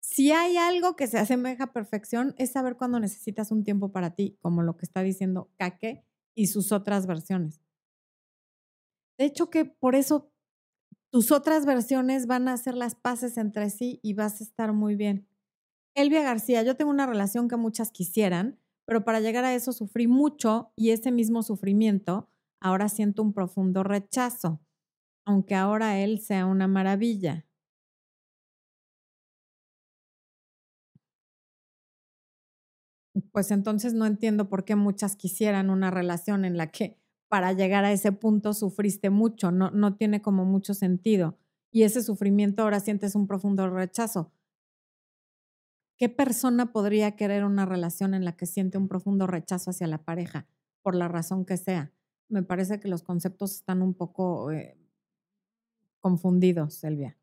Si 0.00 0.32
hay 0.32 0.56
algo 0.56 0.96
que 0.96 1.06
se 1.06 1.18
asemeja 1.18 1.64
a 1.64 1.72
perfección, 1.72 2.34
es 2.38 2.52
saber 2.52 2.76
cuándo 2.76 2.98
necesitas 3.00 3.50
un 3.52 3.64
tiempo 3.64 3.92
para 3.92 4.14
ti, 4.14 4.38
como 4.40 4.62
lo 4.62 4.76
que 4.76 4.86
está 4.86 5.02
diciendo 5.02 5.50
Kake 5.56 6.04
y 6.34 6.46
sus 6.46 6.72
otras 6.72 7.06
versiones. 7.06 7.60
De 9.18 9.26
hecho, 9.26 9.50
que 9.50 9.66
por 9.66 9.94
eso 9.94 10.32
tus 11.10 11.32
otras 11.32 11.66
versiones 11.66 12.26
van 12.26 12.48
a 12.48 12.54
hacer 12.54 12.74
las 12.74 12.94
paces 12.94 13.36
entre 13.36 13.68
sí 13.68 14.00
y 14.02 14.14
vas 14.14 14.40
a 14.40 14.44
estar 14.44 14.72
muy 14.72 14.94
bien. 14.96 15.28
Elvia 15.94 16.22
García, 16.22 16.62
yo 16.62 16.76
tengo 16.76 16.90
una 16.90 17.06
relación 17.06 17.48
que 17.48 17.56
muchas 17.56 17.90
quisieran, 17.90 18.58
pero 18.86 19.04
para 19.04 19.20
llegar 19.20 19.44
a 19.44 19.54
eso 19.54 19.72
sufrí 19.72 20.06
mucho 20.06 20.72
y 20.76 20.90
ese 20.90 21.10
mismo 21.10 21.42
sufrimiento 21.42 22.30
ahora 22.60 22.88
siento 22.88 23.22
un 23.22 23.32
profundo 23.32 23.82
rechazo, 23.82 24.60
aunque 25.24 25.54
ahora 25.54 25.98
él 25.98 26.20
sea 26.20 26.46
una 26.46 26.68
maravilla. 26.68 27.46
Pues 33.32 33.50
entonces 33.50 33.94
no 33.94 34.06
entiendo 34.06 34.48
por 34.48 34.64
qué 34.64 34.76
muchas 34.76 35.16
quisieran 35.16 35.70
una 35.70 35.90
relación 35.90 36.44
en 36.44 36.56
la 36.56 36.68
que 36.68 36.98
para 37.28 37.52
llegar 37.52 37.84
a 37.84 37.92
ese 37.92 38.12
punto 38.12 38.54
sufriste 38.54 39.10
mucho, 39.10 39.52
no, 39.52 39.70
no 39.70 39.96
tiene 39.96 40.20
como 40.20 40.44
mucho 40.44 40.74
sentido. 40.74 41.38
Y 41.70 41.84
ese 41.84 42.02
sufrimiento 42.02 42.62
ahora 42.62 42.80
sientes 42.80 43.14
un 43.14 43.26
profundo 43.26 43.68
rechazo. 43.70 44.32
¿Qué 45.96 46.08
persona 46.08 46.72
podría 46.72 47.14
querer 47.14 47.44
una 47.44 47.66
relación 47.66 48.14
en 48.14 48.24
la 48.24 48.36
que 48.36 48.46
siente 48.46 48.78
un 48.78 48.88
profundo 48.88 49.26
rechazo 49.26 49.70
hacia 49.70 49.86
la 49.86 50.02
pareja, 50.02 50.48
por 50.82 50.94
la 50.94 51.08
razón 51.08 51.44
que 51.44 51.56
sea? 51.56 51.92
Me 52.28 52.42
parece 52.42 52.80
que 52.80 52.88
los 52.88 53.02
conceptos 53.02 53.52
están 53.52 53.82
un 53.82 53.94
poco 53.94 54.50
eh, 54.50 54.78
confundidos, 56.00 56.74
Selvia. 56.74 57.18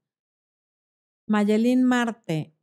Mayelín 1.25 1.83
Marte, 1.83 2.53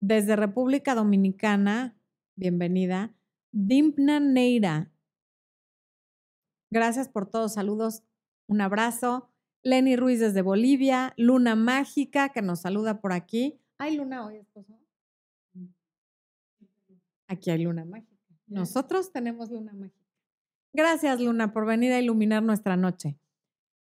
desde 0.00 0.36
República 0.36 0.94
Dominicana, 0.94 1.95
bienvenida. 2.36 3.14
Dimpna 3.52 4.20
Neira, 4.20 4.92
gracias 6.70 7.08
por 7.08 7.28
todos, 7.28 7.54
saludos, 7.54 8.02
un 8.46 8.60
abrazo. 8.60 9.30
Lenny 9.62 9.96
Ruiz 9.96 10.20
desde 10.20 10.42
Bolivia, 10.42 11.12
Luna 11.16 11.56
Mágica, 11.56 12.28
que 12.28 12.42
nos 12.42 12.60
saluda 12.60 13.00
por 13.00 13.12
aquí. 13.12 13.58
Ay, 13.78 13.96
Luna, 13.96 14.24
hoy 14.24 14.36
esposo. 14.36 14.78
Aquí 17.28 17.50
hay 17.50 17.64
luna 17.64 17.84
mágica. 17.84 18.16
Nosotros 18.46 19.12
tenemos 19.12 19.50
luna 19.50 19.72
mágica. 19.72 20.06
Gracias, 20.72 21.20
Luna, 21.20 21.52
por 21.52 21.66
venir 21.66 21.92
a 21.92 22.00
iluminar 22.00 22.42
nuestra 22.42 22.76
noche. 22.76 23.18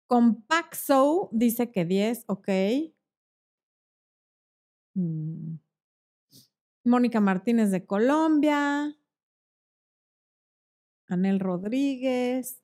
Compacto 0.07 1.29
dice 1.33 1.73
que 1.73 1.85
10, 1.85 2.25
ok. 2.29 2.49
Mm. 4.95 5.57
Mónica 6.87 7.21
Martínez 7.21 7.71
de 7.71 7.85
Colombia. 7.85 8.97
Anel 11.09 11.41
Rodríguez. 11.41 12.63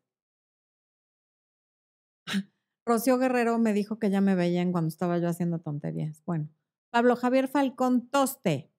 Rocío 2.86 3.18
Guerrero 3.18 3.58
me 3.58 3.72
dijo 3.72 3.98
que 3.98 4.10
ya 4.10 4.20
me 4.20 4.34
veían 4.34 4.72
cuando 4.72 4.88
estaba 4.88 5.18
yo 5.18 5.28
haciendo 5.28 5.60
tonterías. 5.60 6.22
Bueno, 6.24 6.48
Pablo 6.90 7.16
Javier 7.16 7.48
Falcón 7.48 8.08
Toste. 8.08 8.70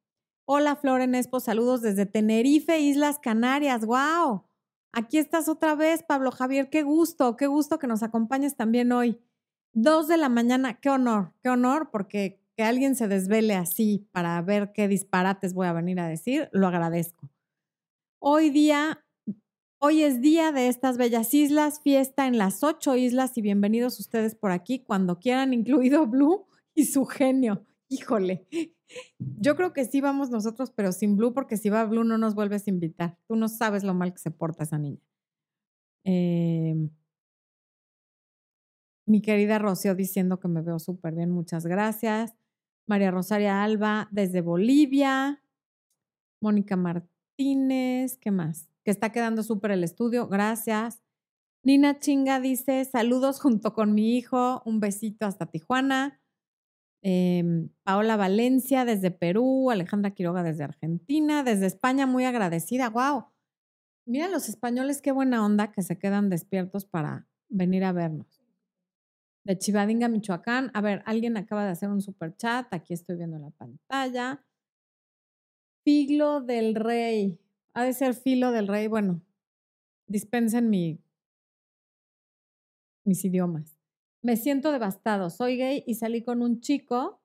Hola, 0.45 0.75
Flor 0.75 1.01
Enespo, 1.01 1.39
saludos 1.39 1.81
desde 1.81 2.05
Tenerife, 2.05 2.79
Islas 2.79 3.19
Canarias. 3.19 3.85
¡Wow! 3.85 4.43
Aquí 4.91 5.17
estás 5.17 5.47
otra 5.47 5.75
vez, 5.75 6.03
Pablo 6.03 6.31
Javier. 6.31 6.69
Qué 6.69 6.83
gusto, 6.83 7.37
qué 7.37 7.47
gusto 7.47 7.79
que 7.79 7.87
nos 7.87 8.03
acompañes 8.03 8.55
también 8.55 8.91
hoy. 8.91 9.19
Dos 9.73 10.07
de 10.07 10.17
la 10.17 10.29
mañana, 10.29 10.79
qué 10.79 10.89
honor, 10.89 11.33
qué 11.41 11.49
honor, 11.49 11.89
porque 11.91 12.42
que 12.55 12.63
alguien 12.63 12.95
se 12.95 13.07
desvele 13.07 13.55
así 13.55 14.07
para 14.11 14.41
ver 14.41 14.71
qué 14.73 14.87
disparates 14.87 15.53
voy 15.53 15.67
a 15.67 15.73
venir 15.73 15.99
a 15.99 16.07
decir, 16.07 16.49
lo 16.51 16.67
agradezco. 16.67 17.29
Hoy 18.19 18.49
día, 18.49 19.03
Hoy 19.85 20.03
es 20.03 20.21
día 20.21 20.53
de 20.53 20.69
estas 20.69 20.97
bellas 20.97 21.33
islas, 21.33 21.81
fiesta 21.81 22.25
en 22.25 22.37
las 22.37 22.63
ocho 22.63 22.95
islas 22.95 23.37
y 23.37 23.41
bienvenidos 23.41 23.99
ustedes 23.99 24.33
por 24.33 24.51
aquí 24.51 24.79
cuando 24.79 25.19
quieran, 25.19 25.53
incluido 25.53 26.07
Blue 26.07 26.45
y 26.73 26.85
su 26.85 27.03
genio. 27.03 27.65
Híjole, 27.89 28.47
yo 29.17 29.57
creo 29.57 29.73
que 29.73 29.83
sí 29.83 29.99
vamos 29.99 30.29
nosotros, 30.29 30.71
pero 30.71 30.93
sin 30.93 31.17
Blue, 31.17 31.33
porque 31.33 31.57
si 31.57 31.69
va 31.69 31.83
Blue 31.83 32.05
no 32.05 32.17
nos 32.17 32.33
vuelves 32.33 32.65
a 32.65 32.69
invitar. 32.69 33.17
Tú 33.27 33.35
no 33.35 33.49
sabes 33.49 33.83
lo 33.83 33.93
mal 33.93 34.13
que 34.13 34.19
se 34.19 34.31
porta 34.31 34.63
esa 34.63 34.77
niña. 34.77 35.01
Em, 36.05 36.89
mi 39.05 39.21
querida 39.21 39.59
Rocío 39.59 39.95
diciendo 39.95 40.39
que 40.39 40.47
me 40.47 40.61
veo 40.61 40.79
súper 40.79 41.13
bien, 41.13 41.29
muchas 41.29 41.65
gracias. 41.65 42.33
María 42.85 43.11
Rosaria 43.11 43.63
Alba 43.63 44.07
desde 44.11 44.41
Bolivia. 44.41 45.41
Mónica 46.41 46.75
Martínez, 46.75 48.17
¿qué 48.17 48.31
más? 48.31 48.69
Que 48.83 48.91
está 48.91 49.11
quedando 49.11 49.43
súper 49.43 49.71
el 49.71 49.83
estudio, 49.83 50.27
gracias. 50.27 51.01
Nina 51.63 51.99
Chinga 51.99 52.41
dice, 52.41 52.83
saludos 52.83 53.39
junto 53.39 53.73
con 53.73 53.93
mi 53.93 54.17
hijo, 54.17 54.61
un 54.65 54.81
besito 54.81 55.25
hasta 55.25 55.45
Tijuana. 55.45 56.19
Em, 57.01 57.69
Paola 57.83 58.17
Valencia 58.17 58.83
desde 58.83 59.11
Perú, 59.11 59.71
Alejandra 59.71 60.11
Quiroga 60.11 60.43
desde 60.43 60.65
Argentina, 60.65 61.43
desde 61.43 61.67
España, 61.67 62.05
muy 62.05 62.25
agradecida. 62.25 62.89
¡Wow! 62.89 63.25
Mira 64.05 64.27
los 64.27 64.49
españoles, 64.49 65.01
qué 65.01 65.13
buena 65.13 65.45
onda 65.45 65.71
que 65.71 65.81
se 65.81 65.97
quedan 65.97 66.29
despiertos 66.29 66.85
para 66.85 67.27
venir 67.47 67.85
a 67.85 67.93
vernos. 67.93 68.42
De 69.45 69.57
Chivadinga, 69.57 70.07
Michoacán. 70.07 70.71
A 70.73 70.81
ver, 70.81 71.03
alguien 71.05 71.35
acaba 71.35 71.65
de 71.65 71.71
hacer 71.71 71.89
un 71.89 72.01
super 72.01 72.35
chat. 72.35 72.73
Aquí 72.73 72.93
estoy 72.93 73.17
viendo 73.17 73.37
la 73.39 73.49
pantalla. 73.49 74.45
Filo 75.83 76.41
del 76.41 76.75
Rey. 76.75 77.39
Ha 77.73 77.83
de 77.83 77.93
ser 77.93 78.13
Filo 78.13 78.51
del 78.51 78.67
Rey. 78.67 78.87
Bueno, 78.87 79.21
dispensen 80.07 80.69
mi, 80.69 81.03
mis 83.03 83.25
idiomas. 83.25 83.77
Me 84.21 84.37
siento 84.37 84.71
devastado. 84.71 85.29
Soy 85.29 85.57
gay 85.57 85.83
y 85.85 85.95
salí 85.95 86.23
con 86.23 86.41
un 86.41 86.61
chico, 86.61 87.21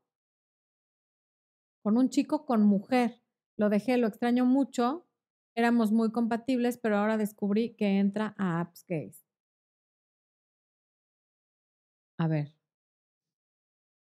con 1.84 1.96
un 1.96 2.08
chico 2.08 2.44
con 2.44 2.64
mujer. 2.64 3.22
Lo 3.56 3.68
dejé, 3.68 3.96
lo 3.98 4.08
extraño 4.08 4.44
mucho. 4.44 5.06
Éramos 5.54 5.92
muy 5.92 6.10
compatibles, 6.10 6.78
pero 6.78 6.96
ahora 6.96 7.16
descubrí 7.16 7.74
que 7.76 7.98
entra 7.98 8.34
a 8.38 8.60
apps 8.60 8.84
gays. 8.88 9.27
A 12.18 12.28
ver. 12.28 12.52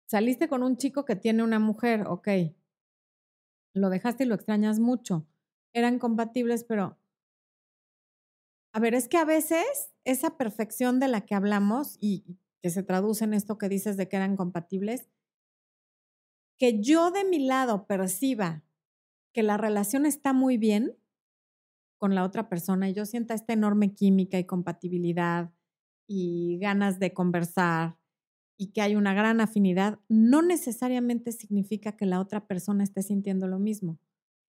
Saliste 0.07 0.47
con 0.47 0.63
un 0.63 0.77
chico 0.77 1.05
que 1.05 1.15
tiene 1.15 1.43
una 1.43 1.59
mujer, 1.59 2.07
ok 2.07 2.27
lo 3.77 3.89
dejaste 3.89 4.23
y 4.23 4.27
lo 4.27 4.35
extrañas 4.35 4.79
mucho. 4.79 5.27
Eran 5.73 5.99
compatibles, 5.99 6.63
pero... 6.63 6.97
A 8.73 8.79
ver, 8.79 8.93
es 8.93 9.07
que 9.07 9.17
a 9.17 9.25
veces 9.25 9.93
esa 10.03 10.37
perfección 10.37 10.99
de 10.99 11.07
la 11.07 11.21
que 11.21 11.35
hablamos 11.35 11.97
y 11.99 12.37
que 12.61 12.69
se 12.69 12.83
traduce 12.83 13.23
en 13.23 13.33
esto 13.33 13.57
que 13.57 13.69
dices 13.69 13.97
de 13.97 14.07
que 14.07 14.17
eran 14.17 14.35
compatibles, 14.35 15.09
que 16.59 16.79
yo 16.81 17.11
de 17.11 17.23
mi 17.23 17.39
lado 17.39 17.87
perciba 17.87 18.63
que 19.33 19.43
la 19.43 19.57
relación 19.57 20.05
está 20.05 20.33
muy 20.33 20.57
bien 20.57 20.97
con 21.97 22.13
la 22.13 22.23
otra 22.23 22.49
persona 22.49 22.89
y 22.89 22.93
yo 22.93 23.05
sienta 23.05 23.33
esta 23.33 23.53
enorme 23.53 23.93
química 23.95 24.37
y 24.37 24.45
compatibilidad 24.45 25.51
y 26.07 26.57
ganas 26.59 26.99
de 26.99 27.13
conversar 27.13 27.97
y 28.57 28.71
que 28.71 28.81
hay 28.81 28.95
una 28.95 29.13
gran 29.13 29.39
afinidad, 29.41 29.99
no 30.09 30.41
necesariamente 30.41 31.31
significa 31.31 31.95
que 31.95 32.05
la 32.05 32.19
otra 32.19 32.47
persona 32.47 32.83
esté 32.83 33.03
sintiendo 33.03 33.47
lo 33.47 33.59
mismo. 33.59 33.99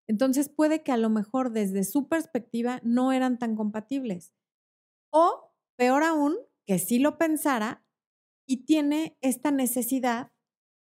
Entonces 0.08 0.48
puede 0.48 0.82
que 0.82 0.92
a 0.92 0.96
lo 0.96 1.10
mejor 1.10 1.52
desde 1.52 1.84
su 1.84 2.08
perspectiva 2.08 2.80
no 2.82 3.12
eran 3.12 3.38
tan 3.38 3.54
compatibles. 3.56 4.32
O, 5.12 5.52
peor 5.76 6.02
aún, 6.04 6.36
que 6.66 6.78
sí 6.78 6.98
lo 6.98 7.18
pensara 7.18 7.84
y 8.46 8.64
tiene 8.64 9.18
esta 9.20 9.50
necesidad 9.50 10.32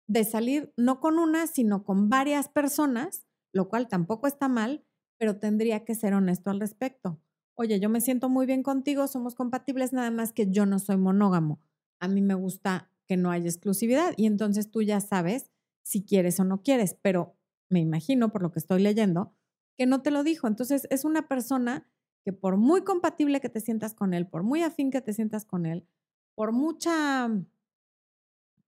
de 0.09 0.25
salir 0.25 0.73
no 0.77 1.01
con 1.01 1.19
una, 1.19 1.47
sino 1.47 1.85
con 1.85 2.09
varias 2.09 2.49
personas, 2.49 3.27
lo 3.53 3.69
cual 3.69 3.89
tampoco 3.89 4.27
está 4.27 4.49
mal, 4.49 4.85
pero 5.19 5.39
tendría 5.39 5.85
que 5.85 5.95
ser 5.95 6.15
honesto 6.15 6.51
al 6.51 6.61
respecto. 6.61 7.21
Oye, 7.57 7.79
yo 7.81 7.89
me 7.91 8.01
siento 8.01 8.29
muy 8.29 8.47
bien 8.47 8.63
contigo, 8.63 9.07
somos 9.07 9.35
compatibles, 9.35 9.93
nada 9.93 10.11
más 10.11 10.33
que 10.33 10.51
yo 10.51 10.67
no 10.67 10.79
soy 10.79 10.97
monógamo. 10.97 11.61
A 12.01 12.09
mí 12.09 12.23
me 12.23 12.35
gusta 12.35 12.91
que 13.07 13.17
no 13.17 13.31
hay 13.31 13.43
exclusividad 13.43 14.15
y 14.17 14.27
entonces 14.27 14.71
tú 14.71 14.83
ya 14.83 15.01
sabes 15.01 15.51
si 15.83 16.05
quieres 16.05 16.41
o 16.41 16.45
no 16.45 16.63
quieres, 16.63 16.97
pero 17.03 17.37
me 17.69 17.81
imagino 17.81 18.33
por 18.33 18.43
lo 18.43 18.51
que 18.53 18.59
estoy 18.61 18.81
leyendo 18.83 19.35
que 19.77 19.87
no 19.87 20.03
te 20.03 20.11
lo 20.11 20.23
dijo. 20.25 20.47
Entonces 20.47 20.87
es 20.91 21.05
una 21.05 21.29
persona 21.29 21.87
que 22.25 22.33
por 22.33 22.57
muy 22.57 22.83
compatible 22.83 23.41
que 23.41 23.49
te 23.49 23.61
sientas 23.61 23.95
con 23.95 24.15
él, 24.15 24.27
por 24.27 24.43
muy 24.43 24.63
afín 24.63 24.91
que 24.91 25.01
te 25.01 25.13
sientas 25.13 25.45
con 25.45 25.67
él, 25.67 25.87
por 26.35 26.53
mucha 26.53 27.29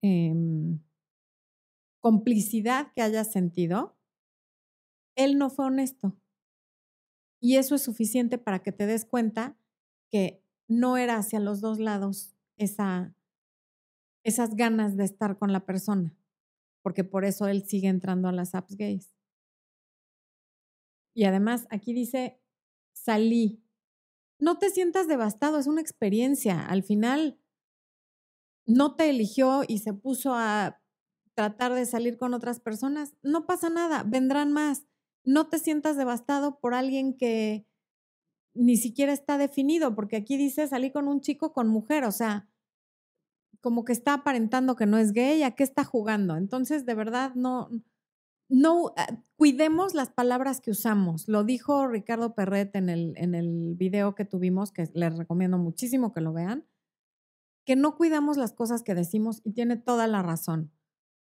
em, 0.02 0.80
complicidad 2.00 2.92
que 2.92 3.00
hayas 3.00 3.32
sentido, 3.32 3.96
él 5.16 5.38
no 5.38 5.48
fue 5.48 5.64
honesto. 5.66 6.16
Y 7.42 7.56
eso 7.56 7.74
es 7.74 7.82
suficiente 7.82 8.38
para 8.38 8.62
que 8.62 8.72
te 8.72 8.86
des 8.86 9.04
cuenta 9.04 9.58
que 10.10 10.42
no 10.68 10.96
era 10.96 11.16
hacia 11.16 11.40
los 11.40 11.60
dos 11.60 11.78
lados 11.78 12.34
esa 12.56 13.14
esas 14.24 14.54
ganas 14.54 14.96
de 14.96 15.04
estar 15.04 15.36
con 15.38 15.52
la 15.52 15.66
persona, 15.66 16.16
porque 16.82 17.04
por 17.04 17.24
eso 17.24 17.48
él 17.48 17.64
sigue 17.66 17.88
entrando 17.88 18.28
a 18.28 18.32
las 18.32 18.54
apps 18.54 18.76
gays. 18.76 19.12
Y 21.14 21.24
además, 21.24 21.66
aquí 21.70 21.92
dice, 21.92 22.40
salí. 22.92 23.62
No 24.38 24.58
te 24.58 24.70
sientas 24.70 25.08
devastado, 25.08 25.58
es 25.58 25.66
una 25.66 25.80
experiencia. 25.80 26.64
Al 26.66 26.82
final, 26.82 27.38
no 28.66 28.96
te 28.96 29.10
eligió 29.10 29.62
y 29.66 29.78
se 29.78 29.92
puso 29.92 30.34
a 30.34 30.80
tratar 31.34 31.74
de 31.74 31.84
salir 31.84 32.16
con 32.16 32.32
otras 32.32 32.60
personas. 32.60 33.14
No 33.22 33.46
pasa 33.46 33.68
nada, 33.68 34.04
vendrán 34.04 34.52
más. 34.52 34.86
No 35.24 35.48
te 35.48 35.58
sientas 35.58 35.96
devastado 35.96 36.58
por 36.58 36.74
alguien 36.74 37.16
que 37.16 37.66
ni 38.54 38.76
siquiera 38.76 39.12
está 39.12 39.38
definido, 39.38 39.94
porque 39.94 40.16
aquí 40.16 40.36
dice 40.36 40.66
salí 40.66 40.90
con 40.90 41.08
un 41.08 41.20
chico 41.20 41.52
con 41.52 41.68
mujer, 41.68 42.04
o 42.04 42.12
sea, 42.12 42.48
como 43.60 43.84
que 43.84 43.92
está 43.92 44.14
aparentando 44.14 44.76
que 44.76 44.86
no 44.86 44.98
es 44.98 45.12
gay, 45.12 45.42
¿a 45.42 45.52
qué 45.52 45.62
está 45.62 45.84
jugando? 45.84 46.36
Entonces, 46.36 46.84
de 46.84 46.94
verdad, 46.94 47.34
no, 47.34 47.70
no, 48.48 48.92
ah, 48.96 49.16
cuidemos 49.36 49.94
las 49.94 50.10
palabras 50.10 50.60
que 50.60 50.72
usamos. 50.72 51.28
Lo 51.28 51.44
dijo 51.44 51.86
Ricardo 51.86 52.34
Perret 52.34 52.74
en 52.76 52.88
el, 52.88 53.14
en 53.16 53.34
el 53.34 53.74
video 53.76 54.14
que 54.14 54.24
tuvimos, 54.24 54.72
que 54.72 54.90
les 54.94 55.16
recomiendo 55.16 55.58
muchísimo 55.58 56.12
que 56.12 56.20
lo 56.20 56.32
vean, 56.32 56.66
que 57.64 57.76
no 57.76 57.96
cuidamos 57.96 58.36
las 58.36 58.52
cosas 58.52 58.82
que 58.82 58.94
decimos 58.94 59.40
y 59.44 59.52
tiene 59.52 59.76
toda 59.76 60.06
la 60.06 60.22
razón. 60.22 60.72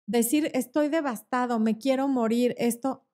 Decir, 0.07 0.49
estoy 0.55 0.87
devastado, 0.87 1.59
me 1.59 1.77
quiero 1.77 2.07
morir, 2.07 2.55
esto, 2.57 3.05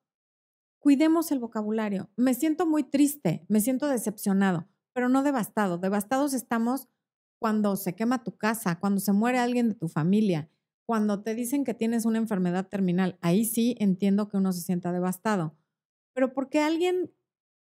cuidemos 0.86 1.32
el 1.32 1.40
vocabulario. 1.40 2.12
Me 2.14 2.32
siento 2.32 2.64
muy 2.64 2.84
triste, 2.84 3.44
me 3.48 3.60
siento 3.60 3.88
decepcionado, 3.88 4.68
pero 4.92 5.08
no 5.08 5.24
devastado. 5.24 5.78
Devastados 5.78 6.32
estamos 6.32 6.86
cuando 7.40 7.74
se 7.74 7.96
quema 7.96 8.22
tu 8.22 8.36
casa, 8.36 8.78
cuando 8.78 9.00
se 9.00 9.10
muere 9.10 9.40
alguien 9.40 9.70
de 9.70 9.74
tu 9.74 9.88
familia, 9.88 10.48
cuando 10.86 11.24
te 11.24 11.34
dicen 11.34 11.64
que 11.64 11.74
tienes 11.74 12.04
una 12.04 12.18
enfermedad 12.18 12.68
terminal, 12.68 13.18
ahí 13.20 13.44
sí 13.44 13.74
entiendo 13.80 14.28
que 14.28 14.36
uno 14.36 14.52
se 14.52 14.60
sienta 14.60 14.92
devastado. 14.92 15.56
Pero 16.14 16.32
porque 16.32 16.60
alguien 16.60 17.12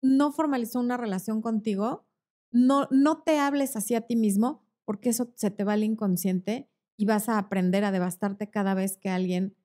no 0.01 0.33
formalizó 0.33 0.81
una 0.81 0.97
relación 0.97 1.41
contigo, 1.41 2.05
no, 2.51 2.89
no 2.91 3.23
te 3.23 3.39
hables 3.39 3.77
así 3.77 3.95
a 3.95 4.01
ti 4.01 4.17
mismo, 4.17 4.67
porque 4.83 5.07
eso 5.07 5.31
se 5.37 5.51
te 5.51 5.63
va 5.63 5.71
al 5.71 5.85
inconsciente 5.85 6.69
y 6.97 7.05
vas 7.05 7.29
a 7.29 7.37
aprender 7.37 7.85
a 7.85 7.93
devastarte 7.93 8.49
cada 8.49 8.73
vez 8.73 8.97
que 8.97 9.07
alguien 9.07 9.55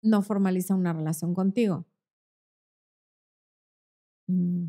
no 0.00 0.22
formaliza 0.22 0.76
una 0.76 0.92
relación 0.92 1.34
contigo. 1.34 1.88
Mm. 4.26 4.68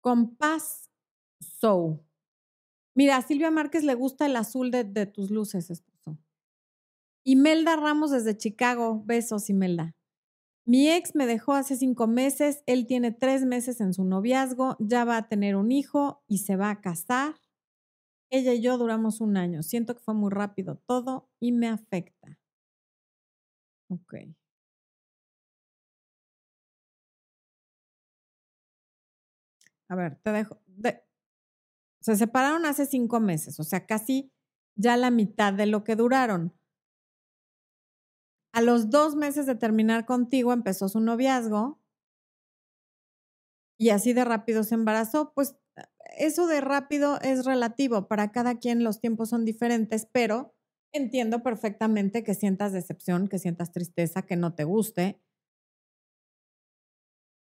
Compás 0.00 0.90
So. 1.40 2.04
Mira, 2.94 3.16
a 3.16 3.22
Silvia 3.22 3.50
Márquez 3.50 3.84
le 3.84 3.94
gusta 3.94 4.26
el 4.26 4.36
azul 4.36 4.70
de, 4.70 5.06
tus 5.06 5.30
luces, 5.30 5.70
esposo. 5.70 6.18
Imelda 7.24 7.76
Ramos 7.76 8.10
desde 8.10 8.36
Chicago. 8.36 9.02
Besos, 9.04 9.50
Imelda. 9.50 9.94
Mi 10.66 10.88
ex 10.90 11.14
me 11.14 11.26
dejó 11.26 11.52
hace 11.52 11.76
cinco 11.76 12.06
meses, 12.06 12.62
él 12.66 12.86
tiene 12.86 13.12
tres 13.12 13.44
meses 13.44 13.82
en 13.82 13.92
su 13.92 14.04
noviazgo, 14.04 14.76
ya 14.78 15.04
va 15.04 15.18
a 15.18 15.28
tener 15.28 15.56
un 15.56 15.70
hijo 15.70 16.22
y 16.26 16.38
se 16.38 16.56
va 16.56 16.70
a 16.70 16.80
casar. 16.80 17.34
Ella 18.30 18.54
y 18.54 18.62
yo 18.62 18.78
duramos 18.78 19.20
un 19.20 19.36
año. 19.36 19.62
Siento 19.62 19.94
que 19.94 20.02
fue 20.02 20.14
muy 20.14 20.30
rápido 20.30 20.76
todo 20.86 21.28
y 21.38 21.52
me 21.52 21.68
afecta. 21.68 22.38
Ok. 23.88 24.14
A 29.88 29.94
ver, 29.96 30.16
te 30.22 30.32
dejo. 30.32 30.60
Se 32.00 32.14
separaron 32.16 32.66
hace 32.66 32.86
cinco 32.86 33.18
meses, 33.18 33.58
o 33.58 33.64
sea, 33.64 33.86
casi 33.86 34.30
ya 34.76 34.96
la 34.96 35.10
mitad 35.10 35.52
de 35.52 35.66
lo 35.66 35.82
que 35.84 35.96
duraron. 35.96 36.52
A 38.52 38.62
los 38.62 38.88
dos 38.88 39.16
meses 39.16 39.44
de 39.44 39.54
terminar 39.54 40.06
contigo 40.06 40.52
empezó 40.54 40.88
su 40.88 40.98
noviazgo 41.00 41.78
y 43.78 43.90
así 43.90 44.12
de 44.12 44.24
rápido 44.24 44.64
se 44.64 44.74
embarazó, 44.74 45.32
pues 45.34 45.56
eso 46.16 46.46
de 46.46 46.60
rápido 46.60 47.18
es 47.22 47.44
relativo, 47.44 48.06
para 48.08 48.30
cada 48.30 48.58
quien 48.58 48.84
los 48.84 49.00
tiempos 49.00 49.30
son 49.30 49.44
diferentes, 49.44 50.06
pero 50.12 50.54
entiendo 50.92 51.42
perfectamente 51.42 52.22
que 52.22 52.34
sientas 52.34 52.72
decepción, 52.72 53.26
que 53.28 53.38
sientas 53.38 53.72
tristeza, 53.72 54.22
que 54.22 54.36
no 54.36 54.54
te 54.54 54.64
guste. 54.64 55.20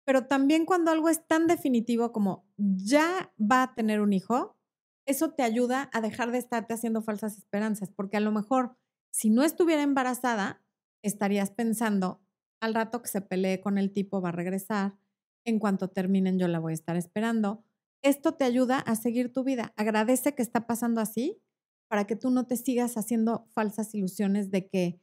Pero 0.06 0.26
también 0.26 0.64
cuando 0.64 0.90
algo 0.92 1.08
es 1.08 1.26
tan 1.26 1.46
definitivo 1.46 2.12
como 2.12 2.46
ya 2.56 3.34
va 3.38 3.62
a 3.62 3.74
tener 3.74 4.00
un 4.00 4.12
hijo, 4.12 4.56
eso 5.04 5.32
te 5.32 5.42
ayuda 5.42 5.90
a 5.92 6.00
dejar 6.00 6.30
de 6.30 6.38
estarte 6.38 6.74
haciendo 6.74 7.02
falsas 7.02 7.36
esperanzas, 7.36 7.90
porque 7.90 8.16
a 8.16 8.20
lo 8.20 8.32
mejor 8.32 8.76
si 9.10 9.30
no 9.30 9.42
estuviera 9.42 9.82
embarazada, 9.82 10.62
estarías 11.02 11.50
pensando, 11.50 12.22
al 12.60 12.74
rato 12.74 13.02
que 13.02 13.08
se 13.08 13.20
pelee 13.20 13.60
con 13.60 13.78
el 13.78 13.92
tipo 13.92 14.20
va 14.20 14.28
a 14.28 14.32
regresar, 14.32 14.96
en 15.44 15.58
cuanto 15.58 15.88
terminen 15.88 16.38
yo 16.38 16.48
la 16.48 16.58
voy 16.58 16.72
a 16.72 16.74
estar 16.74 16.96
esperando. 16.96 17.64
Esto 18.02 18.34
te 18.34 18.44
ayuda 18.44 18.78
a 18.78 18.94
seguir 18.94 19.32
tu 19.32 19.42
vida. 19.42 19.72
Agradece 19.76 20.34
que 20.34 20.42
está 20.42 20.66
pasando 20.66 21.00
así 21.00 21.40
para 21.88 22.06
que 22.06 22.16
tú 22.16 22.30
no 22.30 22.46
te 22.46 22.56
sigas 22.56 22.96
haciendo 22.96 23.48
falsas 23.52 23.94
ilusiones 23.94 24.50
de 24.50 24.68
que 24.68 25.00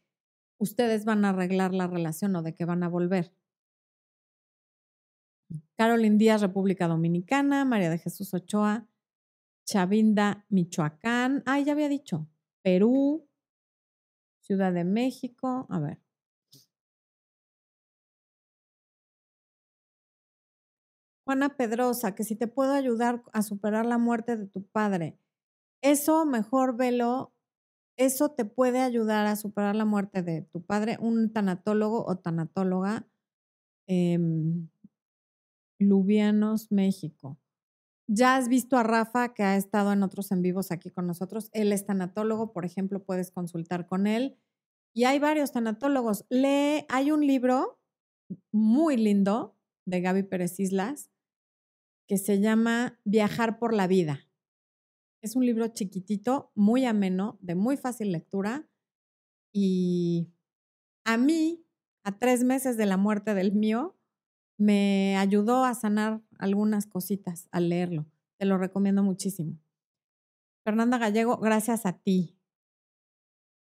ustedes 0.59 1.05
van 1.05 1.25
a 1.25 1.29
arreglar 1.29 1.73
la 1.73 1.87
relación 1.87 2.35
o 2.35 2.43
de 2.43 2.53
que 2.53 2.65
van 2.65 2.83
a 2.83 2.89
volver. 2.89 3.33
Carolyn 5.77 6.17
Díaz, 6.17 6.41
República 6.41 6.87
Dominicana, 6.87 7.65
María 7.65 7.89
de 7.89 7.97
Jesús 7.99 8.33
Ochoa, 8.33 8.87
Chavinda, 9.65 10.45
Michoacán, 10.49 11.43
ah, 11.45 11.59
ya 11.59 11.73
había 11.73 11.89
dicho, 11.89 12.27
Perú, 12.63 13.27
Ciudad 14.41 14.73
de 14.73 14.83
México, 14.83 15.65
a 15.69 15.79
ver. 15.79 15.99
Juana 21.25 21.55
Pedrosa, 21.55 22.15
que 22.15 22.23
si 22.23 22.35
te 22.35 22.47
puedo 22.47 22.73
ayudar 22.73 23.23
a 23.31 23.41
superar 23.41 23.85
la 23.85 23.97
muerte 23.97 24.35
de 24.35 24.47
tu 24.47 24.65
padre, 24.65 25.17
eso 25.81 26.25
mejor 26.25 26.77
velo, 26.77 27.33
eso 27.97 28.31
te 28.31 28.45
puede 28.45 28.79
ayudar 28.81 29.27
a 29.27 29.35
superar 29.35 29.75
la 29.75 29.85
muerte 29.85 30.23
de 30.23 30.43
tu 30.43 30.63
padre, 30.63 30.97
un 30.99 31.31
tanatólogo 31.33 32.05
o 32.05 32.17
tanatóloga, 32.17 33.07
em, 33.87 34.69
Lubianos, 35.87 36.71
México. 36.71 37.39
Ya 38.07 38.35
has 38.35 38.49
visto 38.49 38.77
a 38.77 38.83
Rafa, 38.83 39.33
que 39.33 39.43
ha 39.43 39.55
estado 39.55 39.93
en 39.93 40.03
otros 40.03 40.31
en 40.31 40.41
vivos 40.41 40.71
aquí 40.71 40.89
con 40.89 41.07
nosotros. 41.07 41.49
Él 41.53 41.71
es 41.71 41.85
tanatólogo, 41.85 42.51
por 42.51 42.65
ejemplo, 42.65 43.03
puedes 43.03 43.31
consultar 43.31 43.87
con 43.87 44.07
él. 44.07 44.37
Y 44.93 45.05
hay 45.05 45.19
varios 45.19 45.51
tanatólogos. 45.51 46.25
Lee, 46.29 46.85
hay 46.89 47.11
un 47.11 47.25
libro 47.25 47.79
muy 48.51 48.97
lindo 48.97 49.57
de 49.85 50.01
Gaby 50.01 50.23
Pérez 50.23 50.59
Islas 50.59 51.09
que 52.07 52.17
se 52.17 52.39
llama 52.39 52.99
Viajar 53.05 53.57
por 53.57 53.73
la 53.73 53.87
vida. 53.87 54.27
Es 55.21 55.35
un 55.35 55.45
libro 55.45 55.67
chiquitito, 55.69 56.51
muy 56.53 56.85
ameno, 56.85 57.37
de 57.41 57.55
muy 57.55 57.77
fácil 57.77 58.11
lectura. 58.11 58.67
Y 59.53 60.33
a 61.05 61.17
mí, 61.17 61.65
a 62.03 62.17
tres 62.17 62.43
meses 62.43 62.75
de 62.75 62.85
la 62.85 62.97
muerte 62.97 63.33
del 63.33 63.53
mío, 63.53 63.97
me 64.63 65.17
ayudó 65.17 65.65
a 65.65 65.73
sanar 65.75 66.21
algunas 66.39 66.87
cositas 66.87 67.47
al 67.51 67.69
leerlo. 67.69 68.05
Te 68.37 68.45
lo 68.45 68.57
recomiendo 68.57 69.03
muchísimo. 69.03 69.59
Fernanda 70.63 70.97
Gallego, 70.97 71.37
gracias 71.37 71.85
a 71.85 71.93
ti. 71.93 72.37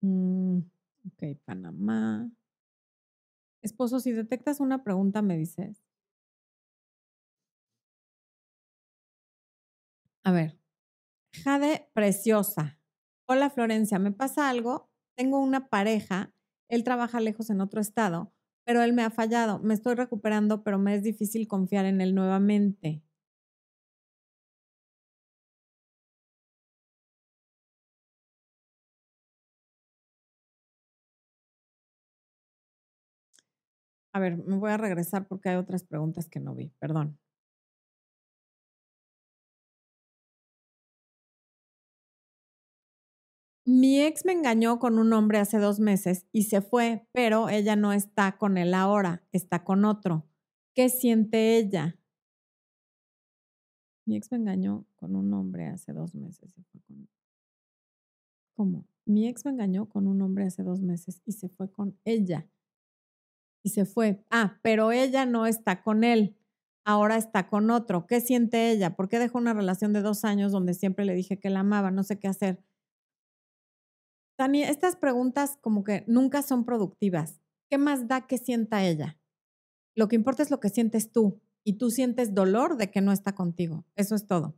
Mm, 0.02 0.60
ok, 1.08 1.38
Panamá. 1.44 2.30
Esposo, 3.64 4.00
si 4.00 4.12
detectas 4.12 4.60
una 4.60 4.84
pregunta, 4.84 5.22
me 5.22 5.38
dices. 5.38 5.82
A 10.24 10.32
ver, 10.32 10.60
Jade 11.34 11.90
Preciosa. 11.94 12.80
Hola 13.28 13.50
Florencia, 13.50 13.98
me 13.98 14.12
pasa 14.12 14.50
algo. 14.50 14.92
Tengo 15.16 15.40
una 15.40 15.68
pareja, 15.68 16.32
él 16.70 16.84
trabaja 16.84 17.20
lejos 17.20 17.50
en 17.50 17.62
otro 17.62 17.82
estado, 17.82 18.34
pero 18.66 18.82
él 18.84 18.94
me 18.94 19.04
ha 19.04 19.10
fallado. 19.12 19.60
Me 19.60 19.74
estoy 19.74 19.96
recuperando, 19.96 20.64
pero 20.64 20.80
me 20.80 20.96
es 20.96 21.04
difícil 21.04 21.48
confiar 21.48 21.86
en 21.86 22.02
él 22.02 22.16
nuevamente. 22.16 23.02
A 34.14 34.20
ver, 34.20 34.38
me 34.38 34.56
voy 34.58 34.72
a 34.72 34.78
regresar 34.78 35.28
porque 35.28 35.50
hay 35.50 35.58
otras 35.58 35.84
preguntas 35.84 36.30
que 36.30 36.40
no 36.40 36.56
vi. 36.56 36.72
Perdón. 36.80 37.18
Mi 43.74 44.02
ex 44.02 44.26
me 44.26 44.34
engañó 44.34 44.80
con 44.80 45.00
un 45.00 45.14
hombre 45.14 45.38
hace 45.38 45.58
dos 45.58 45.80
meses 45.80 46.28
y 46.34 46.44
se 46.44 46.60
fue, 46.60 47.08
pero 47.14 47.48
ella 47.48 47.78
no 47.78 47.94
está 47.94 48.38
con 48.38 48.58
él 48.58 48.74
ahora, 48.74 49.24
está 49.32 49.64
con 49.64 49.86
otro. 49.86 50.28
¿Qué 50.76 50.90
siente 50.90 51.58
ella? 51.58 51.98
Mi 54.06 54.18
ex 54.18 54.30
me 54.30 54.40
engañó 54.40 54.86
con 54.98 55.16
un 55.16 55.34
hombre 55.34 55.68
hace 55.68 55.94
dos 55.94 56.16
meses. 56.16 56.54
Y 56.58 56.64
fue. 56.64 56.98
¿Cómo? 58.58 58.86
Mi 59.06 59.30
ex 59.30 59.46
me 59.46 59.52
engañó 59.52 59.88
con 59.88 60.06
un 60.06 60.22
hombre 60.22 60.44
hace 60.44 60.64
dos 60.64 60.82
meses 60.82 61.22
y 61.26 61.32
se 61.32 61.48
fue 61.48 61.72
con 61.72 61.98
ella. 62.04 62.50
Y 63.64 63.70
se 63.70 63.86
fue. 63.86 64.26
Ah, 64.30 64.60
pero 64.64 64.92
ella 64.92 65.26
no 65.26 65.46
está 65.46 65.82
con 65.82 66.04
él. 66.04 66.36
Ahora 66.84 67.16
está 67.16 67.48
con 67.48 67.72
otro. 67.72 68.06
¿Qué 68.06 68.20
siente 68.20 68.70
ella? 68.70 68.98
¿Por 68.98 69.08
qué 69.08 69.18
dejó 69.18 69.38
una 69.38 69.54
relación 69.54 69.94
de 69.94 70.02
dos 70.02 70.26
años 70.26 70.52
donde 70.52 70.74
siempre 70.74 71.06
le 71.06 71.16
dije 71.16 71.40
que 71.40 71.50
la 71.50 71.62
amaba? 71.62 71.90
No 71.90 72.04
sé 72.04 72.20
qué 72.20 72.28
hacer. 72.28 72.62
Estas 74.42 74.96
preguntas 74.96 75.58
como 75.62 75.84
que 75.84 76.04
nunca 76.08 76.42
son 76.42 76.66
productivas. 76.66 77.42
¿Qué 77.70 77.78
más 77.78 78.08
da 78.08 78.28
que 78.28 78.38
sienta 78.38 78.84
ella? 78.84 79.20
Lo 79.96 80.08
que 80.08 80.16
importa 80.16 80.42
es 80.42 80.50
lo 80.50 80.60
que 80.60 80.70
sientes 80.70 81.12
tú 81.12 81.40
y 81.64 81.74
tú 81.74 81.92
sientes 81.92 82.34
dolor 82.34 82.78
de 82.78 82.90
que 82.90 83.02
no 83.02 83.12
está 83.12 83.36
contigo. 83.36 83.86
Eso 83.96 84.16
es 84.16 84.26
todo. 84.26 84.56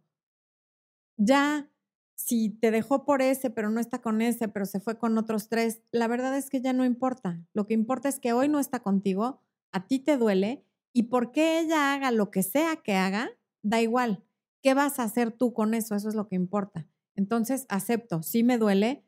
Ya, 1.17 1.69
si 2.15 2.49
te 2.49 2.71
dejó 2.71 3.05
por 3.05 3.21
ese, 3.21 3.49
pero 3.49 3.69
no 3.69 3.79
está 3.79 4.01
con 4.01 4.21
ese, 4.21 4.47
pero 4.47 4.65
se 4.65 4.79
fue 4.79 4.97
con 4.97 5.17
otros 5.17 5.49
tres, 5.49 5.81
la 5.91 6.07
verdad 6.07 6.37
es 6.37 6.49
que 6.49 6.61
ya 6.61 6.71
no 6.71 6.85
importa. 6.85 7.45
Lo 7.53 7.67
que 7.67 7.73
importa 7.73 8.07
es 8.07 8.19
que 8.19 8.33
hoy 8.33 8.47
no 8.47 8.59
está 8.59 8.81
contigo, 8.81 9.41
a 9.71 9.87
ti 9.87 9.99
te 9.99 10.17
duele 10.17 10.63
y 10.93 11.03
porque 11.03 11.59
ella 11.59 11.93
haga 11.93 12.11
lo 12.11 12.31
que 12.31 12.43
sea 12.43 12.77
que 12.77 12.93
haga, 12.95 13.31
da 13.63 13.81
igual. 13.81 14.23
¿Qué 14.61 14.73
vas 14.73 14.99
a 14.99 15.03
hacer 15.03 15.31
tú 15.31 15.53
con 15.53 15.73
eso? 15.73 15.95
Eso 15.95 16.07
es 16.07 16.15
lo 16.15 16.27
que 16.27 16.35
importa. 16.35 16.87
Entonces, 17.15 17.65
acepto, 17.69 18.23
sí 18.23 18.43
me 18.43 18.57
duele, 18.57 19.03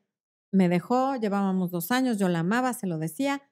me 0.52 0.68
dejó, 0.68 1.16
llevábamos 1.16 1.70
dos 1.70 1.90
años, 1.90 2.18
yo 2.18 2.28
la 2.28 2.40
amaba, 2.40 2.72
se 2.72 2.86
lo 2.86 2.98
decía. 2.98 3.42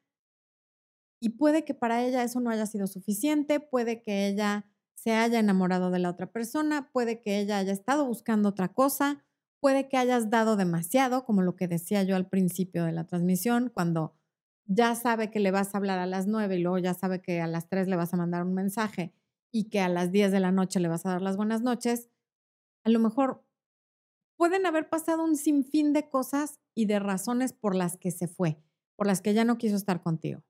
Y 1.20 1.30
puede 1.30 1.64
que 1.64 1.74
para 1.74 2.04
ella 2.04 2.22
eso 2.22 2.40
no 2.40 2.50
haya 2.50 2.66
sido 2.66 2.87
suficiente, 2.87 3.61
puede 3.61 4.02
que 4.02 4.28
ella 4.28 4.66
se 4.94 5.12
haya 5.12 5.38
enamorado 5.38 5.90
de 5.90 5.98
la 5.98 6.11
otra 6.11 6.30
persona, 6.30 6.90
puede 6.92 7.20
que 7.20 7.38
ella 7.38 7.59
haya 7.59 7.72
estado 7.72 8.07
buscando 8.07 8.48
otra 8.50 8.72
cosa, 8.72 9.24
puede 9.61 9.88
que 9.88 9.96
hayas 9.96 10.30
dado 10.30 10.57
demasiado, 10.57 11.24
como 11.24 11.42
lo 11.42 11.57
que 11.57 11.68
decía 11.68 12.02
yo 12.02 12.16
al 12.16 12.28
principio 12.28 12.85
de 12.85 12.92
la 12.92 13.07
transmisión, 13.07 13.70
cuando 13.72 14.14
ya 14.66 14.94
sabe 14.94 15.30
que 15.30 15.40
le 15.40 15.50
vas 15.50 15.74
a 15.74 15.78
hablar 15.78 15.98
a 15.98 16.07
las 16.07 16.26
nueve 16.26 16.57
y 16.57 16.61
luego 16.61 16.78
ya 16.78 16.94
sabe 16.94 17.20
que 17.20 17.40
a 17.40 17.46
las 17.46 17.68
tres 17.68 17.88
le 17.88 17.96
vas 17.96 18.14
a 18.14 18.16
mandar 18.16 18.42
un 18.44 18.54
mensaje 18.54 19.14
y 19.50 19.68
que 19.68 19.80
a 19.80 19.88
las 19.88 20.11
diez 20.11 20.33
de 20.33 20.40
la 20.40 20.52
noche 20.52 20.80
le 20.80 20.88
vas 20.88 21.04
a 21.07 21.11
dar 21.11 21.22
las 21.22 21.37
buenas 21.37 21.62
noches, 21.62 22.11
a 22.85 22.90
lo 22.90 22.98
mejor 22.98 23.43
pueden 24.36 24.66
haber 24.66 24.88
pasado 24.88 25.24
un 25.24 25.36
sinfín 25.36 25.92
de 25.92 26.08
cosas 26.08 26.60
y 26.74 26.86
de 26.86 26.98
razones 26.98 27.52
por 27.52 27.74
las 27.74 27.96
que 27.96 28.10
se 28.10 28.28
fue, 28.28 28.62
por 28.96 29.06
las 29.06 29.20
que 29.22 29.34
ya 29.34 29.44
no 29.44 29.58
quiso 29.58 29.76
estar 29.76 30.02
contigo. 30.02 30.42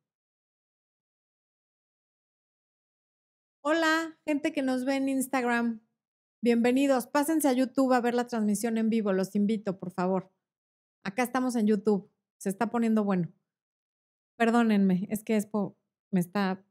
Hola, 3.62 4.18
gente 4.26 4.52
que 4.52 4.62
nos 4.62 4.84
ve 4.84 4.96
en 4.96 5.08
Instagram. 5.08 5.80
Bienvenidos. 6.42 7.06
Pásense 7.06 7.48
a 7.48 7.52
YouTube 7.52 7.94
a 7.94 8.00
ver 8.00 8.14
la 8.14 8.26
transmisión 8.26 8.76
en 8.76 8.90
vivo. 8.90 9.12
Los 9.14 9.34
invito, 9.34 9.78
por 9.78 9.90
favor. 9.90 10.30
Acá 11.02 11.22
estamos 11.22 11.56
en 11.56 11.66
YouTube. 11.66 12.10
Se 12.38 12.50
está 12.50 12.70
poniendo 12.70 13.04
bueno. 13.04 13.32
Perdónenme, 14.36 15.06
es 15.10 15.22
que 15.22 15.40
me 16.10 16.20
está 16.20 16.62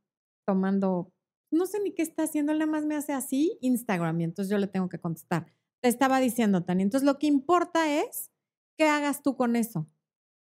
tomando, 0.45 1.14
no 1.51 1.66
sé 1.66 1.80
ni 1.80 1.93
qué 1.93 2.01
está 2.01 2.24
haciendo, 2.24 2.53
nada 2.53 2.66
más 2.66 2.86
me 2.86 2.95
hace 2.95 3.14
así 3.14 3.57
Instagram 3.61 4.20
y 4.20 4.24
entonces 4.26 4.51
yo 4.51 4.57
le 4.57 4.68
tengo 4.68 4.89
que 4.89 4.99
contestar. 4.99 5.51
Te 5.84 5.90
estaba 5.90 6.22
diciendo, 6.22 6.64
Tania. 6.64 6.84
Entonces, 6.84 7.06
lo 7.06 7.20
que 7.20 7.28
importa 7.28 8.00
es 8.00 8.32
qué 8.78 8.88
hagas 8.88 9.22
tú 9.22 9.36
con 9.36 9.58
eso. 9.58 9.90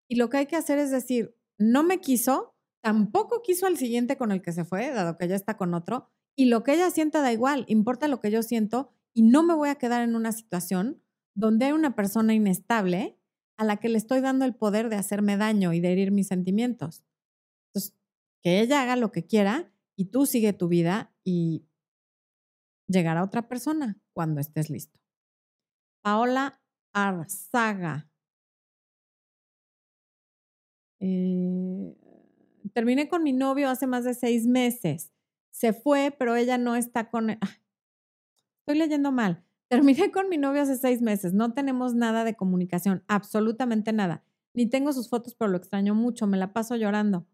Y 0.10 0.16
lo 0.16 0.30
que 0.30 0.38
hay 0.38 0.46
que 0.46 0.56
hacer 0.56 0.80
es 0.80 0.92
decir, 0.92 1.36
no 1.58 1.84
me 1.84 2.00
quiso, 2.00 2.56
tampoco 2.82 3.42
quiso 3.42 3.66
al 3.66 3.76
siguiente 3.76 4.16
con 4.16 4.32
el 4.32 4.42
que 4.42 4.54
se 4.54 4.64
fue, 4.64 4.92
dado 4.92 5.18
que 5.18 5.28
ya 5.28 5.36
está 5.36 5.58
con 5.58 5.74
otro, 5.74 6.10
y 6.38 6.46
lo 6.46 6.64
que 6.64 6.74
ella 6.74 6.90
sienta 6.90 7.22
da 7.22 7.34
igual, 7.34 7.66
importa 7.68 8.08
lo 8.08 8.22
que 8.22 8.32
yo 8.32 8.44
siento 8.44 8.94
y 9.14 9.24
no 9.24 9.44
me 9.44 9.54
voy 9.54 9.70
a 9.70 9.76
quedar 9.76 10.04
en 10.04 10.16
una 10.16 10.32
situación 10.32 11.02
donde 11.34 11.66
hay 11.66 11.72
una 11.74 11.96
persona 11.96 12.34
inestable 12.34 13.18
a 13.58 13.66
la 13.66 13.78
que 13.78 13.90
le 13.90 13.98
estoy 13.98 14.22
dando 14.22 14.46
el 14.46 14.56
poder 14.56 14.90
de 14.90 14.96
hacerme 14.96 15.36
daño 15.36 15.74
y 15.74 15.82
de 15.82 15.92
herir 15.92 16.12
mis 16.12 16.28
sentimientos. 16.28 17.04
Entonces, 17.70 17.98
que 18.42 18.62
ella 18.62 18.82
haga 18.82 18.96
lo 18.96 19.12
que 19.12 19.26
quiera 19.26 19.72
y 19.98 20.06
tú 20.06 20.26
sigue 20.26 20.54
tu 20.54 20.70
vida 20.70 21.14
y 21.26 21.66
llegará 22.88 23.24
otra 23.24 23.48
persona 23.50 24.00
cuando 24.14 24.40
estés 24.40 24.70
listo. 24.70 25.05
Paola 26.06 26.62
Arzaga. 26.94 28.08
Eh, 31.00 31.98
terminé 32.74 33.10
con 33.10 33.24
mi 33.24 33.34
novio 33.34 33.72
hace 33.72 33.88
más 33.88 34.04
de 34.04 34.14
seis 34.14 34.46
meses. 34.46 35.12
Se 35.50 35.74
fue, 35.74 36.16
pero 36.16 36.36
ella 36.36 36.60
no 36.60 36.76
está 36.76 37.10
con... 37.10 37.32
estoy 37.32 38.78
leyendo 38.78 39.12
mal. 39.12 39.44
Terminé 39.68 40.12
con 40.12 40.30
mi 40.30 40.38
novio 40.38 40.62
hace 40.62 40.78
seis 40.78 41.02
meses. 41.02 41.34
No 41.34 41.56
tenemos 41.56 41.96
nada 41.96 42.24
de 42.24 42.36
comunicación, 42.36 43.04
absolutamente 43.08 43.92
nada. 43.92 44.24
Ni 44.54 44.70
tengo 44.70 44.94
sus 44.94 45.10
fotos, 45.10 45.34
pero 45.34 45.50
lo 45.50 45.58
extraño 45.58 45.96
mucho. 45.96 46.28
Me 46.28 46.38
la 46.38 46.54
paso 46.54 46.76
llorando. 46.76 47.26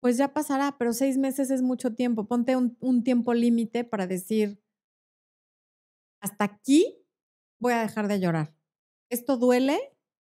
Pues 0.00 0.16
ya 0.16 0.34
pasará, 0.34 0.76
pero 0.78 0.92
seis 0.92 1.16
meses 1.16 1.52
es 1.52 1.62
mucho 1.62 1.94
tiempo. 1.94 2.26
Ponte 2.26 2.56
un 2.56 3.04
tiempo 3.04 3.34
límite 3.34 3.84
para 3.84 4.08
decir, 4.08 4.60
hasta 6.20 6.42
aquí 6.42 6.99
voy 7.60 7.74
a 7.74 7.82
dejar 7.82 8.08
de 8.08 8.18
llorar. 8.18 8.54
Esto 9.10 9.36
duele, 9.36 9.78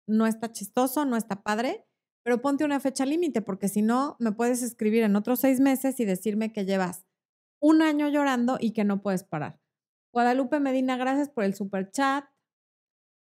no 0.07 0.27
está 0.27 0.53
chistoso, 0.53 1.05
no 1.05 1.17
está 1.17 1.43
padre, 1.43 1.85
pero 2.23 2.41
ponte 2.41 2.65
una 2.65 2.81
fecha 2.81 3.05
límite, 3.05 3.43
porque 3.43 3.69
si 3.69 3.83
no, 3.83 4.17
me 4.19 4.33
puedes 4.33 4.63
escribir 4.63 5.03
en 5.03 5.17
otros 5.17 5.41
seis 5.41 5.61
meses 5.61 6.01
y 6.01 6.05
decirme 6.05 6.53
que 6.53 6.65
llevas 6.65 7.07
un 7.61 7.83
año 7.83 8.09
llorando 8.09 8.59
y 8.61 8.73
que 8.73 8.85
no 8.85 9.03
puedes 9.03 9.25
parar. 9.25 9.61
Guadalupe 10.13 10.61
Medina, 10.61 10.97
gracias 10.97 11.29
por 11.29 11.45
el 11.45 11.55
super 11.55 11.91
chat. 11.91 12.25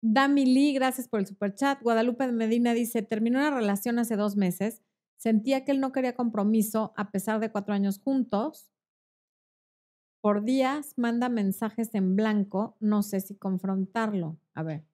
Dami 0.02 0.46
Lee, 0.46 0.72
gracias 0.72 1.08
por 1.08 1.20
el 1.20 1.26
super 1.26 1.54
chat. 1.54 1.80
Guadalupe 1.82 2.26
Medina 2.32 2.74
dice, 2.74 3.02
terminó 3.02 3.38
una 3.38 3.50
relación 3.50 3.98
hace 3.98 4.16
dos 4.16 4.36
meses. 4.36 4.82
Sentía 5.16 5.64
que 5.64 5.72
él 5.72 5.80
no 5.80 5.92
quería 5.92 6.14
compromiso 6.14 6.94
a 6.96 7.10
pesar 7.10 7.38
de 7.40 7.52
cuatro 7.52 7.74
años 7.74 7.98
juntos 7.98 8.70
por 10.20 10.44
días 10.44 10.94
manda 10.96 11.28
mensajes 11.28 11.94
en 11.94 12.16
blanco, 12.16 12.76
no 12.80 13.02
sé 13.02 13.20
si 13.20 13.36
confrontarlo. 13.36 14.38
A 14.54 14.62
ver. 14.62 14.84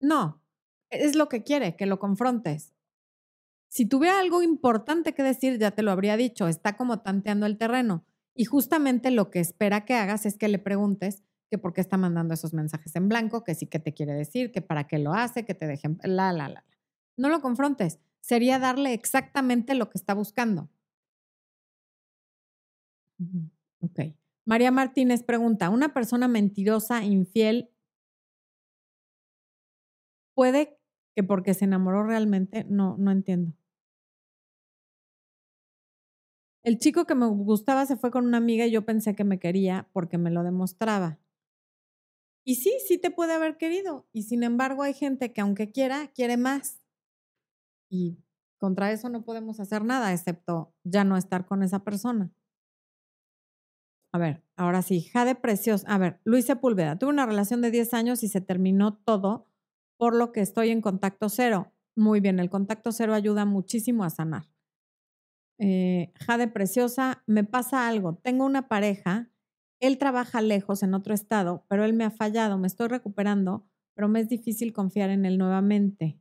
No, 0.00 0.42
es 0.90 1.16
lo 1.16 1.28
que 1.28 1.42
quiere, 1.42 1.76
que 1.76 1.86
lo 1.86 1.98
confrontes. 1.98 2.74
Si 3.68 3.86
tuviera 3.86 4.20
algo 4.20 4.42
importante 4.42 5.14
que 5.14 5.22
decir, 5.22 5.58
ya 5.58 5.72
te 5.72 5.82
lo 5.82 5.90
habría 5.90 6.16
dicho, 6.16 6.48
está 6.48 6.76
como 6.76 7.00
tanteando 7.00 7.46
el 7.46 7.58
terreno. 7.58 8.04
Y 8.34 8.44
justamente 8.44 9.10
lo 9.10 9.30
que 9.30 9.40
espera 9.40 9.84
que 9.84 9.94
hagas 9.94 10.26
es 10.26 10.38
que 10.38 10.48
le 10.48 10.58
preguntes 10.58 11.22
que 11.50 11.58
por 11.58 11.72
qué 11.72 11.80
está 11.80 11.96
mandando 11.96 12.34
esos 12.34 12.54
mensajes 12.54 12.94
en 12.96 13.08
blanco, 13.08 13.44
que 13.44 13.54
sí 13.54 13.66
que 13.66 13.78
te 13.78 13.94
quiere 13.94 14.14
decir, 14.14 14.52
que 14.52 14.62
para 14.62 14.86
qué 14.86 14.98
lo 14.98 15.14
hace, 15.14 15.44
que 15.44 15.54
te 15.54 15.66
dejen, 15.66 15.98
la, 16.02 16.32
la, 16.32 16.48
la. 16.48 16.64
No 17.16 17.28
lo 17.28 17.40
confrontes 17.40 17.98
sería 18.28 18.58
darle 18.58 18.92
exactamente 18.92 19.74
lo 19.74 19.88
que 19.90 19.98
está 19.98 20.12
buscando. 20.14 20.68
Ok. 23.80 24.00
María 24.44 24.70
Martínez 24.70 25.22
pregunta, 25.22 25.68
¿una 25.70 25.92
persona 25.92 26.28
mentirosa, 26.28 27.04
infiel, 27.04 27.70
puede 30.34 30.78
que 31.14 31.22
porque 31.22 31.52
se 31.54 31.64
enamoró 31.66 32.02
realmente? 32.04 32.64
No, 32.68 32.96
no 32.98 33.10
entiendo. 33.10 33.52
El 36.62 36.78
chico 36.78 37.04
que 37.04 37.16
me 37.16 37.26
gustaba 37.26 37.84
se 37.84 37.96
fue 37.96 38.12
con 38.12 38.24
una 38.24 38.36
amiga 38.38 38.64
y 38.64 38.70
yo 38.70 38.84
pensé 38.84 39.16
que 39.16 39.24
me 39.24 39.40
quería 39.40 39.88
porque 39.92 40.18
me 40.18 40.30
lo 40.30 40.44
demostraba. 40.44 41.18
Y 42.44 42.56
sí, 42.56 42.72
sí 42.86 42.98
te 42.98 43.10
puede 43.12 43.32
haber 43.34 43.56
querido. 43.58 44.06
Y 44.12 44.22
sin 44.24 44.42
embargo 44.42 44.82
hay 44.82 44.94
gente 44.94 45.32
que 45.32 45.40
aunque 45.40 45.70
quiera, 45.70 46.08
quiere 46.14 46.36
más. 46.36 46.80
Y 47.88 48.18
contra 48.58 48.92
eso 48.92 49.08
no 49.08 49.24
podemos 49.24 49.60
hacer 49.60 49.84
nada, 49.84 50.12
excepto 50.12 50.74
ya 50.84 51.04
no 51.04 51.16
estar 51.16 51.46
con 51.46 51.62
esa 51.62 51.84
persona. 51.84 52.32
A 54.12 54.18
ver, 54.18 54.42
ahora 54.56 54.82
sí, 54.82 55.02
Jade 55.02 55.34
Preciosa. 55.34 55.86
A 55.88 55.98
ver, 55.98 56.20
Luis 56.24 56.46
Sepúlveda. 56.46 56.98
Tuve 56.98 57.10
una 57.10 57.26
relación 57.26 57.60
de 57.60 57.70
10 57.70 57.92
años 57.94 58.22
y 58.22 58.28
se 58.28 58.40
terminó 58.40 58.94
todo, 58.96 59.46
por 59.98 60.14
lo 60.14 60.32
que 60.32 60.40
estoy 60.40 60.70
en 60.70 60.80
contacto 60.80 61.28
cero. 61.28 61.72
Muy 61.94 62.20
bien, 62.20 62.38
el 62.38 62.48
contacto 62.48 62.92
cero 62.92 63.14
ayuda 63.14 63.44
muchísimo 63.44 64.04
a 64.04 64.10
sanar. 64.10 64.48
Eh, 65.58 66.12
Jade 66.14 66.48
Preciosa, 66.48 67.22
me 67.26 67.44
pasa 67.44 67.88
algo. 67.88 68.14
Tengo 68.22 68.46
una 68.46 68.68
pareja, 68.68 69.30
él 69.80 69.98
trabaja 69.98 70.40
lejos 70.40 70.82
en 70.82 70.94
otro 70.94 71.12
estado, 71.14 71.64
pero 71.68 71.84
él 71.84 71.92
me 71.92 72.04
ha 72.04 72.10
fallado, 72.10 72.58
me 72.58 72.68
estoy 72.68 72.88
recuperando, 72.88 73.66
pero 73.94 74.08
me 74.08 74.20
es 74.20 74.28
difícil 74.28 74.72
confiar 74.72 75.10
en 75.10 75.26
él 75.26 75.36
nuevamente. 75.36 76.18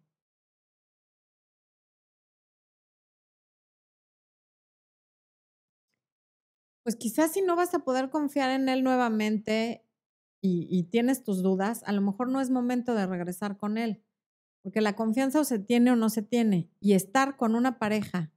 Pues 6.87 6.95
quizás 6.95 7.33
si 7.33 7.41
no 7.41 7.57
vas 7.57 7.73
a 7.73 7.79
poder 7.79 8.09
confiar 8.09 8.49
en 8.49 8.69
él 8.69 8.81
nuevamente 8.81 9.85
y, 10.41 10.83
tienes 10.83 11.21
tus 11.21 11.43
dudas, 11.43 11.83
a 11.85 11.91
lo 11.91 11.99
mejor 11.99 12.29
no 12.29 12.39
es 12.39 12.49
momento 12.49 12.95
de 12.95 13.05
regresar 13.05 13.57
con 13.57 13.77
él, 13.77 14.01
porque 14.63 14.79
la 14.79 14.95
confianza 14.95 15.41
o 15.41 15.43
se 15.43 15.59
tiene 15.59 15.91
o 15.91 15.97
no 15.97 16.09
se 16.09 16.21
tiene. 16.21 16.71
Y 16.79 16.93
estar 16.93 17.35
con 17.35 17.55
una 17.55 17.77
pareja 17.77 18.31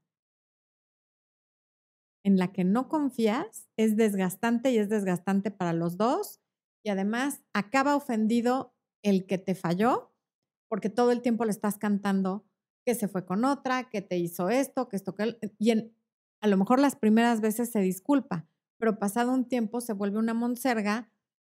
en 2.24 2.38
la 2.38 2.50
que 2.50 2.64
no 2.64 2.88
confías 2.88 3.68
es 3.76 3.96
desgastante 3.96 4.72
y 4.72 4.78
es 4.78 4.88
desgastante 4.88 5.52
para 5.52 5.72
los 5.72 5.96
dos. 5.96 6.40
Y 6.82 6.90
además 6.90 7.44
acaba 7.52 7.94
ofendido 7.94 8.74
el 9.04 9.26
que 9.26 9.38
te 9.38 9.54
falló, 9.54 10.12
porque 10.68 10.90
todo 10.90 11.12
el 11.12 11.22
tiempo 11.22 11.44
le 11.44 11.52
estás 11.52 11.78
cantando 11.78 12.44
que 12.84 12.96
se 12.96 13.06
fue 13.06 13.24
con 13.24 13.44
otra, 13.44 13.88
que 13.88 14.02
te 14.02 14.18
hizo 14.18 14.48
esto, 14.48 14.88
que 14.88 14.96
esto, 14.96 15.14
que... 15.14 15.38
Y 15.60 15.70
en, 15.70 15.94
a 16.40 16.48
lo 16.48 16.56
mejor 16.56 16.80
las 16.80 16.96
primeras 16.96 17.40
veces 17.40 17.70
se 17.70 17.80
disculpa, 17.80 18.46
pero 18.78 18.98
pasado 18.98 19.32
un 19.32 19.46
tiempo 19.46 19.80
se 19.80 19.92
vuelve 19.92 20.18
una 20.18 20.34
monserga 20.34 21.10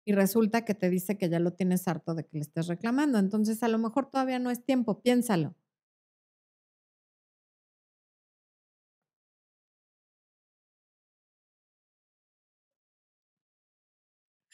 y 0.05 0.13
resulta 0.13 0.65
que 0.65 0.73
te 0.75 0.89
dice 0.89 1.17
que 1.17 1.29
ya 1.29 1.39
lo 1.39 1.53
tienes 1.53 1.88
harto 1.88 2.13
de 2.15 2.25
que 2.25 2.38
le 2.38 2.41
estés 2.41 2.67
reclamando. 2.67 3.19
Entonces, 3.19 3.63
a 3.63 3.69
lo 3.69 3.77
mejor 3.77 4.09
todavía 4.09 4.39
no 4.39 4.51
es 4.51 4.63
tiempo, 4.65 5.01
piénsalo. 5.01 5.55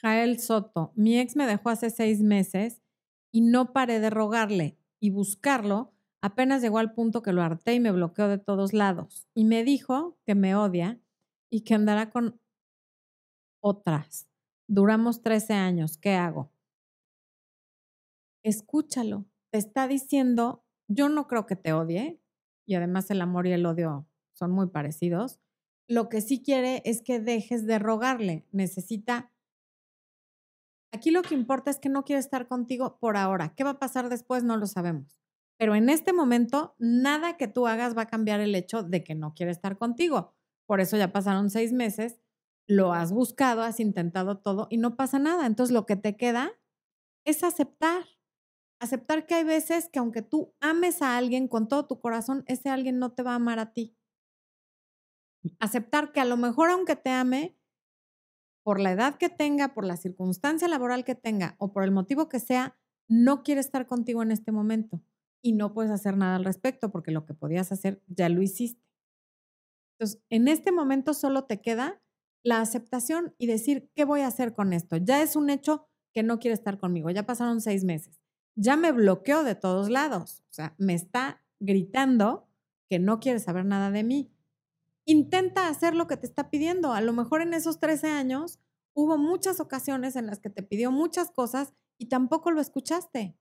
Jael 0.01 0.39
Soto, 0.39 0.91
mi 0.95 1.19
ex 1.19 1.35
me 1.35 1.45
dejó 1.45 1.69
hace 1.69 1.89
seis 1.89 2.21
meses 2.21 2.81
y 3.31 3.41
no 3.41 3.73
paré 3.73 3.99
de 3.99 4.09
rogarle 4.09 4.77
y 4.99 5.09
buscarlo 5.11 5.93
Apenas 6.21 6.61
llegó 6.61 6.79
al 6.79 6.93
punto 6.93 7.21
que 7.21 7.31
lo 7.31 7.41
harté 7.41 7.73
y 7.73 7.79
me 7.79 7.91
bloqueó 7.91 8.27
de 8.27 8.37
todos 8.37 8.73
lados. 8.73 9.27
Y 9.33 9.45
me 9.45 9.63
dijo 9.63 10.17
que 10.25 10.35
me 10.35 10.55
odia 10.55 10.99
y 11.49 11.61
que 11.61 11.75
andará 11.75 12.09
con 12.09 12.39
otras. 13.61 14.29
Duramos 14.67 15.21
13 15.21 15.53
años. 15.53 15.97
¿Qué 15.97 16.13
hago? 16.15 16.51
Escúchalo. 18.43 19.25
Te 19.51 19.57
está 19.57 19.87
diciendo, 19.87 20.63
yo 20.87 21.09
no 21.09 21.27
creo 21.27 21.45
que 21.45 21.55
te 21.55 21.73
odie. 21.73 22.21
Y 22.65 22.75
además 22.75 23.09
el 23.09 23.21
amor 23.21 23.47
y 23.47 23.51
el 23.53 23.65
odio 23.65 24.07
son 24.33 24.51
muy 24.51 24.67
parecidos. 24.67 25.39
Lo 25.87 26.07
que 26.07 26.21
sí 26.21 26.43
quiere 26.43 26.81
es 26.85 27.01
que 27.01 27.19
dejes 27.19 27.65
de 27.65 27.79
rogarle. 27.79 28.45
Necesita... 28.51 29.31
Aquí 30.91 31.11
lo 31.11 31.21
que 31.21 31.35
importa 31.35 31.71
es 31.71 31.79
que 31.79 31.89
no 31.89 32.03
quiere 32.03 32.19
estar 32.19 32.47
contigo 32.47 32.97
por 32.99 33.15
ahora. 33.15 33.53
¿Qué 33.55 33.63
va 33.63 33.71
a 33.71 33.79
pasar 33.79 34.09
después? 34.09 34.43
No 34.43 34.57
lo 34.57 34.67
sabemos. 34.67 35.19
Pero 35.59 35.75
en 35.75 35.89
este 35.89 36.13
momento, 36.13 36.73
nada 36.79 37.35
que 37.35 37.49
tú 37.49 37.67
hagas 37.67 37.95
va 37.95 38.03
a 38.03 38.07
cambiar 38.07 38.39
el 38.39 38.55
hecho 38.55 38.81
de 38.81 39.03
que 39.03 39.13
no 39.13 39.33
quiere 39.33 39.51
estar 39.51 39.77
contigo. 39.77 40.33
Por 40.65 40.79
eso 40.79 40.95
ya 40.95 41.11
pasaron 41.11 41.49
seis 41.49 41.73
meses, 41.73 42.21
lo 42.65 42.93
has 42.93 43.11
buscado, 43.11 43.61
has 43.61 43.81
intentado 43.81 44.37
todo 44.37 44.67
y 44.69 44.77
no 44.77 44.95
pasa 44.95 45.19
nada. 45.19 45.45
Entonces 45.45 45.73
lo 45.73 45.85
que 45.85 45.97
te 45.97 46.15
queda 46.15 46.53
es 47.25 47.43
aceptar. 47.43 48.05
Aceptar 48.79 49.25
que 49.25 49.35
hay 49.35 49.43
veces 49.43 49.89
que 49.89 49.99
aunque 49.99 50.21
tú 50.21 50.53
ames 50.61 51.01
a 51.01 51.17
alguien 51.17 51.49
con 51.49 51.67
todo 51.67 51.85
tu 51.87 51.99
corazón, 51.99 52.45
ese 52.47 52.69
alguien 52.69 52.97
no 52.97 53.11
te 53.11 53.23
va 53.23 53.33
a 53.33 53.35
amar 53.35 53.59
a 53.59 53.73
ti. 53.73 53.97
Aceptar 55.59 56.13
que 56.13 56.21
a 56.21 56.25
lo 56.25 56.37
mejor 56.37 56.69
aunque 56.69 56.95
te 56.95 57.09
ame, 57.09 57.57
por 58.63 58.79
la 58.79 58.93
edad 58.93 59.15
que 59.15 59.27
tenga, 59.27 59.73
por 59.73 59.83
la 59.83 59.97
circunstancia 59.97 60.69
laboral 60.69 61.03
que 61.03 61.15
tenga 61.15 61.55
o 61.57 61.73
por 61.73 61.83
el 61.83 61.91
motivo 61.91 62.29
que 62.29 62.39
sea, 62.39 62.77
no 63.09 63.43
quiere 63.43 63.59
estar 63.59 63.87
contigo 63.87 64.23
en 64.23 64.31
este 64.31 64.53
momento 64.53 65.01
y 65.41 65.53
no 65.53 65.73
puedes 65.73 65.91
hacer 65.91 66.17
nada 66.17 66.35
al 66.35 66.45
respecto 66.45 66.91
porque 66.91 67.11
lo 67.11 67.25
que 67.25 67.33
podías 67.33 67.71
hacer 67.71 68.01
ya 68.07 68.29
lo 68.29 68.41
hiciste. 68.41 68.83
Entonces, 69.97 70.21
en 70.29 70.47
este 70.47 70.71
momento 70.71 71.13
solo 71.13 71.45
te 71.45 71.61
queda 71.61 72.01
la 72.43 72.61
aceptación 72.61 73.35
y 73.37 73.47
decir, 73.47 73.89
¿qué 73.95 74.05
voy 74.05 74.21
a 74.21 74.27
hacer 74.27 74.53
con 74.53 74.73
esto? 74.73 74.97
Ya 74.97 75.21
es 75.21 75.35
un 75.35 75.49
hecho 75.49 75.87
que 76.13 76.23
no 76.23 76.39
quiere 76.39 76.53
estar 76.53 76.79
conmigo, 76.79 77.09
ya 77.09 77.25
pasaron 77.25 77.61
seis 77.61 77.83
meses, 77.83 78.19
ya 78.55 78.77
me 78.77 78.91
bloqueó 78.91 79.43
de 79.43 79.55
todos 79.55 79.89
lados, 79.89 80.43
o 80.49 80.53
sea, 80.53 80.75
me 80.77 80.93
está 80.93 81.43
gritando 81.59 82.47
que 82.89 82.99
no 82.99 83.19
quiere 83.19 83.39
saber 83.39 83.65
nada 83.65 83.91
de 83.91 84.03
mí. 84.03 84.33
Intenta 85.05 85.67
hacer 85.67 85.95
lo 85.95 86.07
que 86.07 86.17
te 86.17 86.25
está 86.25 86.49
pidiendo. 86.49 86.93
A 86.93 87.01
lo 87.01 87.13
mejor 87.13 87.41
en 87.41 87.53
esos 87.53 87.79
13 87.79 88.07
años 88.07 88.59
hubo 88.93 89.17
muchas 89.17 89.59
ocasiones 89.59 90.15
en 90.15 90.25
las 90.25 90.39
que 90.39 90.49
te 90.49 90.63
pidió 90.63 90.91
muchas 90.91 91.31
cosas 91.31 91.73
y 91.97 92.07
tampoco 92.07 92.51
lo 92.51 92.61
escuchaste 92.61 93.37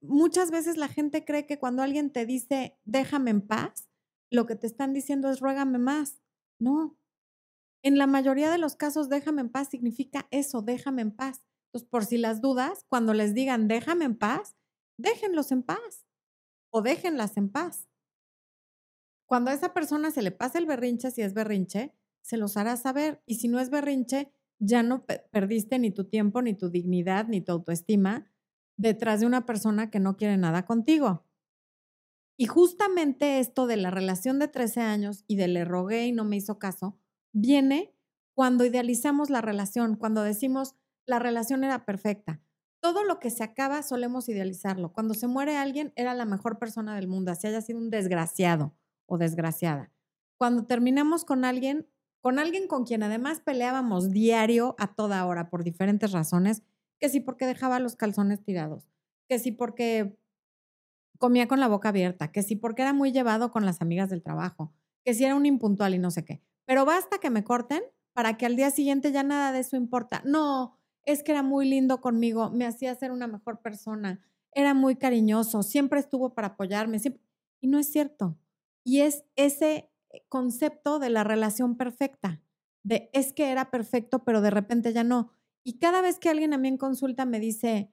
muchas 0.00 0.50
veces 0.50 0.76
la 0.76 0.88
gente 0.88 1.24
cree 1.24 1.46
que 1.46 1.58
cuando 1.58 1.82
alguien 1.82 2.10
te 2.10 2.26
dice, 2.26 2.78
déjame 2.84 3.30
en 3.30 3.46
paz, 3.46 3.88
lo 4.30 4.46
que 4.46 4.56
te 4.56 4.66
están 4.66 4.92
diciendo 4.92 5.30
es 5.30 5.40
ruégame 5.40 5.78
más. 5.78 6.22
No. 6.58 6.98
En 7.82 7.98
la 7.98 8.06
mayoría 8.06 8.50
de 8.50 8.58
los 8.58 8.76
casos, 8.76 9.08
déjame 9.08 9.42
en 9.42 9.50
paz 9.50 9.68
significa 9.68 10.26
eso, 10.30 10.62
déjame 10.62 11.02
en 11.02 11.14
paz. 11.14 11.42
Entonces, 11.66 11.88
por 11.88 12.04
si 12.04 12.18
las 12.18 12.40
dudas, 12.40 12.84
cuando 12.88 13.14
les 13.14 13.34
digan 13.34 13.68
déjame 13.68 14.04
en 14.06 14.16
paz, 14.16 14.56
déjenlos 14.96 15.52
en 15.52 15.62
paz 15.62 16.06
o 16.70 16.82
déjenlas 16.82 17.36
en 17.36 17.50
paz. 17.50 17.88
Cuando 19.26 19.50
a 19.50 19.54
esa 19.54 19.74
persona 19.74 20.10
se 20.10 20.22
le 20.22 20.30
pasa 20.30 20.58
el 20.58 20.66
berrinche, 20.66 21.10
si 21.10 21.20
es 21.20 21.34
berrinche, 21.34 21.94
se 22.22 22.38
los 22.38 22.56
hará 22.56 22.76
saber. 22.76 23.22
Y 23.26 23.36
si 23.36 23.48
no 23.48 23.60
es 23.60 23.68
berrinche, 23.68 24.32
ya 24.58 24.82
no 24.82 25.04
perdiste 25.04 25.78
ni 25.78 25.90
tu 25.90 26.04
tiempo, 26.04 26.42
ni 26.42 26.54
tu 26.54 26.70
dignidad, 26.70 27.28
ni 27.28 27.42
tu 27.42 27.52
autoestima 27.52 28.26
detrás 28.78 29.20
de 29.20 29.26
una 29.26 29.44
persona 29.44 29.90
que 29.90 30.00
no 30.00 30.16
quiere 30.16 30.38
nada 30.38 30.64
contigo. 30.64 31.24
Y 32.38 32.46
justamente 32.46 33.40
esto 33.40 33.66
de 33.66 33.76
la 33.76 33.90
relación 33.90 34.38
de 34.38 34.48
13 34.48 34.80
años 34.80 35.24
y 35.26 35.36
de 35.36 35.48
le 35.48 35.64
rogué 35.64 36.06
y 36.06 36.12
no 36.12 36.24
me 36.24 36.36
hizo 36.36 36.58
caso, 36.58 36.96
viene 37.32 37.92
cuando 38.34 38.64
idealizamos 38.64 39.28
la 39.28 39.40
relación, 39.40 39.96
cuando 39.96 40.22
decimos 40.22 40.76
la 41.04 41.18
relación 41.18 41.64
era 41.64 41.84
perfecta. 41.84 42.40
Todo 42.80 43.02
lo 43.02 43.18
que 43.18 43.30
se 43.30 43.42
acaba 43.42 43.82
solemos 43.82 44.28
idealizarlo. 44.28 44.92
Cuando 44.92 45.14
se 45.14 45.26
muere 45.26 45.56
alguien, 45.56 45.92
era 45.96 46.14
la 46.14 46.24
mejor 46.24 46.60
persona 46.60 46.94
del 46.94 47.08
mundo, 47.08 47.32
así 47.32 47.48
haya 47.48 47.60
sido 47.60 47.80
un 47.80 47.90
desgraciado 47.90 48.76
o 49.06 49.18
desgraciada. 49.18 49.90
Cuando 50.36 50.66
terminamos 50.66 51.24
con 51.24 51.44
alguien, 51.44 51.88
con 52.20 52.38
alguien 52.38 52.68
con 52.68 52.84
quien 52.84 53.02
además 53.02 53.40
peleábamos 53.40 54.10
diario 54.10 54.76
a 54.78 54.94
toda 54.94 55.26
hora 55.26 55.50
por 55.50 55.64
diferentes 55.64 56.12
razones, 56.12 56.62
que 56.98 57.08
sí 57.08 57.20
porque 57.20 57.46
dejaba 57.46 57.78
los 57.78 57.96
calzones 57.96 58.42
tirados, 58.42 58.88
que 59.28 59.38
sí 59.38 59.52
porque 59.52 60.18
comía 61.18 61.48
con 61.48 61.60
la 61.60 61.68
boca 61.68 61.90
abierta, 61.90 62.30
que 62.32 62.42
sí 62.42 62.56
porque 62.56 62.82
era 62.82 62.92
muy 62.92 63.12
llevado 63.12 63.50
con 63.50 63.64
las 63.66 63.82
amigas 63.82 64.10
del 64.10 64.22
trabajo, 64.22 64.72
que 65.04 65.14
sí 65.14 65.24
era 65.24 65.34
un 65.34 65.46
impuntual 65.46 65.94
y 65.94 65.98
no 65.98 66.10
sé 66.10 66.24
qué. 66.24 66.42
Pero 66.64 66.84
basta 66.84 67.18
que 67.18 67.30
me 67.30 67.44
corten 67.44 67.82
para 68.12 68.36
que 68.36 68.46
al 68.46 68.56
día 68.56 68.70
siguiente 68.70 69.12
ya 69.12 69.22
nada 69.22 69.52
de 69.52 69.60
eso 69.60 69.76
importa. 69.76 70.22
No, 70.24 70.76
es 71.04 71.22
que 71.22 71.32
era 71.32 71.42
muy 71.42 71.68
lindo 71.68 72.00
conmigo, 72.00 72.50
me 72.50 72.66
hacía 72.66 72.94
ser 72.94 73.10
una 73.12 73.26
mejor 73.26 73.60
persona, 73.60 74.20
era 74.52 74.74
muy 74.74 74.96
cariñoso, 74.96 75.62
siempre 75.62 76.00
estuvo 76.00 76.34
para 76.34 76.48
apoyarme. 76.48 77.00
Y 77.60 77.68
no 77.68 77.78
es 77.78 77.90
cierto. 77.90 78.36
Y 78.84 79.00
es 79.00 79.24
ese 79.36 79.90
concepto 80.28 80.98
de 80.98 81.10
la 81.10 81.24
relación 81.24 81.76
perfecta, 81.76 82.40
de 82.82 83.10
es 83.12 83.32
que 83.32 83.50
era 83.50 83.70
perfecto, 83.70 84.24
pero 84.24 84.40
de 84.40 84.50
repente 84.50 84.92
ya 84.92 85.04
no. 85.04 85.32
Y 85.68 85.74
cada 85.74 86.00
vez 86.00 86.18
que 86.18 86.30
alguien 86.30 86.54
a 86.54 86.56
mí 86.56 86.66
en 86.66 86.78
consulta 86.78 87.26
me 87.26 87.40
dice, 87.40 87.92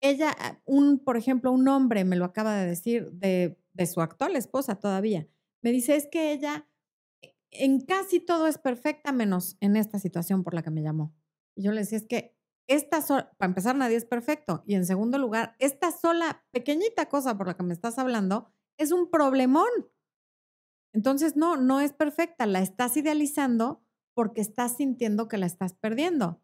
ella, 0.00 0.32
ah, 0.38 0.60
un, 0.64 1.00
por 1.00 1.16
ejemplo, 1.16 1.50
un 1.50 1.66
hombre 1.66 2.04
me 2.04 2.14
lo 2.14 2.24
acaba 2.24 2.54
de 2.54 2.64
decir 2.64 3.10
de, 3.10 3.60
de 3.72 3.86
su 3.86 4.00
actual 4.00 4.36
esposa 4.36 4.76
todavía, 4.76 5.26
me 5.60 5.72
dice, 5.72 5.96
es 5.96 6.06
que 6.06 6.30
ella 6.30 6.68
e, 7.20 7.34
en 7.50 7.80
casi 7.80 8.20
todo 8.20 8.46
es 8.46 8.58
perfecta 8.58 9.10
menos 9.10 9.56
en 9.58 9.74
esta 9.74 9.98
situación 9.98 10.44
por 10.44 10.54
la 10.54 10.62
que 10.62 10.70
me 10.70 10.80
llamó. 10.80 11.12
Y 11.56 11.64
yo 11.64 11.72
le 11.72 11.80
decía, 11.80 11.98
es 11.98 12.06
que 12.06 12.36
esta 12.68 13.02
sola, 13.02 13.32
para 13.36 13.48
empezar, 13.48 13.74
nadie 13.74 13.96
es 13.96 14.04
perfecto. 14.04 14.62
Y 14.64 14.76
en 14.76 14.86
segundo 14.86 15.18
lugar, 15.18 15.56
esta 15.58 15.90
sola 15.90 16.44
pequeñita 16.52 17.08
cosa 17.08 17.36
por 17.36 17.48
la 17.48 17.56
que 17.56 17.64
me 17.64 17.74
estás 17.74 17.98
hablando 17.98 18.46
es 18.76 18.92
un 18.92 19.10
problemón. 19.10 19.66
Entonces, 20.92 21.34
no, 21.34 21.56
no 21.56 21.80
es 21.80 21.92
perfecta, 21.92 22.46
la 22.46 22.60
estás 22.60 22.96
idealizando 22.96 23.82
porque 24.14 24.40
estás 24.40 24.76
sintiendo 24.76 25.26
que 25.26 25.38
la 25.38 25.46
estás 25.46 25.74
perdiendo. 25.74 26.40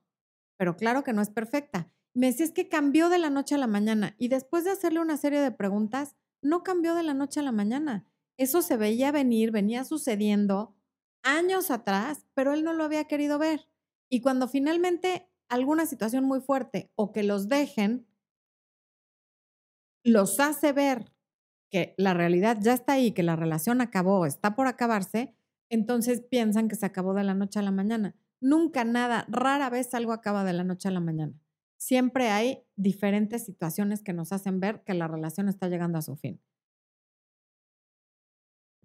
Pero 0.57 0.77
claro 0.77 1.05
que 1.05 1.13
no 1.13 1.23
es 1.23 1.31
perfecta. 1.31 1.91
Me 2.15 2.27
decía, 2.27 2.47
es 2.47 2.53
que 2.53 2.69
cambió 2.69 3.09
de 3.09 3.19
la 3.19 3.31
noche 3.31 3.55
a 3.55 3.59
la 3.59 3.67
mañana. 3.67 4.15
Y 4.19 4.29
después 4.29 4.65
de 4.65 4.71
hacerle 4.71 5.01
una 5.01 5.17
serie 5.17 5.41
de 5.41 5.51
preguntas, 5.51 6.17
no 6.43 6.63
cambió 6.63 6.95
de 6.95 7.03
la 7.03 7.15
noche 7.15 7.41
a 7.41 7.43
la 7.43 7.53
mañana. 7.53 8.07
Eso 8.37 8.63
se 8.63 8.77
veía 8.77 9.13
venir, 9.13 9.51
venía 9.51 9.85
sucediendo 9.85 10.77
años 11.23 11.71
atrás, 11.71 12.27
pero 12.35 12.53
él 12.53 12.65
no 12.65 12.73
lo 12.73 12.85
había 12.85 13.05
querido 13.05 13.39
ver. 13.39 13.69
Y 14.09 14.21
cuando 14.21 14.47
finalmente 14.47 15.29
alguna 15.49 15.87
situación 15.87 16.25
muy 16.25 16.41
fuerte 16.41 16.93
o 16.95 17.13
que 17.13 17.23
los 17.23 17.49
dejen, 17.49 18.07
los 20.05 20.39
hace 20.39 20.73
ver 20.73 21.13
que 21.71 21.95
la 21.97 22.15
realidad 22.15 22.59
ya 22.61 22.75
está 22.75 22.93
ahí, 22.93 23.13
que 23.13 23.23
la 23.23 23.37
relación 23.37 23.81
acabó, 23.81 24.27
está 24.27 24.55
por 24.55 24.67
acabarse, 24.67 25.35
entonces 25.71 26.21
piensan 26.21 26.69
que 26.69 26.77
se 26.77 26.87
acabó 26.87 27.15
de 27.15 27.25
la 27.25 27.35
noche 27.35 27.59
a 27.59 27.63
la 27.63 27.73
mañana. 27.73 28.15
Nunca 28.45 28.85
nada, 28.85 29.25
rara 29.31 29.71
vez 29.71 29.95
algo 29.95 30.13
acaba 30.13 30.45
de 30.45 30.53
la 30.53 30.65
noche 30.65 30.89
a 30.89 30.91
la 30.91 31.01
mañana. 31.01 31.33
Siempre 31.79 32.29
hay 32.29 32.63
diferentes 32.77 33.43
situaciones 33.43 34.03
que 34.03 34.13
nos 34.13 34.33
hacen 34.33 34.61
ver 34.61 34.83
que 34.85 34.93
la 34.93 35.09
relación 35.09 35.49
está 35.49 35.71
llegando 35.71 35.97
a 35.97 36.03
su 36.03 36.15
fin. 36.15 36.39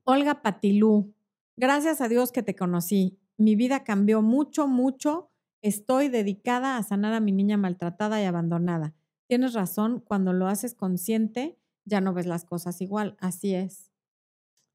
Olga 0.05 0.41
Patilú, 0.41 1.13
gracias 1.57 1.99
a 1.99 2.07
Dios 2.07 2.31
que 2.31 2.41
te 2.41 2.55
conocí. 2.55 3.19
Mi 3.35 3.57
vida 3.57 3.83
cambió 3.83 4.21
mucho, 4.21 4.65
mucho. 4.65 5.29
Estoy 5.61 6.07
dedicada 6.07 6.77
a 6.77 6.83
sanar 6.83 7.13
a 7.13 7.19
mi 7.19 7.33
niña 7.33 7.57
maltratada 7.57 8.21
y 8.21 8.25
abandonada. 8.25 8.95
Tienes 9.27 9.51
razón, 9.51 9.99
cuando 9.99 10.31
lo 10.31 10.47
haces 10.47 10.73
consciente, 10.73 11.59
ya 11.83 11.99
no 11.99 12.13
ves 12.13 12.27
las 12.27 12.45
cosas 12.45 12.79
igual. 12.79 13.17
Así 13.19 13.55
es. 13.55 13.88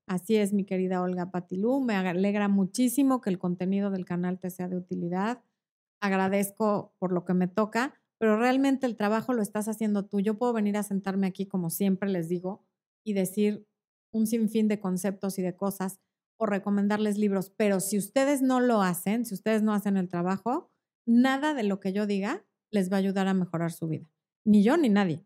Así 0.06 0.36
es, 0.36 0.52
mi 0.52 0.64
querida 0.64 1.02
Olga 1.02 1.30
Patilú. 1.30 1.80
Me 1.80 1.94
alegra 1.96 2.48
muchísimo 2.48 3.20
que 3.20 3.30
el 3.30 3.38
contenido 3.38 3.90
del 3.90 4.04
canal 4.04 4.38
te 4.38 4.50
sea 4.50 4.68
de 4.68 4.76
utilidad. 4.76 5.42
Agradezco 6.00 6.94
por 6.98 7.12
lo 7.12 7.24
que 7.24 7.34
me 7.34 7.48
toca, 7.48 7.94
pero 8.18 8.38
realmente 8.38 8.86
el 8.86 8.96
trabajo 8.96 9.32
lo 9.32 9.42
estás 9.42 9.68
haciendo 9.68 10.04
tú. 10.04 10.20
Yo 10.20 10.36
puedo 10.36 10.52
venir 10.52 10.76
a 10.76 10.82
sentarme 10.82 11.26
aquí, 11.26 11.46
como 11.46 11.70
siempre 11.70 12.10
les 12.10 12.28
digo, 12.28 12.64
y 13.04 13.14
decir 13.14 13.66
un 14.12 14.26
sinfín 14.26 14.68
de 14.68 14.78
conceptos 14.78 15.38
y 15.38 15.42
de 15.42 15.56
cosas 15.56 16.00
o 16.36 16.46
recomendarles 16.46 17.16
libros, 17.16 17.50
pero 17.50 17.80
si 17.80 17.96
ustedes 17.96 18.42
no 18.42 18.60
lo 18.60 18.82
hacen, 18.82 19.24
si 19.24 19.34
ustedes 19.34 19.62
no 19.62 19.72
hacen 19.72 19.96
el 19.96 20.08
trabajo, 20.08 20.70
nada 21.06 21.54
de 21.54 21.62
lo 21.62 21.80
que 21.80 21.92
yo 21.92 22.06
diga 22.06 22.44
les 22.70 22.90
va 22.90 22.96
a 22.96 22.98
ayudar 22.98 23.28
a 23.28 23.34
mejorar 23.34 23.72
su 23.72 23.88
vida. 23.88 24.10
Ni 24.44 24.62
yo 24.62 24.76
ni 24.76 24.88
nadie. 24.88 25.24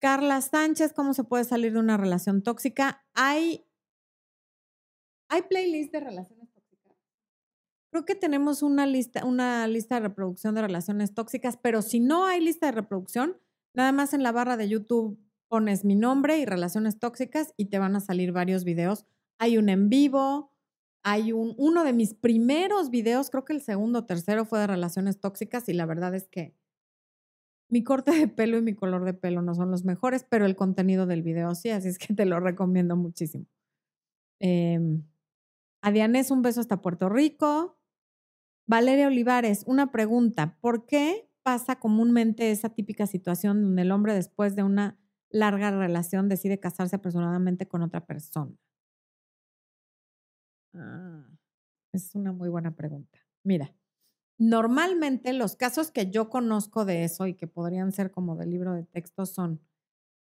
Carla 0.00 0.40
Sánchez, 0.40 0.92
¿cómo 0.92 1.14
se 1.14 1.24
puede 1.24 1.44
salir 1.44 1.72
de 1.72 1.78
una 1.78 1.96
relación 1.96 2.42
tóxica? 2.42 3.04
Hay, 3.14 3.64
hay 5.28 5.42
playlists 5.42 5.92
de 5.92 6.00
relaciones 6.00 6.52
tóxicas. 6.52 6.92
Creo 7.90 8.04
que 8.04 8.14
tenemos 8.14 8.62
una 8.62 8.86
lista, 8.86 9.24
una 9.24 9.66
lista 9.66 9.96
de 9.96 10.02
reproducción 10.02 10.54
de 10.54 10.62
relaciones 10.62 11.14
tóxicas, 11.14 11.56
pero 11.56 11.80
si 11.82 12.00
no 12.00 12.26
hay 12.26 12.40
lista 12.40 12.66
de 12.66 12.72
reproducción, 12.72 13.38
nada 13.72 13.92
más 13.92 14.12
en 14.12 14.22
la 14.22 14.32
barra 14.32 14.56
de 14.56 14.68
YouTube 14.68 15.18
pones 15.48 15.84
mi 15.84 15.94
nombre 15.94 16.38
y 16.38 16.44
relaciones 16.44 16.98
tóxicas 16.98 17.54
y 17.56 17.66
te 17.66 17.78
van 17.78 17.96
a 17.96 18.00
salir 18.00 18.32
varios 18.32 18.64
videos. 18.64 19.06
Hay 19.38 19.56
un 19.58 19.68
en 19.68 19.88
vivo, 19.88 20.50
hay 21.04 21.32
un, 21.32 21.54
uno 21.58 21.84
de 21.84 21.92
mis 21.92 22.14
primeros 22.14 22.90
videos, 22.90 23.30
creo 23.30 23.44
que 23.44 23.52
el 23.52 23.62
segundo 23.62 24.00
o 24.00 24.04
tercero 24.06 24.46
fue 24.46 24.58
de 24.58 24.66
relaciones 24.66 25.20
tóxicas 25.20 25.68
y 25.68 25.74
la 25.74 25.86
verdad 25.86 26.14
es 26.14 26.26
que 26.28 26.54
mi 27.74 27.82
corte 27.82 28.12
de 28.12 28.28
pelo 28.28 28.56
y 28.56 28.62
mi 28.62 28.72
color 28.72 29.04
de 29.04 29.14
pelo 29.14 29.42
no 29.42 29.52
son 29.52 29.72
los 29.72 29.84
mejores, 29.84 30.22
pero 30.22 30.46
el 30.46 30.54
contenido 30.54 31.06
del 31.06 31.22
video 31.22 31.56
sí, 31.56 31.70
así 31.70 31.88
es 31.88 31.98
que 31.98 32.14
te 32.14 32.24
lo 32.24 32.38
recomiendo 32.38 32.94
muchísimo. 32.94 33.46
Eh, 34.38 34.78
a 35.82 35.90
un 35.90 36.42
beso 36.42 36.60
hasta 36.60 36.80
Puerto 36.80 37.08
Rico. 37.08 37.76
Valeria 38.68 39.08
Olivares, 39.08 39.64
una 39.66 39.90
pregunta. 39.90 40.56
¿Por 40.60 40.86
qué 40.86 41.28
pasa 41.42 41.80
comúnmente 41.80 42.52
esa 42.52 42.68
típica 42.68 43.08
situación 43.08 43.64
donde 43.64 43.82
el 43.82 43.90
hombre 43.90 44.14
después 44.14 44.54
de 44.54 44.62
una 44.62 44.96
larga 45.28 45.72
relación 45.72 46.28
decide 46.28 46.60
casarse 46.60 46.94
apresuradamente 46.94 47.66
con 47.66 47.82
otra 47.82 48.06
persona? 48.06 48.56
Ah, 50.74 51.26
es 51.92 52.14
una 52.14 52.30
muy 52.30 52.48
buena 52.48 52.70
pregunta. 52.76 53.18
Mira, 53.42 53.74
Normalmente 54.38 55.32
los 55.32 55.56
casos 55.56 55.90
que 55.90 56.10
yo 56.10 56.28
conozco 56.28 56.84
de 56.84 57.04
eso 57.04 57.26
y 57.26 57.34
que 57.34 57.46
podrían 57.46 57.92
ser 57.92 58.10
como 58.10 58.36
del 58.36 58.50
libro 58.50 58.74
de 58.74 58.84
texto 58.84 59.26
son, 59.26 59.60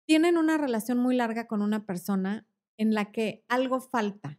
tienen 0.06 0.36
una 0.36 0.58
relación 0.58 0.98
muy 0.98 1.16
larga 1.16 1.46
con 1.46 1.62
una 1.62 1.86
persona 1.86 2.46
en 2.78 2.94
la 2.94 3.10
que 3.10 3.44
algo 3.48 3.80
falta. 3.80 4.38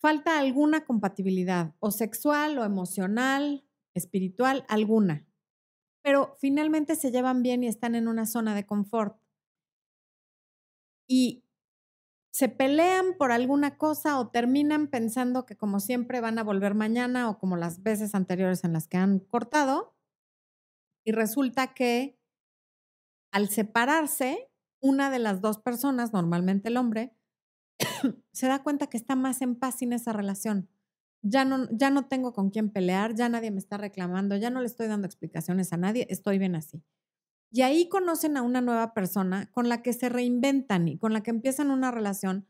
Falta 0.00 0.38
alguna 0.38 0.84
compatibilidad, 0.84 1.74
o 1.78 1.90
sexual, 1.90 2.58
o 2.58 2.64
emocional, 2.64 3.64
espiritual, 3.94 4.64
alguna. 4.68 5.26
Pero 6.02 6.36
finalmente 6.40 6.96
se 6.96 7.12
llevan 7.12 7.42
bien 7.42 7.62
y 7.62 7.68
están 7.68 7.94
en 7.94 8.08
una 8.08 8.26
zona 8.26 8.54
de 8.54 8.66
confort. 8.66 9.16
Y 11.08 11.44
se 12.32 12.48
pelean 12.48 13.14
por 13.18 13.30
alguna 13.30 13.76
cosa 13.76 14.18
o 14.18 14.28
terminan 14.28 14.88
pensando 14.88 15.44
que 15.44 15.54
como 15.54 15.80
siempre 15.80 16.20
van 16.22 16.38
a 16.38 16.44
volver 16.44 16.74
mañana 16.74 17.28
o 17.28 17.38
como 17.38 17.56
las 17.56 17.82
veces 17.82 18.14
anteriores 18.14 18.64
en 18.64 18.72
las 18.72 18.88
que 18.88 18.96
han 18.96 19.18
cortado. 19.18 19.94
Y 21.04 21.12
resulta 21.12 21.74
que 21.74 22.18
al 23.32 23.50
separarse, 23.50 24.50
una 24.80 25.10
de 25.10 25.18
las 25.18 25.40
dos 25.40 25.58
personas, 25.58 26.12
normalmente 26.12 26.68
el 26.68 26.78
hombre, 26.78 27.14
se 28.32 28.46
da 28.46 28.62
cuenta 28.62 28.86
que 28.86 28.96
está 28.96 29.14
más 29.14 29.42
en 29.42 29.54
paz 29.54 29.78
sin 29.78 29.92
esa 29.92 30.12
relación. 30.12 30.70
Ya 31.22 31.44
no, 31.44 31.68
ya 31.70 31.90
no 31.90 32.06
tengo 32.08 32.32
con 32.32 32.50
quién 32.50 32.70
pelear, 32.70 33.14
ya 33.14 33.28
nadie 33.28 33.50
me 33.50 33.58
está 33.58 33.76
reclamando, 33.76 34.36
ya 34.36 34.50
no 34.50 34.60
le 34.60 34.66
estoy 34.66 34.88
dando 34.88 35.06
explicaciones 35.06 35.72
a 35.72 35.76
nadie, 35.76 36.06
estoy 36.10 36.38
bien 36.38 36.56
así. 36.56 36.82
Y 37.54 37.60
ahí 37.60 37.86
conocen 37.90 38.38
a 38.38 38.42
una 38.42 38.62
nueva 38.62 38.94
persona 38.94 39.50
con 39.52 39.68
la 39.68 39.82
que 39.82 39.92
se 39.92 40.08
reinventan 40.08 40.88
y 40.88 40.96
con 40.98 41.12
la 41.12 41.22
que 41.22 41.30
empiezan 41.30 41.70
una 41.70 41.90
relación 41.90 42.46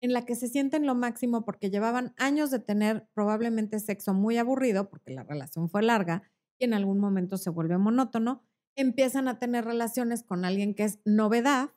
en 0.00 0.14
la 0.14 0.24
que 0.24 0.34
se 0.34 0.48
sienten 0.48 0.86
lo 0.86 0.94
máximo 0.94 1.44
porque 1.44 1.68
llevaban 1.68 2.14
años 2.16 2.50
de 2.50 2.58
tener 2.58 3.06
probablemente 3.12 3.78
sexo 3.78 4.14
muy 4.14 4.38
aburrido, 4.38 4.88
porque 4.88 5.12
la 5.12 5.24
relación 5.24 5.68
fue 5.68 5.82
larga 5.82 6.22
y 6.58 6.64
en 6.64 6.72
algún 6.72 6.98
momento 6.98 7.36
se 7.36 7.50
vuelve 7.50 7.76
monótono, 7.76 8.44
empiezan 8.76 9.28
a 9.28 9.38
tener 9.38 9.66
relaciones 9.66 10.22
con 10.22 10.46
alguien 10.46 10.74
que 10.74 10.84
es 10.84 11.00
novedad, 11.04 11.74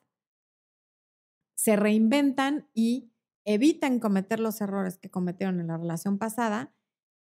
se 1.56 1.76
reinventan 1.76 2.70
y 2.74 3.12
evitan 3.44 4.00
cometer 4.00 4.40
los 4.40 4.62
errores 4.62 4.98
que 4.98 5.10
cometieron 5.12 5.60
en 5.60 5.68
la 5.68 5.78
relación 5.78 6.18
pasada. 6.18 6.74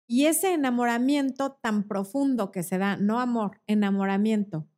Y 0.07 0.27
ese 0.27 0.53
enamoramiento 0.53 1.53
tan 1.53 1.89
profundo 1.89 2.53
que 2.53 2.63
se 2.63 2.77
da, 2.77 2.97
no 2.97 3.21
amor, 3.21 3.63
enamoramiento, 3.67 4.69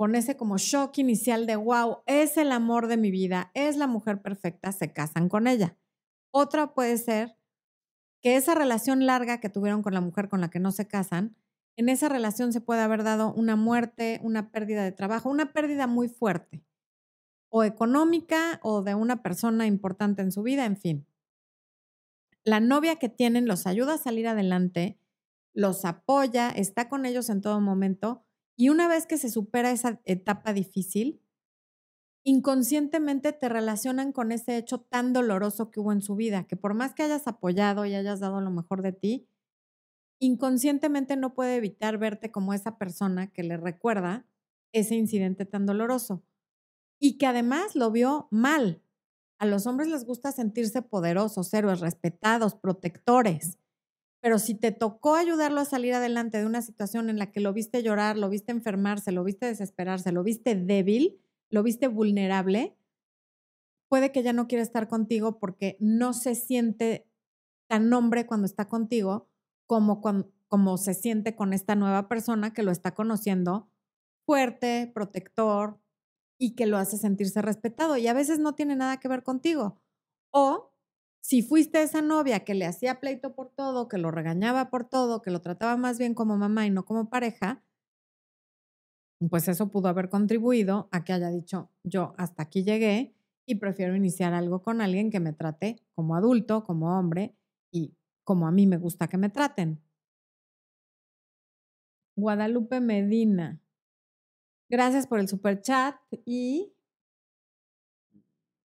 con 0.00 0.14
ese 0.14 0.34
como 0.34 0.56
shock 0.56 0.96
inicial 0.96 1.44
de, 1.44 1.56
wow, 1.56 1.98
es 2.06 2.38
el 2.38 2.52
amor 2.52 2.86
de 2.86 2.96
mi 2.96 3.10
vida, 3.10 3.50
es 3.52 3.76
la 3.76 3.86
mujer 3.86 4.22
perfecta, 4.22 4.72
se 4.72 4.94
casan 4.94 5.28
con 5.28 5.46
ella. 5.46 5.76
Otra 6.30 6.72
puede 6.72 6.96
ser 6.96 7.36
que 8.22 8.36
esa 8.36 8.54
relación 8.54 9.04
larga 9.04 9.40
que 9.40 9.50
tuvieron 9.50 9.82
con 9.82 9.92
la 9.92 10.00
mujer 10.00 10.30
con 10.30 10.40
la 10.40 10.48
que 10.48 10.58
no 10.58 10.72
se 10.72 10.88
casan, 10.88 11.36
en 11.76 11.90
esa 11.90 12.08
relación 12.08 12.54
se 12.54 12.62
puede 12.62 12.80
haber 12.80 13.04
dado 13.04 13.34
una 13.34 13.56
muerte, 13.56 14.20
una 14.22 14.50
pérdida 14.50 14.84
de 14.84 14.92
trabajo, 14.92 15.28
una 15.28 15.52
pérdida 15.52 15.86
muy 15.86 16.08
fuerte, 16.08 16.64
o 17.50 17.62
económica 17.62 18.58
o 18.62 18.80
de 18.80 18.94
una 18.94 19.22
persona 19.22 19.66
importante 19.66 20.22
en 20.22 20.32
su 20.32 20.42
vida, 20.42 20.64
en 20.64 20.78
fin. 20.78 21.06
La 22.42 22.60
novia 22.60 22.96
que 22.96 23.10
tienen 23.10 23.46
los 23.46 23.66
ayuda 23.66 23.96
a 23.96 23.98
salir 23.98 24.28
adelante, 24.28 24.98
los 25.52 25.84
apoya, 25.84 26.48
está 26.48 26.88
con 26.88 27.04
ellos 27.04 27.28
en 27.28 27.42
todo 27.42 27.60
momento, 27.60 28.24
y 28.60 28.68
una 28.68 28.88
vez 28.88 29.06
que 29.06 29.16
se 29.16 29.30
supera 29.30 29.70
esa 29.70 30.02
etapa 30.04 30.52
difícil, 30.52 31.22
inconscientemente 32.24 33.32
te 33.32 33.48
relacionan 33.48 34.12
con 34.12 34.32
ese 34.32 34.58
hecho 34.58 34.82
tan 34.82 35.14
doloroso 35.14 35.70
que 35.70 35.80
hubo 35.80 35.92
en 35.92 36.02
su 36.02 36.14
vida, 36.14 36.44
que 36.44 36.56
por 36.56 36.74
más 36.74 36.92
que 36.92 37.02
hayas 37.02 37.26
apoyado 37.26 37.86
y 37.86 37.94
hayas 37.94 38.20
dado 38.20 38.42
lo 38.42 38.50
mejor 38.50 38.82
de 38.82 38.92
ti, 38.92 39.26
inconscientemente 40.18 41.16
no 41.16 41.32
puede 41.32 41.56
evitar 41.56 41.96
verte 41.96 42.30
como 42.30 42.52
esa 42.52 42.76
persona 42.76 43.32
que 43.32 43.44
le 43.44 43.56
recuerda 43.56 44.26
ese 44.74 44.94
incidente 44.94 45.46
tan 45.46 45.64
doloroso 45.64 46.22
y 46.98 47.16
que 47.16 47.26
además 47.26 47.74
lo 47.74 47.90
vio 47.90 48.28
mal. 48.30 48.82
A 49.38 49.46
los 49.46 49.66
hombres 49.66 49.88
les 49.88 50.04
gusta 50.04 50.32
sentirse 50.32 50.82
poderosos, 50.82 51.54
héroes, 51.54 51.80
respetados, 51.80 52.56
protectores. 52.56 53.58
Pero 54.20 54.38
si 54.38 54.54
te 54.54 54.72
tocó 54.72 55.14
ayudarlo 55.14 55.60
a 55.60 55.64
salir 55.64 55.94
adelante 55.94 56.38
de 56.38 56.46
una 56.46 56.62
situación 56.62 57.08
en 57.08 57.18
la 57.18 57.32
que 57.32 57.40
lo 57.40 57.52
viste 57.52 57.82
llorar, 57.82 58.18
lo 58.18 58.28
viste 58.28 58.52
enfermarse, 58.52 59.12
lo 59.12 59.24
viste 59.24 59.46
desesperarse, 59.46 60.12
lo 60.12 60.22
viste 60.22 60.54
débil, 60.54 61.20
lo 61.48 61.62
viste 61.62 61.88
vulnerable, 61.88 62.76
puede 63.90 64.12
que 64.12 64.22
ya 64.22 64.32
no 64.32 64.46
quiera 64.46 64.62
estar 64.62 64.88
contigo 64.88 65.38
porque 65.38 65.76
no 65.80 66.12
se 66.12 66.34
siente 66.34 67.08
tan 67.68 67.92
hombre 67.92 68.24
cuando 68.24 68.46
está 68.46 68.68
contigo 68.68 69.28
como, 69.66 70.00
como 70.48 70.76
se 70.78 70.94
siente 70.94 71.34
con 71.34 71.52
esta 71.52 71.74
nueva 71.74 72.08
persona 72.08 72.52
que 72.52 72.62
lo 72.62 72.70
está 72.70 72.94
conociendo 72.94 73.68
fuerte, 74.24 74.90
protector 74.94 75.80
y 76.38 76.54
que 76.54 76.66
lo 76.66 76.78
hace 76.78 76.98
sentirse 76.98 77.42
respetado. 77.42 77.96
Y 77.96 78.06
a 78.06 78.14
veces 78.14 78.38
no 78.38 78.54
tiene 78.54 78.76
nada 78.76 78.98
que 78.98 79.08
ver 79.08 79.24
contigo. 79.24 79.80
O 80.30 80.69
si 81.20 81.42
fuiste 81.42 81.82
esa 81.82 82.02
novia 82.02 82.44
que 82.44 82.54
le 82.54 82.66
hacía 82.66 83.00
pleito 83.00 83.34
por 83.34 83.50
todo, 83.50 83.88
que 83.88 83.98
lo 83.98 84.10
regañaba 84.10 84.70
por 84.70 84.88
todo, 84.88 85.22
que 85.22 85.30
lo 85.30 85.40
trataba 85.40 85.76
más 85.76 85.98
bien 85.98 86.14
como 86.14 86.36
mamá 86.36 86.66
y 86.66 86.70
no 86.70 86.84
como 86.84 87.10
pareja, 87.10 87.62
pues 89.28 89.48
eso 89.48 89.70
pudo 89.70 89.88
haber 89.88 90.08
contribuido 90.08 90.88
a 90.92 91.04
que 91.04 91.12
haya 91.12 91.28
dicho, 91.28 91.70
yo 91.84 92.14
hasta 92.16 92.42
aquí 92.42 92.64
llegué 92.64 93.14
y 93.46 93.56
prefiero 93.56 93.94
iniciar 93.94 94.32
algo 94.32 94.62
con 94.62 94.80
alguien 94.80 95.10
que 95.10 95.20
me 95.20 95.32
trate 95.32 95.76
como 95.94 96.16
adulto, 96.16 96.64
como 96.64 96.98
hombre 96.98 97.36
y 97.70 97.94
como 98.24 98.46
a 98.46 98.52
mí 98.52 98.66
me 98.66 98.78
gusta 98.78 99.08
que 99.08 99.18
me 99.18 99.28
traten. 99.28 99.82
Guadalupe 102.16 102.80
Medina. 102.80 103.60
Gracias 104.70 105.06
por 105.06 105.18
el 105.18 105.28
super 105.28 105.60
chat 105.60 105.96
y... 106.24 106.72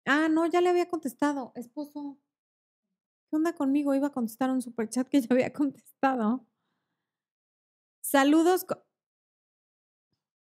Ah, 0.06 0.28
no, 0.28 0.44
ya 0.46 0.60
le 0.60 0.68
había 0.68 0.86
contestado, 0.86 1.52
esposo. 1.54 2.18
¿Qué 3.34 3.38
onda 3.38 3.52
conmigo? 3.52 3.92
Iba 3.96 4.06
a 4.06 4.12
contestar 4.12 4.48
un 4.52 4.62
superchat 4.62 5.08
que 5.08 5.20
ya 5.20 5.26
había 5.28 5.52
contestado. 5.52 6.46
Saludos. 8.00 8.64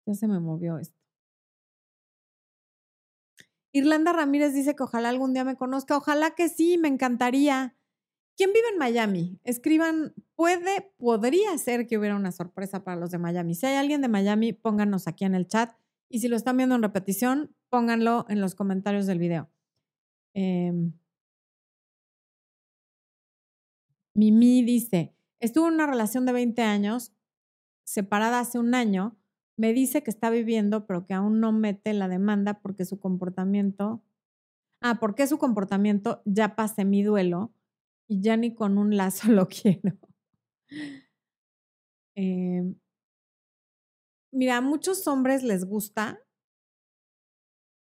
Ya 0.06 0.14
se 0.14 0.28
me 0.28 0.38
movió 0.38 0.78
esto. 0.78 0.96
Irlanda 3.72 4.12
Ramírez 4.12 4.54
dice 4.54 4.76
que 4.76 4.84
ojalá 4.84 5.08
algún 5.08 5.34
día 5.34 5.42
me 5.42 5.56
conozca. 5.56 5.96
Ojalá 5.96 6.36
que 6.36 6.48
sí, 6.48 6.78
me 6.78 6.86
encantaría. 6.86 7.76
¿Quién 8.36 8.52
vive 8.52 8.68
en 8.72 8.78
Miami? 8.78 9.40
Escriban, 9.42 10.14
puede, 10.36 10.94
podría 10.96 11.58
ser 11.58 11.88
que 11.88 11.98
hubiera 11.98 12.14
una 12.14 12.30
sorpresa 12.30 12.84
para 12.84 12.96
los 12.96 13.10
de 13.10 13.18
Miami. 13.18 13.56
Si 13.56 13.66
hay 13.66 13.74
alguien 13.74 14.00
de 14.00 14.06
Miami, 14.06 14.52
pónganos 14.52 15.08
aquí 15.08 15.24
en 15.24 15.34
el 15.34 15.48
chat. 15.48 15.76
Y 16.08 16.20
si 16.20 16.28
lo 16.28 16.36
están 16.36 16.56
viendo 16.56 16.76
en 16.76 16.82
repetición, 16.82 17.52
pónganlo 17.68 18.26
en 18.28 18.40
los 18.40 18.54
comentarios 18.54 19.06
del 19.06 19.18
video. 19.18 19.50
Eh, 20.34 20.92
Mimi 24.16 24.62
dice, 24.62 25.14
estuvo 25.40 25.68
en 25.68 25.74
una 25.74 25.86
relación 25.86 26.24
de 26.24 26.32
20 26.32 26.62
años, 26.62 27.12
separada 27.84 28.40
hace 28.40 28.58
un 28.58 28.74
año, 28.74 29.18
me 29.58 29.74
dice 29.74 30.02
que 30.02 30.10
está 30.10 30.30
viviendo, 30.30 30.86
pero 30.86 31.04
que 31.04 31.12
aún 31.12 31.38
no 31.38 31.52
mete 31.52 31.92
la 31.92 32.08
demanda 32.08 32.60
porque 32.60 32.86
su 32.86 32.98
comportamiento, 32.98 34.02
ah, 34.80 34.98
porque 35.00 35.26
su 35.26 35.36
comportamiento 35.36 36.22
ya 36.24 36.56
pasé 36.56 36.86
mi 36.86 37.02
duelo 37.02 37.52
y 38.08 38.22
ya 38.22 38.38
ni 38.38 38.54
con 38.54 38.78
un 38.78 38.96
lazo 38.96 39.28
lo 39.32 39.48
quiero. 39.48 39.98
Em, 42.14 42.74
mira, 44.32 44.56
a 44.56 44.60
muchos 44.62 45.06
hombres 45.06 45.42
les 45.42 45.66
gusta 45.66 46.18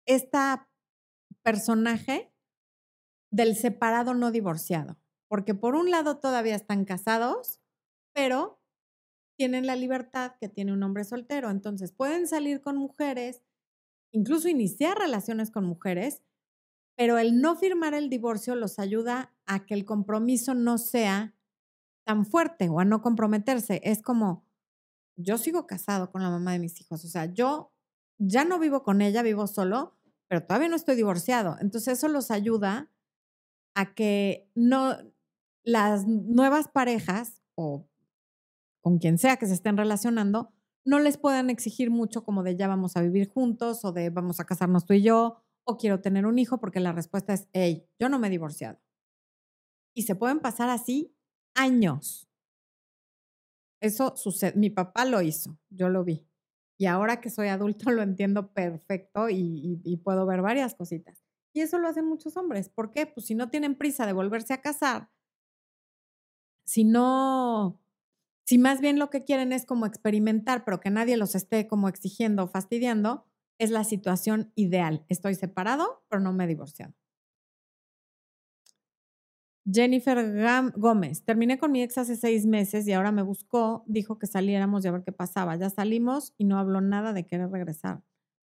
esta 0.07 0.68
personaje 1.43 2.33
del 3.33 3.57
separado 3.57 4.14
no 4.14 4.31
divorciado 4.31 5.01
porque 5.33 5.55
por 5.55 5.76
un 5.76 5.91
lado 5.91 6.18
todavía 6.18 6.55
están 6.55 6.85
casados, 6.85 7.59
pero 8.12 8.61
tienen 9.39 9.66
la 9.66 9.76
libertad 9.76 10.35
que 10.39 10.51
tiene 10.51 10.74
un 10.74 10.83
hombre 10.83 11.05
soltero. 11.05 11.49
Entonces 11.49 11.91
pueden 11.91 12.26
salir 12.26 12.61
con 12.61 12.76
mujeres, 12.76 13.43
incluso 14.12 14.51
iniciar 14.51 14.99
relaciones 14.99 15.51
con 15.51 15.64
mujeres, 15.64 16.20
pero 16.99 17.16
el 17.16 17.41
no 17.41 17.57
firmar 17.57 17.95
el 17.95 18.11
divorcio 18.11 18.57
los 18.57 18.78
ayuda 18.78 19.35
a 19.47 19.64
que 19.64 19.72
el 19.72 19.87
compromiso 19.87 20.53
no 20.53 20.76
sea 20.76 21.35
tan 22.05 22.26
fuerte 22.26 22.68
o 22.68 22.78
a 22.78 22.85
no 22.85 23.01
comprometerse. 23.01 23.80
Es 23.85 24.03
como, 24.03 24.45
yo 25.16 25.39
sigo 25.39 25.66
casado 25.66 26.12
con 26.12 26.22
la 26.22 26.28
mamá 26.28 26.53
de 26.53 26.59
mis 26.59 26.78
hijos, 26.78 27.07
o 27.07 27.09
sea, 27.09 27.24
yo 27.24 27.72
ya 28.18 28.45
no 28.45 28.59
vivo 28.59 28.83
con 28.83 29.01
ella, 29.01 29.22
vivo 29.22 29.47
solo, 29.47 29.97
pero 30.28 30.45
todavía 30.45 30.68
no 30.68 30.76
estoy 30.76 30.95
divorciado. 30.95 31.57
Entonces 31.59 31.97
eso 31.97 32.09
los 32.09 32.30
ayuda 32.30 32.91
a 33.74 33.95
que 33.95 34.51
no, 34.55 34.99
las 35.64 36.06
nuevas 36.06 36.68
parejas 36.68 37.42
o 37.54 37.88
con 38.80 38.98
quien 38.98 39.18
sea 39.18 39.36
que 39.36 39.46
se 39.46 39.54
estén 39.54 39.76
relacionando, 39.76 40.52
no 40.84 40.98
les 40.98 41.16
puedan 41.16 41.50
exigir 41.50 41.90
mucho 41.90 42.24
como 42.24 42.42
de 42.42 42.56
ya 42.56 42.66
vamos 42.66 42.96
a 42.96 43.02
vivir 43.02 43.28
juntos 43.28 43.84
o 43.84 43.92
de 43.92 44.10
vamos 44.10 44.40
a 44.40 44.44
casarnos 44.44 44.84
tú 44.84 44.94
y 44.94 45.02
yo 45.02 45.36
o 45.64 45.76
quiero 45.76 46.00
tener 46.00 46.26
un 46.26 46.38
hijo 46.38 46.58
porque 46.58 46.80
la 46.80 46.92
respuesta 46.92 47.32
es, 47.32 47.48
hey, 47.52 47.88
yo 47.98 48.08
no 48.08 48.18
me 48.18 48.26
he 48.26 48.30
divorciado. 48.30 48.80
Y 49.94 50.02
se 50.02 50.14
pueden 50.14 50.40
pasar 50.40 50.70
así 50.70 51.14
años. 51.54 52.28
Eso 53.80 54.16
sucede. 54.16 54.58
Mi 54.58 54.70
papá 54.70 55.04
lo 55.04 55.22
hizo, 55.22 55.58
yo 55.70 55.88
lo 55.88 56.04
vi. 56.04 56.26
Y 56.78 56.86
ahora 56.86 57.20
que 57.20 57.30
soy 57.30 57.48
adulto 57.48 57.90
lo 57.92 58.02
entiendo 58.02 58.52
perfecto 58.52 59.28
y, 59.28 60.00
puedo 60.02 60.26
ver 60.26 60.42
varias 60.42 60.74
cositas. 60.74 61.22
Y 61.54 61.60
eso 61.60 61.78
lo 61.78 61.88
hacen 61.88 62.06
muchos 62.06 62.36
hombres. 62.36 62.68
¿Por 62.68 62.90
qué? 62.90 63.06
Pues 63.06 63.26
si 63.26 63.34
no 63.34 63.50
tienen 63.50 63.76
prisa 63.76 64.06
de 64.06 64.14
volverse 64.14 64.54
a 64.54 64.62
casar, 64.62 65.10
si 66.73 66.85
no, 66.85 67.79
si 68.47 68.57
más 68.57 68.81
bien 68.81 68.99
lo 68.99 69.11
que 69.11 69.25
quieren 69.25 69.53
es 69.53 69.66
como 69.66 69.85
experimentar, 69.85 70.64
pero 70.64 70.81
que 70.81 70.89
nadie 70.89 71.18
los 71.18 71.35
esté 71.35 71.66
como 71.68 71.87
exigiendo 71.87 72.45
o 72.45 72.49
fastidiando, 72.49 73.27
es 73.59 73.70
la 73.70 73.85
situación 73.85 74.53
ideal. 74.55 75.05
Estoy 75.11 75.35
separado, 75.35 76.03
pero 76.09 76.23
no 76.23 76.33
me 76.33 76.45
he 76.45 76.47
divorciado. 76.47 76.95
Jennifer 79.70 80.73
Gómez, 80.75 81.23
terminé 81.27 81.59
con 81.59 81.73
mi 81.73 81.83
ex 81.83 81.99
hace 81.99 82.16
seis 82.16 82.47
meses 82.47 82.89
y 82.89 82.95
ahora 82.95 83.12
me 83.12 83.20
buscó, 83.20 83.85
dijo 83.87 84.18
que 84.18 84.27
saliéramos 84.27 84.83
y 84.83 84.89
a 84.89 84.93
ver 84.93 85.05
qué 85.05 85.12
pasaba. 85.12 85.57
Ya 85.57 85.68
salimos 85.68 86.33
y 86.39 86.45
no 86.45 86.59
habló 86.59 86.81
nada 86.81 87.12
de 87.12 87.27
querer 87.27 87.51
regresar. 87.51 88.03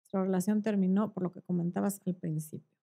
Nuestra 0.02 0.22
relación 0.22 0.62
terminó 0.62 1.14
por 1.14 1.24
lo 1.24 1.32
que 1.32 1.42
comentabas 1.42 2.00
al 2.06 2.14
principio. 2.14 2.83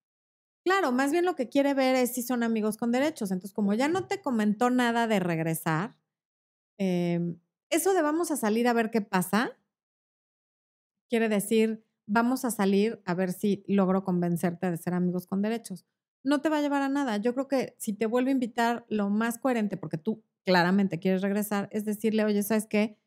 Claro, 0.64 0.92
más 0.92 1.10
bien 1.10 1.24
lo 1.24 1.34
que 1.36 1.48
quiere 1.48 1.72
ver 1.74 1.96
es 1.96 2.12
si 2.14 2.22
son 2.22 2.42
amigos 2.42 2.76
con 2.76 2.92
derechos. 2.92 3.30
Entonces, 3.30 3.54
como 3.54 3.72
ya 3.74 3.88
no 3.88 4.06
te 4.06 4.20
comentó 4.20 4.68
nada 4.70 5.06
de 5.06 5.18
regresar, 5.18 5.96
em, 6.78 7.38
eso 7.70 7.94
de 7.94 8.02
vamos 8.02 8.30
a 8.30 8.36
salir 8.36 8.68
a 8.68 8.72
ver 8.74 8.90
qué 8.90 9.02
pasa, 9.02 9.58
quiere 11.08 11.28
decir, 11.28 11.84
vamos 12.06 12.44
a 12.44 12.50
salir 12.50 13.00
a 13.04 13.14
ver 13.14 13.32
si 13.32 13.64
logro 13.66 14.04
convencerte 14.04 14.70
de 14.70 14.76
ser 14.76 14.94
amigos 14.94 15.26
con 15.26 15.42
derechos. 15.42 15.84
No 16.22 16.40
te 16.40 16.48
va 16.48 16.58
a 16.58 16.60
llevar 16.62 16.82
a 16.82 16.88
nada. 16.88 17.16
Yo 17.16 17.34
creo 17.34 17.48
que 17.48 17.74
si 17.78 17.92
te 17.94 18.06
vuelve 18.06 18.30
a 18.30 18.34
invitar, 18.34 18.84
lo 18.88 19.08
más 19.10 19.38
coherente, 19.38 19.76
porque 19.76 19.98
tú 19.98 20.22
claramente 20.44 20.98
quieres 20.98 21.22
regresar, 21.22 21.68
es 21.72 21.84
decirle, 21.84 22.24
oye, 22.24 22.42
¿sabes 22.42 22.66
qué? 22.66 22.98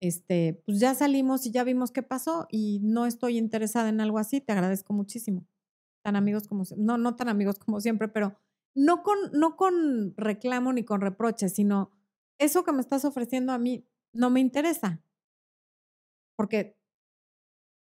Este, 0.00 0.62
pues 0.66 0.80
ya 0.80 0.94
salimos 0.94 1.46
y 1.46 1.52
ya 1.52 1.64
vimos 1.64 1.92
qué 1.92 2.02
pasó 2.02 2.46
y 2.50 2.80
no 2.82 3.06
estoy 3.06 3.38
interesada 3.38 3.88
en 3.90 4.00
algo 4.00 4.18
así, 4.18 4.40
te 4.40 4.52
agradezco 4.52 4.94
muchísimo. 4.94 5.46
Tan 6.04 6.16
amigos 6.16 6.46
como, 6.46 6.64
no, 6.76 6.98
no 6.98 7.16
tan 7.16 7.30
amigos 7.30 7.58
como 7.58 7.80
siempre, 7.80 8.08
pero 8.08 8.36
no 8.74 9.02
con, 9.02 9.16
no 9.32 9.56
con 9.56 10.14
reclamo 10.18 10.72
ni 10.72 10.84
con 10.84 11.00
reproches, 11.00 11.54
sino 11.54 11.92
eso 12.38 12.62
que 12.62 12.72
me 12.72 12.82
estás 12.82 13.06
ofreciendo 13.06 13.52
a 13.52 13.58
mí 13.58 13.88
no 14.12 14.28
me 14.28 14.40
interesa. 14.40 15.02
Porque 16.36 16.76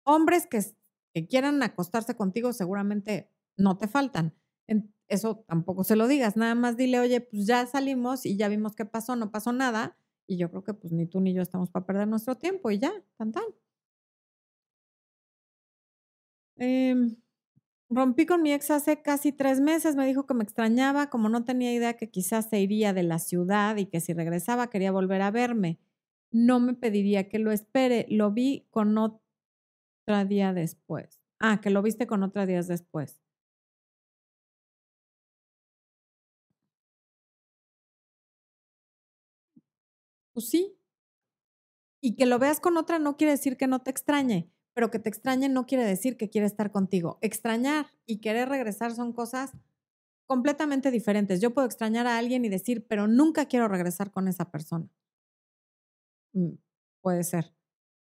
hombres 0.04 0.46
que, 0.46 0.60
quieran 1.28 1.62
acostarse 1.62 2.14
contigo 2.14 2.52
seguramente 2.52 3.30
no 3.56 3.76
te 3.76 3.88
faltan. 3.88 4.34
Eso 5.08 5.44
tampoco 5.46 5.84
se 5.84 5.94
lo 5.94 6.08
digas, 6.08 6.36
nada 6.36 6.56
más 6.56 6.76
dile, 6.76 6.98
oye, 6.98 7.20
pues 7.20 7.46
ya 7.46 7.64
salimos 7.66 8.26
y 8.26 8.36
ya 8.36 8.48
vimos 8.48 8.74
qué 8.74 8.84
pasó, 8.84 9.14
no 9.14 9.30
pasó 9.30 9.52
nada. 9.52 9.96
Y 10.26 10.36
yo 10.36 10.50
creo 10.50 10.64
que 10.64 10.74
pues 10.74 10.92
ni 10.92 11.06
tú 11.06 11.20
ni 11.20 11.32
yo 11.32 11.42
estamos 11.42 11.70
para 11.70 11.86
perder 11.86 12.08
nuestro 12.08 12.36
tiempo 12.36 12.70
y 12.72 12.78
ya, 12.80 12.92
tan 13.16 13.30
tan. 13.32 13.44
Em, 16.58 17.16
rompí 17.90 18.26
con 18.26 18.42
mi 18.42 18.52
ex 18.52 18.70
hace 18.70 19.02
casi 19.02 19.32
tres 19.32 19.60
meses, 19.60 19.96
me 19.96 20.06
dijo 20.06 20.26
que 20.26 20.34
me 20.34 20.44
extrañaba, 20.44 21.08
como 21.10 21.28
no 21.28 21.44
tenía 21.44 21.72
idea 21.72 21.94
que 21.96 22.10
quizás 22.10 22.48
se 22.50 22.60
iría 22.60 22.92
de 22.92 23.02
la 23.04 23.18
ciudad 23.18 23.76
y 23.76 23.86
que 23.86 24.00
si 24.00 24.12
regresaba 24.14 24.68
quería 24.70 24.92
volver 24.92 25.22
a 25.22 25.30
verme. 25.30 25.78
No 26.32 26.60
me 26.60 26.74
pediría 26.74 27.28
que 27.28 27.38
lo 27.38 27.52
espere, 27.52 28.06
lo 28.10 28.32
vi 28.32 28.66
con 28.70 28.96
otra 28.98 29.40
día 30.26 30.52
después. 30.54 31.20
Ah, 31.40 31.60
que 31.62 31.70
lo 31.70 31.82
viste 31.82 32.06
con 32.06 32.22
otra 32.22 32.46
días 32.46 32.68
después. 32.68 33.20
Pues 40.34 40.48
sí. 40.50 40.76
Y 42.02 42.16
que 42.16 42.26
lo 42.26 42.38
veas 42.38 42.60
con 42.60 42.76
otra 42.76 42.98
no 42.98 43.16
quiere 43.16 43.32
decir 43.32 43.56
que 43.56 43.66
no 43.66 43.80
te 43.82 43.90
extrañe, 43.90 44.50
pero 44.76 44.90
que 44.90 44.98
te 44.98 45.08
extrañe 45.08 45.48
no 45.48 45.64
quiere 45.64 45.84
decir 45.84 46.18
que 46.18 46.28
quiere 46.28 46.46
estar 46.46 46.70
contigo. 46.70 47.16
Extrañar 47.22 47.86
y 48.04 48.18
querer 48.18 48.50
regresar 48.50 48.94
son 48.94 49.14
cosas 49.14 49.52
completamente 50.26 50.90
diferentes. 50.90 51.40
Yo 51.40 51.54
puedo 51.54 51.66
extrañar 51.66 52.06
a 52.06 52.18
alguien 52.18 52.44
y 52.44 52.50
decir, 52.50 52.86
pero 52.86 53.08
nunca 53.08 53.46
quiero 53.46 53.68
regresar 53.68 54.10
con 54.10 54.28
esa 54.28 54.50
persona. 54.50 54.86
Mm, 56.34 56.56
puede 57.00 57.24
ser. 57.24 57.54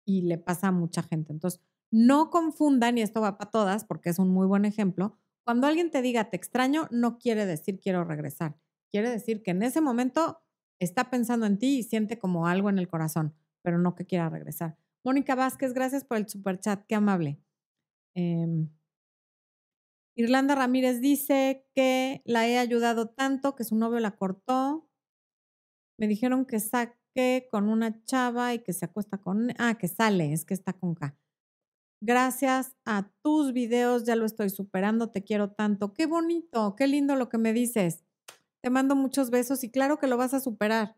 Y 0.04 0.22
le 0.22 0.36
pasa 0.36 0.66
a 0.66 0.72
mucha 0.72 1.04
gente. 1.04 1.32
Entonces, 1.32 1.60
no 1.92 2.30
confundan, 2.30 2.98
y 2.98 3.02
esto 3.02 3.20
va 3.20 3.38
para 3.38 3.52
todas 3.52 3.84
porque 3.84 4.10
es 4.10 4.18
un 4.18 4.30
muy 4.30 4.48
buen 4.48 4.64
ejemplo, 4.64 5.16
cuando 5.44 5.68
alguien 5.68 5.92
te 5.92 6.02
diga 6.02 6.28
te 6.28 6.36
extraño, 6.36 6.88
no 6.90 7.18
quiere 7.18 7.46
decir 7.46 7.78
quiero 7.78 8.02
regresar. 8.02 8.56
Quiere 8.90 9.10
decir 9.10 9.44
que 9.44 9.52
en 9.52 9.62
ese 9.62 9.80
momento 9.80 10.42
está 10.80 11.08
pensando 11.08 11.46
en 11.46 11.56
ti 11.56 11.78
y 11.78 11.82
siente 11.84 12.18
como 12.18 12.48
algo 12.48 12.68
en 12.68 12.80
el 12.80 12.88
corazón, 12.88 13.32
pero 13.62 13.78
no 13.78 13.94
que 13.94 14.06
quiera 14.06 14.28
regresar. 14.28 14.76
Mónica 15.05 15.34
Vázquez, 15.34 15.74
gracias 15.74 16.02
por 16.02 16.16
el 16.16 16.28
super 16.28 16.59
chat, 16.59 16.82
qué 16.86 16.94
amable. 16.94 17.38
Em, 18.16 18.70
Irlanda 20.16 20.55
Ramírez 20.55 21.00
dice 21.00 21.66
que 21.74 22.22
la 22.24 22.48
he 22.48 22.59
ayudado 22.59 23.11
tanto 23.11 23.55
que 23.55 23.64
su 23.64 23.76
novio 23.76 24.00
la 24.00 24.16
cortó. 24.16 24.88
Me 25.98 26.09
dijeron 26.09 26.46
que 26.46 26.59
saque 26.59 27.48
con 27.50 27.68
una 27.68 28.02
chava 28.05 28.55
y 28.55 28.61
que 28.61 28.72
se 28.72 28.86
acuesta 28.86 29.18
con... 29.18 29.50
Ah, 29.59 29.76
que 29.78 29.88
sale, 29.88 30.32
es 30.32 30.44
que 30.46 30.55
está 30.55 30.72
con 30.72 30.94
K. 30.94 31.16
Gracias 32.00 32.76
a 32.84 33.11
tus 33.22 33.52
videos 33.52 34.05
ya 34.05 34.16
lo 34.16 34.24
estoy 34.24 34.50
superando, 34.50 35.11
te 35.11 35.22
quiero 35.22 35.52
tanto. 35.52 35.92
Qué 35.92 36.07
bonito, 36.07 36.76
qué 36.76 36.86
lindo 36.86 37.14
lo 37.16 37.28
que 37.28 37.38
me 37.38 37.52
dices. 37.52 38.05
Te 38.62 38.70
mando 38.70 38.96
muchos 38.96 39.30
besos 39.30 39.64
y 39.64 39.70
claro 39.70 39.98
que 39.98 40.07
lo 40.07 40.16
vas 40.16 40.32
a 40.32 40.40
superar. 40.40 40.96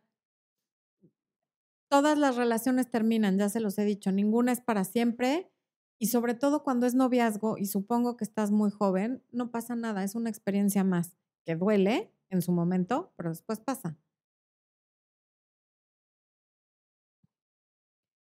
Todas 1.88 2.18
las 2.18 2.36
relaciones 2.36 2.90
terminan, 2.90 3.38
ya 3.38 3.48
se 3.48 3.60
los 3.60 3.78
he 3.78 3.84
dicho, 3.84 4.10
ninguna 4.12 4.52
es 4.52 4.60
para 4.60 4.84
siempre 4.84 5.50
y 5.98 6.08
sobre 6.08 6.34
todo 6.34 6.62
cuando 6.62 6.86
es 6.86 6.94
noviazgo 6.94 7.56
y 7.58 7.66
supongo 7.66 8.16
que 8.16 8.24
estás 8.24 8.50
muy 8.50 8.70
joven, 8.70 9.22
no 9.30 9.50
pasa 9.50 9.76
nada, 9.76 10.02
es 10.04 10.14
una 10.14 10.28
experiencia 10.28 10.84
más 10.84 11.16
que 11.44 11.56
duele 11.56 12.12
en 12.28 12.42
su 12.42 12.52
momento, 12.52 13.12
pero 13.16 13.30
después 13.30 13.60
pasa. 13.60 13.96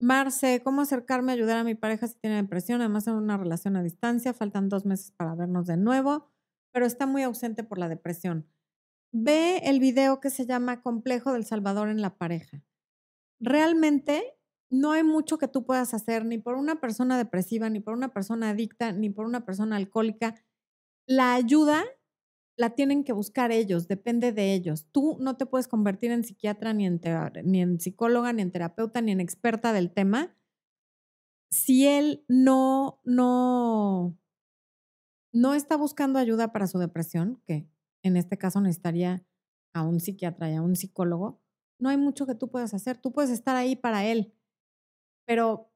Marce, 0.01 0.61
¿cómo 0.63 0.81
acercarme 0.81 1.31
a 1.31 1.35
ayudar 1.35 1.57
a 1.57 1.63
mi 1.63 1.75
pareja 1.75 2.07
si 2.07 2.15
tiene 2.15 2.37
depresión? 2.37 2.79
Además, 2.79 3.07
en 3.07 3.15
una 3.15 3.35
relación 3.37 3.75
a 3.75 3.83
distancia, 3.83 4.33
faltan 4.33 4.69
dos 4.69 4.85
meses 4.85 5.11
para 5.11 5.35
vernos 5.35 5.65
de 5.67 5.75
nuevo, 5.75 6.29
pero 6.71 6.85
está 6.85 7.05
muy 7.05 7.23
ausente 7.23 7.65
por 7.65 7.79
la 7.79 7.89
depresión 7.89 8.47
ve 9.11 9.57
el 9.63 9.79
video 9.79 10.19
que 10.19 10.29
se 10.29 10.45
llama 10.45 10.81
Complejo 10.81 11.33
del 11.33 11.45
Salvador 11.45 11.89
en 11.89 12.01
la 12.01 12.17
pareja. 12.17 12.63
Realmente 13.39 14.37
no 14.69 14.91
hay 14.91 15.03
mucho 15.03 15.37
que 15.37 15.47
tú 15.47 15.65
puedas 15.65 15.93
hacer 15.93 16.25
ni 16.25 16.37
por 16.37 16.55
una 16.55 16.79
persona 16.79 17.17
depresiva, 17.17 17.69
ni 17.69 17.79
por 17.79 17.93
una 17.93 18.13
persona 18.13 18.49
adicta, 18.49 18.91
ni 18.91 19.09
por 19.09 19.25
una 19.25 19.45
persona 19.45 19.75
alcohólica. 19.75 20.35
La 21.07 21.33
ayuda 21.33 21.83
la 22.55 22.71
tienen 22.71 23.03
que 23.03 23.13
buscar 23.13 23.51
ellos, 23.51 23.87
depende 23.87 24.31
de 24.33 24.53
ellos. 24.53 24.87
Tú 24.91 25.17
no 25.19 25.37
te 25.37 25.45
puedes 25.45 25.67
convertir 25.67 26.11
en 26.11 26.23
psiquiatra, 26.23 26.73
ni 26.73 26.85
en, 26.85 27.79
psicóloga, 27.79 28.33
ni 28.33 28.41
en 28.41 28.51
terapeuta, 28.51 29.01
ni 29.01 29.13
en 29.13 29.21
experta 29.21 29.73
del 29.73 29.91
tema 29.91 30.35
si 31.49 31.87
él 31.87 32.23
no, 32.27 33.01
no, 33.03 34.17
no 35.33 35.53
está 35.53 35.77
buscando 35.77 36.19
ayuda 36.19 36.51
para 36.51 36.67
su 36.67 36.77
depresión, 36.77 37.41
que 37.45 37.67
en 38.03 38.17
este 38.17 38.37
caso 38.37 38.61
necesitaría 38.61 39.25
a 39.73 39.83
un 39.83 39.99
psiquiatra 39.99 40.51
y 40.51 40.55
a 40.55 40.61
un 40.61 40.75
psicólogo, 40.75 41.41
no 41.79 41.89
hay 41.89 41.97
mucho 41.97 42.25
que 42.27 42.35
tú 42.35 42.49
puedas 42.49 42.73
hacer. 42.73 42.97
Tú 42.97 43.11
puedes 43.11 43.31
estar 43.31 43.55
ahí 43.55 43.75
para 43.75 44.05
él, 44.05 44.33
pero 45.25 45.69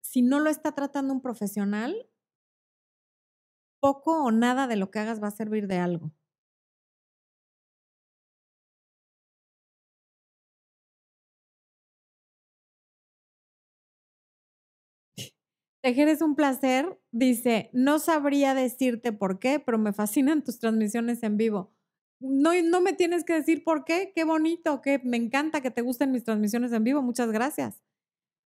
si 0.00 0.22
no 0.22 0.38
lo 0.38 0.48
está 0.48 0.72
tratando 0.76 1.12
un 1.12 1.20
profesional, 1.20 2.06
poco 3.80 4.12
o 4.24 4.30
nada 4.30 4.66
de 4.66 4.76
lo 4.76 4.90
que 4.90 4.98
hagas 5.00 5.22
va 5.22 5.28
a 5.28 5.38
servir 5.40 5.66
de 5.66 5.76
algo. 5.76 6.10
Tejer 15.80 16.08
es 16.08 16.22
un 16.22 16.34
placer. 16.34 16.98
Dice, 17.12 17.70
no 17.72 17.98
sabría 17.98 18.54
decirte 18.54 19.12
por 19.12 19.38
qué, 19.38 19.60
pero 19.60 19.78
me 19.78 19.92
fascinan 19.92 20.42
tus 20.42 20.58
transmisiones 20.58 21.22
en 21.22 21.36
vivo. 21.36 21.72
No, 22.22 22.52
no 22.62 22.80
me 22.80 22.92
tienes 22.92 23.24
que 23.24 23.34
decir 23.34 23.64
por 23.64 23.84
qué. 23.84 24.12
Qué 24.14 24.24
bonito, 24.24 24.80
que 24.80 25.00
me 25.04 25.16
encanta 25.16 25.60
que 25.60 25.70
te 25.70 25.82
gusten 25.82 26.12
mis 26.12 26.24
transmisiones 26.24 26.72
en 26.72 26.84
vivo. 26.84 27.02
Muchas 27.02 27.30
gracias. 27.30 27.82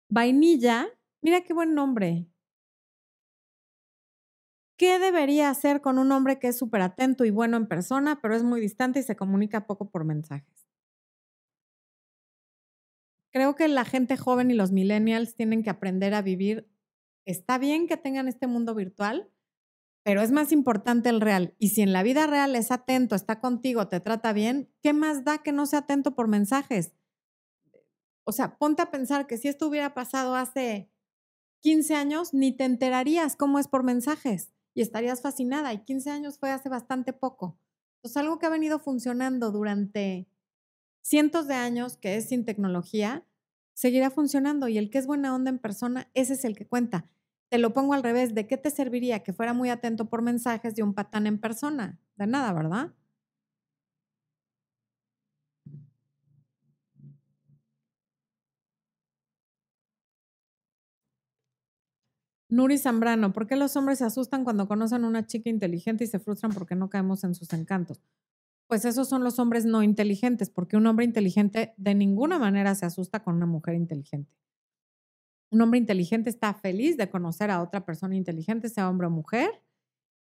Vainilla, 0.09 0.89
mira 1.23 1.41
qué 1.41 1.55
buen 1.55 1.75
nombre. 1.75 2.27
¿Qué 4.77 4.99
debería 4.99 5.49
hacer 5.49 5.81
con 5.81 5.99
un 5.99 6.12
hombre 6.12 6.39
que 6.39 6.49
es 6.49 6.59
súper 6.59 6.83
atento 6.83 7.25
y 7.25 7.31
bueno 7.31 7.57
en 7.57 7.66
persona, 7.66 8.20
pero 8.20 8.35
es 8.35 8.43
muy 8.43 8.61
distante 8.61 9.01
y 9.01 9.03
se 9.03 9.16
comunica 9.16 9.66
poco 9.66 9.91
por 9.91 10.05
mensajes? 10.05 10.66
Creo 13.33 13.55
que 13.55 13.68
la 13.68 13.85
gente 13.85 14.16
joven 14.16 14.51
y 14.51 14.55
los 14.55 14.73
millennials 14.73 15.35
tienen 15.35 15.62
que 15.62 15.70
aprender 15.70 16.14
a 16.14 16.23
vivir 16.23 16.68
está 17.25 17.59
bien 17.59 17.87
que 17.87 17.97
tengan 17.97 18.29
este 18.29 18.47
mundo 18.47 18.75
virtual, 18.75 19.31
pero 20.03 20.20
es 20.20 20.32
más 20.32 20.53
importante 20.53 21.09
el 21.09 21.20
real. 21.20 21.55
Y 21.59 21.70
si 21.70 21.82
en 21.82 21.92
la 21.92 22.03
vida 22.03 22.26
real 22.26 22.57
es 22.57 22.70
atento, 22.70 23.14
está 23.14 23.40
contigo, 23.40 23.88
te 23.88 24.00
trata 24.00 24.32
bien, 24.32 24.70
¿qué 24.82 24.92
más 24.92 25.24
da 25.24 25.38
que 25.38 25.53
no 25.53 25.66
sea 25.66 25.80
atento 25.80 26.14
por 26.14 26.28
mensajes? 26.28 26.92
O 28.24 28.32
sea, 28.32 28.57
ponte 28.59 28.82
a 28.82 28.90
pensar 28.90 29.26
que 29.26 29.38
si 29.38 29.48
esto 29.48 29.66
hubiera 29.66 29.94
pasado 29.94 30.34
hace 30.34 30.90
15 31.61 31.94
años, 31.94 32.34
ni 32.34 32.53
te 32.53 32.64
enterarías 32.64 33.36
cómo 33.36 33.59
es 33.59 33.68
por 33.68 33.84
mensajes 33.84 34.53
y 34.74 34.82
estarías 34.82 35.22
fascinada. 35.22 35.72
Y 35.72 35.84
15 35.84 36.11
años 36.11 36.38
fue 36.38 36.50
hace 36.50 36.68
bastante 36.68 37.12
poco. 37.12 37.59
Entonces, 37.96 38.16
algo 38.16 38.38
que 38.38 38.46
ha 38.46 38.50
venido 38.50 38.78
funcionando 38.80 39.53
durante 39.53 40.28
cientos 41.03 41.46
de 41.46 41.55
años, 41.55 41.96
que 41.96 42.16
es 42.16 42.28
sin 42.28 42.44
tecnología, 42.44 43.24
seguirá 43.74 44.11
funcionando 44.11 44.68
y 44.68 44.78
el 44.78 44.90
que 44.90 44.98
es 44.98 45.07
buena 45.07 45.34
onda 45.34 45.50
en 45.50 45.59
persona, 45.59 46.11
ese 46.14 46.34
es 46.34 46.44
el 46.44 46.57
que 46.57 46.66
cuenta. 46.66 47.09
Te 47.53 47.59
lo 47.59 47.74
pongo 47.74 47.92
al 47.92 48.03
revés, 48.03 48.34
¿de 48.34 48.46
qué 48.46 48.57
te 48.57 48.70
serviría 48.70 49.22
que 49.22 49.34
fuera 49.34 49.53
muy 49.53 49.68
atento 49.68 50.09
por 50.09 50.22
mensajes 50.22 50.74
de 50.74 50.82
un 50.82 50.94
patán 50.94 51.26
en 51.26 51.38
persona? 51.38 52.00
De 52.16 52.26
nada, 52.26 52.50
¿verdad? 52.55 52.94
Nuri 62.48 62.78
Zambrano, 62.78 63.32
¿por 63.32 63.48
qué 63.48 63.57
los 63.57 63.74
hombres 63.76 63.98
se 63.98 64.05
asustan 64.05 64.44
cuando 64.44 64.68
conocen 64.68 65.05
a 65.05 65.09
una 65.09 65.26
chica 65.26 65.50
inteligente 65.50 66.05
y 66.05 66.07
se 66.07 66.20
frustran 66.20 66.53
porque 66.53 66.76
no 66.76 66.88
caemos 66.88 67.24
en 67.24 67.34
sus 67.34 67.53
encantos? 67.53 68.00
pues 68.68 68.84
esos 68.86 69.09
son 69.09 69.24
los 69.24 69.38
hombres 69.38 69.64
no 69.66 69.82
inteligentes, 69.82 70.50
porque 70.50 70.76
un 70.76 70.86
hombre 70.86 71.05
inteligente 71.07 71.74
de 71.78 71.94
ninguna 71.94 72.38
manera 72.38 72.74
se 72.74 72.86
asusta 72.86 73.22
con 73.24 73.36
una 73.36 73.46
mujer 73.46 73.74
inteligente. 73.76 74.32
Un 75.53 75.61
hombre 75.61 75.78
inteligente 75.78 76.30
está 76.30 76.55
feliz 76.55 76.96
de 76.96 77.11
conocer 77.11 77.50
a 77.50 77.62
otra 77.62 77.84
persona 77.84 78.16
inteligente, 78.16 78.70
sea 78.70 78.88
hombre 78.88 79.07
o 79.07 79.11
mujer, 79.11 79.62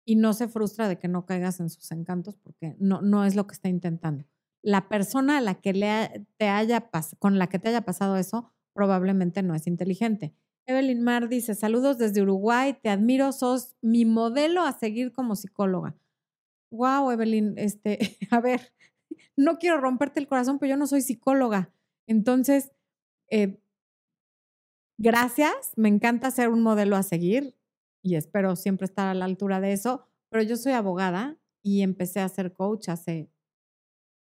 y 0.06 0.18
no 0.18 0.34
se 0.34 0.48
frustra 0.48 0.90
de 0.90 1.00
que 1.00 1.08
no 1.08 1.26
caigas 1.26 1.60
en 1.62 1.70
sus 1.70 1.92
encantos 1.92 2.36
porque 2.36 2.76
no, 2.80 3.02
no 3.02 3.24
es 3.26 3.36
lo 3.36 3.48
que 3.48 3.54
está 3.54 3.70
intentando. 3.70 4.26
La 4.62 4.90
persona 4.90 5.38
a 5.38 5.42
la 5.42 5.56
que 5.56 5.74
le 5.74 6.28
te 6.38 6.50
haya 6.50 6.90
con 7.18 7.40
la 7.40 7.48
que 7.48 7.60
te 7.60 7.70
haya 7.70 7.82
pasado 7.82 8.18
eso 8.18 8.52
probablemente 8.74 9.42
no 9.42 9.56
es 9.56 9.68
inteligente. 9.68 10.36
Evelyn 10.66 11.02
Mar 11.02 11.30
dice, 11.30 11.56
saludos 11.56 11.98
desde 11.98 12.22
Uruguay, 12.22 12.78
te 12.82 12.90
admiro, 12.90 13.32
sos 13.32 13.76
mi 13.82 14.06
modelo 14.06 14.64
a 14.64 14.74
seguir 14.74 15.12
como 15.12 15.36
psicóloga. 15.36 15.96
Wow, 16.72 17.12
Evelyn, 17.12 17.54
este, 17.58 18.18
a 18.32 18.42
ver, 18.42 18.74
no 19.38 19.58
quiero 19.60 19.80
romperte 19.80 20.20
el 20.20 20.28
corazón, 20.28 20.60
pero 20.60 20.72
yo 20.72 20.78
no 20.78 20.88
soy 20.88 21.02
psicóloga. 21.02 21.74
Entonces, 22.08 22.72
eh, 23.30 23.61
gracias, 25.02 25.74
me 25.76 25.90
encanta 25.90 26.30
ser 26.32 26.50
un 26.50 26.62
modelo 26.62 26.96
a 26.96 27.04
seguir 27.04 27.56
y 28.04 28.16
espero 28.16 28.56
siempre 28.56 28.86
estar 28.86 29.08
a 29.08 29.14
la 29.14 29.26
altura 29.26 29.60
de 29.60 29.74
eso, 29.74 30.06
pero 30.30 30.44
yo 30.44 30.56
soy 30.56 30.74
abogada 30.74 31.38
y 31.64 31.82
empecé 31.82 32.20
a 32.20 32.30
ser 32.30 32.54
coach 32.54 32.90
hace 32.90 33.32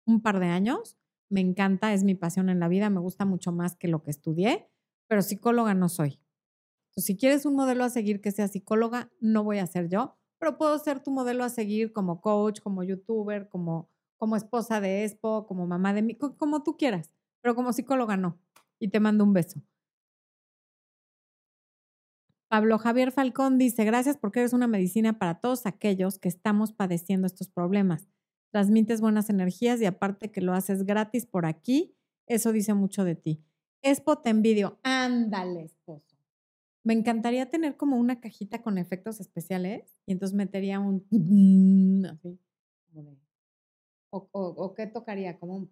un 0.05 0.21
par 0.21 0.39
de 0.39 0.47
años. 0.47 0.97
Me 1.29 1.41
encanta, 1.41 1.93
es 1.93 2.03
mi 2.03 2.15
pasión 2.15 2.49
en 2.49 2.59
la 2.59 2.67
vida, 2.67 2.89
me 2.89 2.99
gusta 2.99 3.25
mucho 3.25 3.51
más 3.51 3.75
que 3.75 3.87
lo 3.87 4.03
que 4.03 4.11
estudié, 4.11 4.67
pero 5.07 5.21
psicóloga 5.21 5.73
no 5.75 5.89
soy. 5.89 6.19
Si 6.97 7.17
quieres 7.17 7.45
un 7.45 7.55
modelo 7.55 7.83
a 7.83 7.89
seguir 7.89 8.21
que 8.21 8.31
sea 8.31 8.47
psicóloga, 8.47 9.11
no 9.19 9.43
voy 9.43 9.59
a 9.59 9.67
ser 9.67 9.89
yo, 9.89 10.17
pero 10.39 10.57
puedo 10.57 10.77
ser 10.79 11.01
tu 11.01 11.11
modelo 11.11 11.43
a 11.43 11.49
seguir 11.49 11.93
como 11.93 12.19
coach, 12.19 12.61
como 12.61 12.83
youtuber, 12.83 13.47
como, 13.47 13.89
como 14.17 14.35
esposa 14.35 14.81
de 14.81 15.05
Expo, 15.05 15.45
como 15.47 15.65
mamá 15.67 15.93
de 15.93 16.01
mí, 16.01 16.15
como 16.15 16.63
tú 16.63 16.77
quieras, 16.77 17.11
pero 17.41 17.55
como 17.55 17.73
psicóloga 17.73 18.17
no. 18.17 18.39
Y 18.79 18.89
te 18.89 18.99
mando 18.99 19.23
un 19.23 19.33
beso. 19.33 19.61
Pablo 22.53 22.77
Javier 22.77 23.11
Falcón 23.11 23.57
dice, 23.57 23.83
gracias 23.83 24.15
porque 24.15 24.41
eres 24.41 24.53
una 24.53 24.67
medicina 24.67 25.17
para 25.17 25.39
todos 25.39 25.65
aquellos 25.65 26.19
que 26.19 26.29
estamos 26.29 26.71
padeciendo 26.71 27.25
estos 27.25 27.49
problemas. 27.49 28.07
Transmites 28.51 29.01
buenas 29.01 29.31
energías 29.31 29.81
y 29.81 29.87
aparte 29.87 30.31
que 30.31 30.39
lo 30.39 30.53
haces 30.53 30.83
gratis 30.83 31.25
por 31.25 31.47
aquí, 31.47 31.95
eso 32.27 32.51
dice 32.51 32.75
mucho 32.75 33.05
de 33.05 33.15
ti. 33.15 33.43
Expo 33.81 34.19
te 34.19 34.29
envidio. 34.29 34.77
Ándale, 34.83 35.63
esposo. 35.63 36.15
Me 36.83 36.93
encantaría 36.93 37.49
tener 37.49 37.75
como 37.75 37.97
una 37.97 38.19
cajita 38.19 38.61
con 38.61 38.77
efectos 38.77 39.19
especiales 39.19 39.97
y 40.05 40.11
entonces 40.11 40.35
metería 40.35 40.79
un 40.79 41.03
así, 42.11 42.39
o, 44.11 44.29
o, 44.31 44.75
qué 44.75 44.85
tocaría, 44.85 45.39
como 45.39 45.55
un 45.55 45.71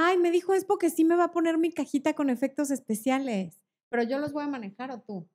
Ay, 0.00 0.16
me 0.16 0.30
dijo 0.30 0.54
Expo 0.54 0.78
que 0.78 0.90
sí 0.90 1.02
me 1.04 1.16
va 1.16 1.24
a 1.24 1.30
poner 1.32 1.58
mi 1.58 1.72
cajita 1.72 2.14
con 2.14 2.30
efectos 2.30 2.70
especiales, 2.70 3.60
pero 3.88 4.04
yo 4.04 4.20
los 4.20 4.32
voy 4.32 4.44
a 4.44 4.46
manejar 4.46 4.92
o 4.92 5.00
tú. 5.00 5.28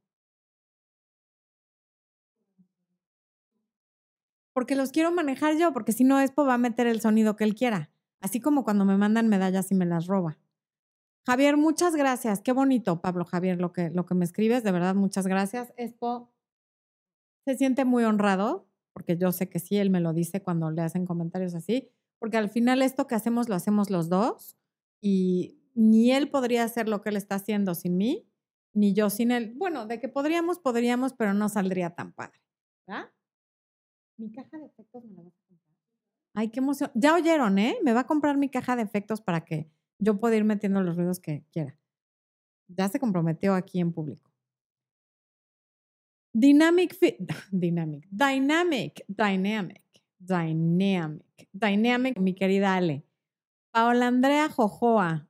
Porque 4.54 4.78
los 4.78 4.94
quiero 4.94 5.12
manejar 5.12 5.58
yo, 5.58 5.74
porque 5.74 5.92
si 5.92 6.06
no, 6.06 6.22
Expo 6.22 6.46
va 6.46 6.54
a 6.54 6.58
meter 6.58 6.88
el 6.88 7.02
sonido 7.02 7.36
que 7.36 7.44
él 7.44 7.56
quiera. 7.56 7.92
Así 8.22 8.40
como 8.40 8.64
cuando 8.64 8.86
me 8.86 8.96
mandan 8.96 9.28
medallas 9.28 9.70
y 9.70 9.76
me 9.76 9.86
las 9.86 10.08
roba. 10.08 10.40
Javier, 11.26 11.58
muchas 11.58 11.94
gracias. 11.98 12.40
Qué 12.40 12.54
bonito, 12.54 13.02
Pablo 13.02 13.26
Javier, 13.26 13.60
lo 13.60 13.74
que, 13.74 13.90
lo 13.90 14.06
que 14.06 14.16
me 14.16 14.24
escribes. 14.24 14.64
De 14.64 14.72
verdad, 14.72 14.96
muchas 14.96 15.28
gracias. 15.28 15.74
Expo 15.76 16.32
se 17.44 17.58
siente 17.58 17.84
muy 17.84 18.06
honrado, 18.06 18.66
porque 18.94 19.18
yo 19.18 19.34
sé 19.34 19.50
que 19.50 19.60
sí, 19.60 19.76
él 19.76 19.90
me 19.90 20.00
lo 20.00 20.14
dice 20.14 20.42
cuando 20.42 20.72
le 20.72 20.84
hacen 20.84 21.06
comentarios 21.06 21.54
así 21.54 21.92
porque 22.24 22.38
al 22.38 22.48
final 22.48 22.82
esto 22.82 23.06
que 23.06 23.16
hacemos 23.16 23.50
lo 23.50 23.56
hacemos 23.56 23.90
los 23.90 24.08
dos 24.08 24.56
y 25.02 25.60
ni 25.76 26.14
él 26.14 26.30
podría 26.30 26.64
hacer 26.64 26.88
lo 26.88 27.02
que 27.02 27.10
él 27.10 27.18
está 27.18 27.36
haciendo 27.36 27.76
sin 27.76 27.98
mí, 27.98 28.26
ni 28.74 28.94
yo 28.94 29.10
sin 29.10 29.30
él. 29.30 29.52
Bueno, 29.58 29.88
de 29.88 30.00
que 30.00 30.08
podríamos, 30.08 30.58
podríamos, 30.58 31.12
pero 31.12 31.34
no 31.34 31.50
saldría 31.50 31.90
tan 31.90 32.14
padre. 32.14 32.40
¿verdad? 32.88 33.12
Mi 34.16 34.32
caja 34.32 34.58
de 34.58 34.68
efectos 34.68 35.04
me 35.04 35.16
la 35.16 35.24
vas 35.24 35.34
a 35.34 35.48
comprar. 35.50 35.78
Ay, 36.34 36.48
qué 36.48 36.62
emoción. 36.62 36.92
Ya 36.96 37.14
oyeron, 37.14 37.60
¿eh? 37.60 37.78
Me 37.84 37.92
va 37.92 38.00
a 38.00 38.08
comprar 38.08 38.38
mi 38.38 38.48
caja 38.48 38.78
de 38.78 38.84
efectos 38.84 39.20
para 39.20 39.44
que 39.44 39.70
yo 40.00 40.18
pueda 40.18 40.38
ir 40.38 40.46
metiendo 40.46 40.82
los 40.82 40.96
ruidos 40.96 41.20
que 41.20 41.44
quiera. 41.52 41.78
Ya 42.70 42.88
se 42.88 43.02
comprometió 43.02 43.54
aquí 43.54 43.82
en 43.82 43.92
público. 43.92 44.32
Dynamic, 46.32 46.98
dynamic, 47.52 48.08
dynamic, 48.10 49.04
dynamic. 49.10 49.84
Dynamic. 50.28 51.50
Dynamic, 51.54 52.20
mi 52.20 52.34
querida 52.34 52.76
Ale. 52.76 53.06
Paola 53.72 54.08
Andrea 54.08 54.50
Jojoa. 54.50 55.28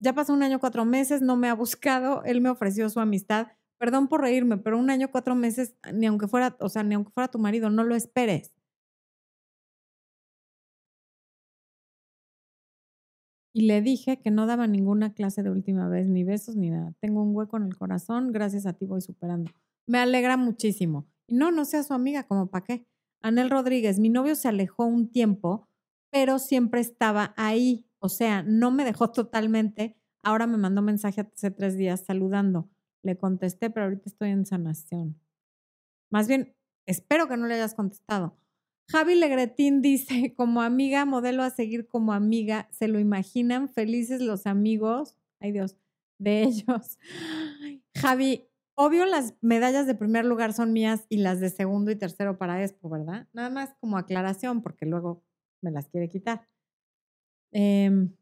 Ya 0.00 0.14
pasó 0.14 0.34
un 0.34 0.42
año, 0.42 0.60
cuatro 0.60 0.84
meses, 0.84 1.22
no 1.22 1.36
me 1.36 1.48
ha 1.48 1.54
buscado, 1.54 2.22
él 2.24 2.40
me 2.40 2.50
ofreció 2.50 2.88
su 2.90 3.00
amistad. 3.00 3.48
Perdón 3.78 4.08
por 4.08 4.20
reírme, 4.20 4.58
pero 4.58 4.78
un 4.78 4.90
año, 4.90 5.10
cuatro 5.10 5.34
meses, 5.34 5.76
ni 5.92 6.06
aunque 6.06 6.28
fuera, 6.28 6.56
o 6.60 6.68
sea, 6.68 6.82
ni 6.82 6.94
aunque 6.94 7.12
fuera 7.12 7.30
tu 7.30 7.38
marido, 7.38 7.70
no 7.70 7.84
lo 7.84 7.94
esperes. 7.94 8.52
Y 13.56 13.62
le 13.68 13.80
dije 13.82 14.20
que 14.20 14.30
no 14.32 14.46
daba 14.46 14.66
ninguna 14.66 15.14
clase 15.14 15.42
de 15.44 15.50
última 15.50 15.88
vez, 15.88 16.08
ni 16.08 16.24
besos, 16.24 16.56
ni 16.56 16.70
nada. 16.70 16.92
Tengo 17.00 17.22
un 17.22 17.34
hueco 17.34 17.56
en 17.56 17.62
el 17.64 17.76
corazón, 17.76 18.32
gracias 18.32 18.66
a 18.66 18.72
ti 18.72 18.84
voy 18.84 19.00
superando. 19.00 19.52
Me 19.86 19.98
alegra 19.98 20.36
muchísimo. 20.36 21.06
Y 21.28 21.36
no, 21.36 21.52
no 21.52 21.64
sea 21.64 21.84
su 21.84 21.94
amiga, 21.94 22.24
como 22.24 22.48
para 22.48 22.64
qué. 22.64 22.86
Anel 23.24 23.48
Rodríguez, 23.48 23.98
mi 23.98 24.10
novio 24.10 24.34
se 24.34 24.48
alejó 24.48 24.84
un 24.84 25.10
tiempo, 25.10 25.66
pero 26.12 26.38
siempre 26.38 26.82
estaba 26.82 27.32
ahí. 27.38 27.86
O 27.98 28.10
sea, 28.10 28.42
no 28.42 28.70
me 28.70 28.84
dejó 28.84 29.10
totalmente. 29.12 29.96
Ahora 30.22 30.46
me 30.46 30.58
mandó 30.58 30.82
mensaje 30.82 31.22
hace 31.22 31.50
tres 31.50 31.78
días 31.78 32.04
saludando. 32.04 32.68
Le 33.02 33.16
contesté, 33.16 33.70
pero 33.70 33.86
ahorita 33.86 34.04
estoy 34.06 34.28
en 34.28 34.44
sanación. 34.44 35.18
Más 36.10 36.28
bien, 36.28 36.54
espero 36.86 37.26
que 37.26 37.38
no 37.38 37.46
le 37.46 37.54
hayas 37.54 37.74
contestado. 37.74 38.36
Javi 38.90 39.14
Legretín 39.14 39.80
dice, 39.82 40.34
como 40.36 40.60
amiga, 40.60 41.06
modelo 41.06 41.42
a 41.42 41.50
seguir 41.50 41.88
como 41.88 42.12
amiga, 42.12 42.68
¿se 42.72 42.88
lo 42.88 43.00
imaginan? 43.00 43.70
Felices 43.70 44.20
los 44.20 44.46
amigos, 44.46 45.16
ay 45.40 45.52
Dios, 45.52 45.78
de 46.18 46.42
ellos. 46.44 46.98
Javi, 47.96 48.48
Obvio, 48.76 49.04
las 49.06 49.34
medallas 49.40 49.86
de 49.86 49.94
primer 49.94 50.24
lugar 50.24 50.52
son 50.52 50.72
mías 50.72 51.06
y 51.08 51.18
las 51.18 51.40
de 51.40 51.50
segundo 51.50 51.90
y 51.90 51.96
tercero 51.96 52.38
para 52.38 52.62
Expo, 52.62 52.88
¿verdad? 52.88 53.28
Nada 53.32 53.50
más 53.50 53.74
como 53.80 53.98
aclaración, 53.98 54.62
porque 54.62 54.86
luego 54.86 55.22
me 55.62 55.70
las 55.70 55.88
quiere 55.88 56.08
quitar. 56.08 56.46
Em, 57.52 58.12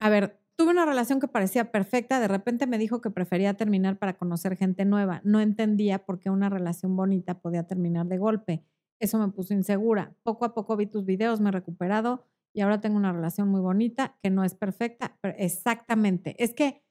a 0.00 0.10
ver, 0.10 0.38
tuve 0.56 0.70
una 0.70 0.86
relación 0.86 1.20
que 1.20 1.28
parecía 1.28 1.70
perfecta, 1.72 2.20
de 2.20 2.28
repente 2.28 2.66
me 2.66 2.78
dijo 2.78 3.00
que 3.00 3.10
prefería 3.10 3.54
terminar 3.54 3.98
para 3.98 4.16
conocer 4.16 4.56
gente 4.56 4.84
nueva. 4.84 5.20
No 5.24 5.40
entendía 5.40 6.04
por 6.04 6.18
qué 6.20 6.30
una 6.30 6.48
relación 6.48 6.96
bonita 6.96 7.40
podía 7.40 7.64
terminar 7.66 8.06
de 8.06 8.18
golpe. 8.18 8.64
Eso 9.00 9.18
me 9.18 9.28
puso 9.28 9.54
insegura. 9.54 10.14
Poco 10.22 10.44
a 10.44 10.54
poco 10.54 10.76
vi 10.76 10.86
tus 10.86 11.04
videos, 11.04 11.40
me 11.40 11.48
he 11.50 11.52
recuperado 11.52 12.24
y 12.52 12.60
ahora 12.62 12.80
tengo 12.80 12.96
una 12.96 13.12
relación 13.12 13.48
muy 13.48 13.60
bonita 13.60 14.16
que 14.22 14.30
no 14.30 14.44
es 14.44 14.54
perfecta, 14.54 15.16
pero 15.20 15.34
exactamente. 15.38 16.34
Es 16.42 16.54
que 16.54 16.82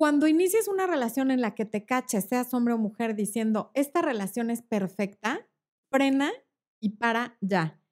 cuando 0.00 0.26
inicies 0.26 0.66
una 0.66 0.86
relación 0.86 1.30
en 1.30 1.42
la 1.42 1.54
que 1.54 1.66
te 1.66 1.84
caches, 1.84 2.24
seas 2.24 2.54
hombre 2.54 2.72
o 2.72 2.78
mujer, 2.78 3.14
diciendo, 3.14 3.70
esta 3.74 4.00
relación 4.00 4.48
es 4.48 4.62
perfecta, 4.62 5.46
frena 5.90 6.32
y 6.80 6.96
para 6.96 7.36
ya. 7.42 7.82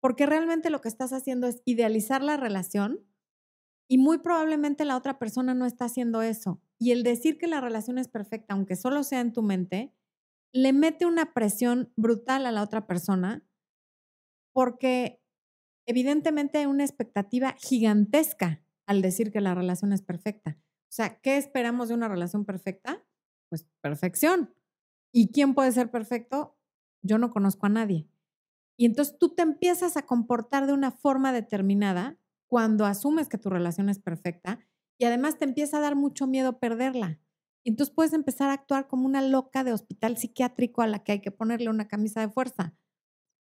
Porque 0.00 0.24
realmente 0.24 0.70
lo 0.70 0.80
que 0.80 0.88
estás 0.88 1.12
haciendo 1.12 1.46
es 1.46 1.60
idealizar 1.66 2.22
la 2.22 2.38
relación 2.38 3.06
y 3.86 3.98
muy 3.98 4.16
probablemente 4.16 4.86
la 4.86 4.96
otra 4.96 5.18
persona 5.18 5.52
no 5.52 5.66
está 5.66 5.84
haciendo 5.84 6.22
eso. 6.22 6.62
Y 6.78 6.92
el 6.92 7.02
decir 7.02 7.36
que 7.36 7.48
la 7.48 7.60
relación 7.60 7.98
es 7.98 8.08
perfecta, 8.08 8.54
aunque 8.54 8.74
solo 8.74 9.02
sea 9.02 9.20
en 9.20 9.34
tu 9.34 9.42
mente, 9.42 9.92
le 10.54 10.72
mete 10.72 11.04
una 11.04 11.34
presión 11.34 11.92
brutal 11.96 12.46
a 12.46 12.50
la 12.50 12.62
otra 12.62 12.86
persona 12.86 13.46
porque 14.54 15.20
evidentemente 15.84 16.56
hay 16.56 16.64
una 16.64 16.84
expectativa 16.84 17.56
gigantesca 17.58 18.64
al 18.86 19.02
decir 19.02 19.30
que 19.30 19.42
la 19.42 19.54
relación 19.54 19.92
es 19.92 20.00
perfecta. 20.00 20.56
O 20.88 20.92
sea, 20.92 21.20
¿qué 21.20 21.36
esperamos 21.36 21.88
de 21.88 21.94
una 21.94 22.08
relación 22.08 22.44
perfecta? 22.44 23.04
Pues 23.50 23.66
perfección. 23.82 24.54
¿Y 25.12 25.32
quién 25.32 25.54
puede 25.54 25.72
ser 25.72 25.90
perfecto? 25.90 26.56
Yo 27.02 27.18
no 27.18 27.30
conozco 27.30 27.66
a 27.66 27.70
nadie. 27.70 28.08
Y 28.78 28.86
entonces 28.86 29.18
tú 29.18 29.34
te 29.34 29.42
empiezas 29.42 29.96
a 29.96 30.06
comportar 30.06 30.66
de 30.66 30.72
una 30.72 30.90
forma 30.90 31.32
determinada 31.32 32.18
cuando 32.48 32.86
asumes 32.86 33.28
que 33.28 33.38
tu 33.38 33.50
relación 33.50 33.88
es 33.88 33.98
perfecta 33.98 34.60
y 34.98 35.04
además 35.04 35.38
te 35.38 35.44
empieza 35.44 35.78
a 35.78 35.80
dar 35.80 35.96
mucho 35.96 36.26
miedo 36.26 36.58
perderla. 36.58 37.20
Y 37.64 37.70
entonces 37.70 37.94
puedes 37.94 38.12
empezar 38.12 38.48
a 38.50 38.54
actuar 38.54 38.88
como 38.88 39.04
una 39.04 39.20
loca 39.20 39.64
de 39.64 39.72
hospital 39.72 40.16
psiquiátrico 40.16 40.80
a 40.80 40.86
la 40.86 41.04
que 41.04 41.12
hay 41.12 41.20
que 41.20 41.30
ponerle 41.30 41.68
una 41.68 41.88
camisa 41.88 42.20
de 42.20 42.30
fuerza, 42.30 42.74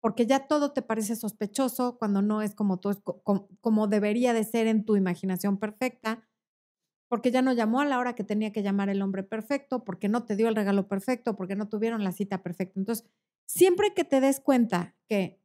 porque 0.01 0.25
ya 0.25 0.47
todo 0.47 0.73
te 0.73 0.81
parece 0.81 1.15
sospechoso 1.15 1.97
cuando 1.97 2.21
no 2.21 2.41
es 2.41 2.53
como, 2.53 2.79
todo, 2.79 3.01
como 3.61 3.87
debería 3.87 4.33
de 4.33 4.43
ser 4.43 4.67
en 4.67 4.85
tu 4.85 4.95
imaginación 4.95 5.57
perfecta 5.57 6.27
porque 7.11 7.29
ya 7.29 7.41
no 7.41 7.51
llamó 7.51 7.81
a 7.81 7.85
la 7.85 7.99
hora 7.99 8.15
que 8.15 8.23
tenía 8.23 8.53
que 8.53 8.63
llamar 8.63 8.87
el 8.87 9.01
hombre 9.01 9.21
perfecto, 9.21 9.83
porque 9.83 10.07
no 10.07 10.23
te 10.23 10.37
dio 10.37 10.47
el 10.47 10.55
regalo 10.55 10.87
perfecto, 10.87 11.35
porque 11.35 11.57
no 11.57 11.67
tuvieron 11.67 12.05
la 12.05 12.13
cita 12.13 12.41
perfecta. 12.41 12.79
Entonces, 12.79 13.05
siempre 13.45 13.93
que 13.93 14.05
te 14.05 14.21
des 14.21 14.39
cuenta 14.39 14.95
que 15.09 15.43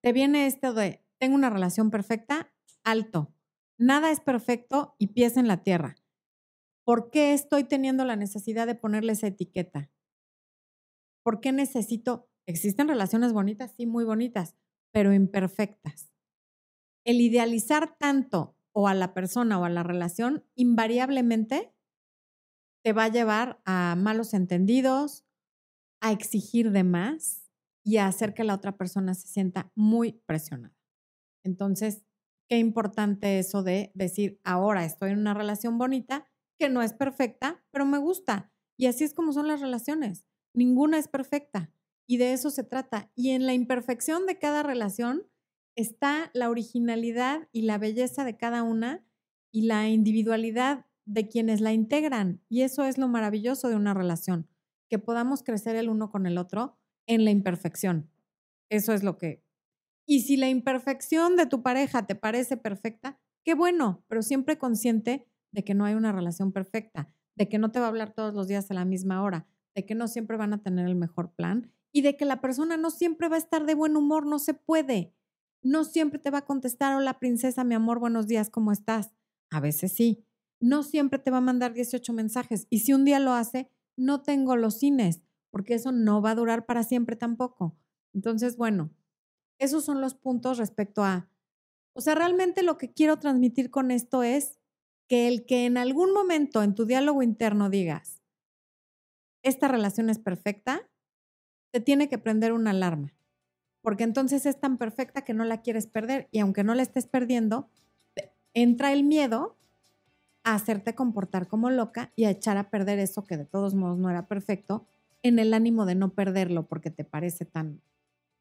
te 0.00 0.12
viene 0.12 0.48
esto 0.48 0.74
de 0.74 1.06
tengo 1.18 1.36
una 1.36 1.50
relación 1.50 1.92
perfecta, 1.92 2.52
alto. 2.82 3.32
Nada 3.78 4.10
es 4.10 4.18
perfecto 4.18 4.96
y 4.98 5.12
pies 5.12 5.36
en 5.36 5.46
la 5.46 5.62
tierra. 5.62 5.94
¿Por 6.84 7.12
qué 7.12 7.32
estoy 7.32 7.62
teniendo 7.62 8.04
la 8.04 8.16
necesidad 8.16 8.66
de 8.66 8.74
ponerle 8.74 9.12
esa 9.12 9.28
etiqueta? 9.28 9.92
¿Por 11.22 11.40
qué 11.40 11.52
necesito? 11.52 12.28
Existen 12.46 12.88
relaciones 12.88 13.32
bonitas, 13.32 13.70
sí, 13.76 13.86
muy 13.86 14.02
bonitas, 14.02 14.56
pero 14.90 15.12
imperfectas. 15.12 16.10
El 17.04 17.20
idealizar 17.20 17.96
tanto 17.98 18.56
o 18.72 18.88
a 18.88 18.94
la 18.94 19.14
persona 19.14 19.58
o 19.58 19.64
a 19.64 19.68
la 19.68 19.82
relación, 19.82 20.44
invariablemente 20.54 21.74
te 22.82 22.92
va 22.92 23.04
a 23.04 23.08
llevar 23.08 23.60
a 23.64 23.94
malos 23.96 24.34
entendidos, 24.34 25.24
a 26.00 26.12
exigir 26.12 26.70
de 26.70 26.84
más 26.84 27.50
y 27.84 27.98
a 27.98 28.06
hacer 28.06 28.34
que 28.34 28.44
la 28.44 28.54
otra 28.54 28.76
persona 28.76 29.14
se 29.14 29.28
sienta 29.28 29.70
muy 29.74 30.22
presionada. 30.26 30.74
Entonces, 31.44 32.04
qué 32.48 32.58
importante 32.58 33.38
eso 33.38 33.62
de 33.62 33.92
decir, 33.94 34.40
ahora 34.44 34.84
estoy 34.84 35.10
en 35.10 35.18
una 35.18 35.34
relación 35.34 35.78
bonita 35.78 36.26
que 36.58 36.68
no 36.68 36.82
es 36.82 36.92
perfecta, 36.92 37.64
pero 37.70 37.86
me 37.86 37.98
gusta. 37.98 38.52
Y 38.76 38.86
así 38.86 39.04
es 39.04 39.14
como 39.14 39.32
son 39.32 39.48
las 39.48 39.60
relaciones. 39.60 40.26
Ninguna 40.54 40.98
es 40.98 41.08
perfecta. 41.08 41.72
Y 42.06 42.16
de 42.16 42.32
eso 42.32 42.50
se 42.50 42.64
trata. 42.64 43.10
Y 43.14 43.30
en 43.30 43.46
la 43.46 43.54
imperfección 43.54 44.26
de 44.26 44.38
cada 44.38 44.62
relación 44.62 45.26
está 45.76 46.30
la 46.34 46.50
originalidad 46.50 47.48
y 47.52 47.62
la 47.62 47.78
belleza 47.78 48.24
de 48.24 48.36
cada 48.36 48.62
una 48.62 49.04
y 49.52 49.62
la 49.62 49.88
individualidad 49.88 50.86
de 51.04 51.28
quienes 51.28 51.60
la 51.60 51.72
integran. 51.72 52.42
Y 52.48 52.62
eso 52.62 52.84
es 52.84 52.98
lo 52.98 53.08
maravilloso 53.08 53.68
de 53.68 53.76
una 53.76 53.94
relación, 53.94 54.48
que 54.88 54.98
podamos 54.98 55.42
crecer 55.42 55.76
el 55.76 55.88
uno 55.88 56.10
con 56.10 56.26
el 56.26 56.38
otro 56.38 56.78
en 57.06 57.24
la 57.24 57.30
imperfección. 57.30 58.10
Eso 58.68 58.92
es 58.92 59.02
lo 59.02 59.18
que... 59.18 59.44
Y 60.06 60.20
si 60.20 60.36
la 60.36 60.48
imperfección 60.48 61.36
de 61.36 61.46
tu 61.46 61.62
pareja 61.62 62.06
te 62.06 62.14
parece 62.14 62.56
perfecta, 62.56 63.18
qué 63.44 63.54
bueno, 63.54 64.04
pero 64.08 64.22
siempre 64.22 64.58
consciente 64.58 65.26
de 65.52 65.64
que 65.64 65.74
no 65.74 65.84
hay 65.84 65.94
una 65.94 66.12
relación 66.12 66.52
perfecta, 66.52 67.12
de 67.36 67.48
que 67.48 67.58
no 67.58 67.70
te 67.70 67.80
va 67.80 67.86
a 67.86 67.88
hablar 67.88 68.12
todos 68.12 68.34
los 68.34 68.48
días 68.48 68.70
a 68.70 68.74
la 68.74 68.84
misma 68.84 69.22
hora, 69.22 69.46
de 69.74 69.86
que 69.86 69.94
no 69.94 70.08
siempre 70.08 70.36
van 70.36 70.52
a 70.52 70.62
tener 70.62 70.86
el 70.86 70.96
mejor 70.96 71.32
plan 71.34 71.72
y 71.92 72.02
de 72.02 72.16
que 72.16 72.24
la 72.24 72.40
persona 72.40 72.76
no 72.76 72.90
siempre 72.90 73.28
va 73.28 73.36
a 73.36 73.40
estar 73.40 73.66
de 73.66 73.74
buen 73.74 73.96
humor, 73.96 74.26
no 74.26 74.38
se 74.38 74.54
puede. 74.54 75.14
No 75.62 75.84
siempre 75.84 76.18
te 76.18 76.30
va 76.30 76.38
a 76.38 76.46
contestar, 76.46 76.96
hola 76.96 77.18
princesa, 77.18 77.64
mi 77.64 77.74
amor, 77.74 77.98
buenos 77.98 78.26
días, 78.26 78.48
¿cómo 78.48 78.72
estás? 78.72 79.12
A 79.50 79.60
veces 79.60 79.92
sí. 79.92 80.24
No 80.58 80.82
siempre 80.82 81.18
te 81.18 81.30
va 81.30 81.38
a 81.38 81.42
mandar 81.42 81.74
18 81.74 82.14
mensajes 82.14 82.66
y 82.70 82.78
si 82.78 82.94
un 82.94 83.04
día 83.04 83.20
lo 83.20 83.32
hace, 83.32 83.70
no 83.94 84.22
tengo 84.22 84.56
los 84.56 84.78
cines, 84.78 85.20
porque 85.50 85.74
eso 85.74 85.92
no 85.92 86.22
va 86.22 86.30
a 86.30 86.34
durar 86.34 86.64
para 86.64 86.82
siempre 86.82 87.14
tampoco. 87.14 87.76
Entonces, 88.14 88.56
bueno, 88.56 88.90
esos 89.58 89.84
son 89.84 90.00
los 90.00 90.14
puntos 90.14 90.56
respecto 90.56 91.04
a, 91.04 91.28
o 91.94 92.00
sea, 92.00 92.14
realmente 92.14 92.62
lo 92.62 92.78
que 92.78 92.92
quiero 92.92 93.18
transmitir 93.18 93.70
con 93.70 93.90
esto 93.90 94.22
es 94.22 94.58
que 95.08 95.28
el 95.28 95.44
que 95.44 95.66
en 95.66 95.76
algún 95.76 96.14
momento 96.14 96.62
en 96.62 96.74
tu 96.74 96.86
diálogo 96.86 97.22
interno 97.22 97.68
digas, 97.68 98.22
esta 99.42 99.68
relación 99.68 100.08
es 100.08 100.18
perfecta, 100.18 100.88
te 101.70 101.80
tiene 101.80 102.08
que 102.08 102.18
prender 102.18 102.52
una 102.54 102.70
alarma, 102.70 103.14
porque 103.82 104.04
entonces 104.04 104.46
es 104.46 104.60
tan 104.60 104.78
perfecta 104.78 105.22
que 105.22 105.34
no 105.34 105.44
la 105.44 105.62
quieres 105.62 105.86
perder 105.86 106.28
y 106.30 106.40
aunque 106.40 106.64
no 106.64 106.74
la 106.74 106.82
estés 106.82 107.06
perdiendo, 107.06 107.68
entra 108.54 108.92
el 108.92 109.04
miedo 109.04 109.56
a 110.44 110.54
hacerte 110.54 110.94
comportar 110.94 111.48
como 111.48 111.70
loca 111.70 112.12
y 112.16 112.24
a 112.24 112.30
echar 112.30 112.56
a 112.56 112.70
perder 112.70 112.98
eso 112.98 113.24
que 113.24 113.36
de 113.36 113.44
todos 113.44 113.74
modos 113.74 113.98
no 113.98 114.10
era 114.10 114.26
perfecto 114.26 114.86
en 115.22 115.38
el 115.38 115.52
ánimo 115.54 115.86
de 115.86 115.94
no 115.94 116.14
perderlo 116.14 116.66
porque 116.66 116.90
te 116.90 117.04
parece 117.04 117.44
tan 117.44 117.82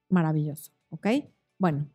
maravilloso, 0.10 0.72
¿ok? 0.90 1.08
Bueno, 1.58 1.90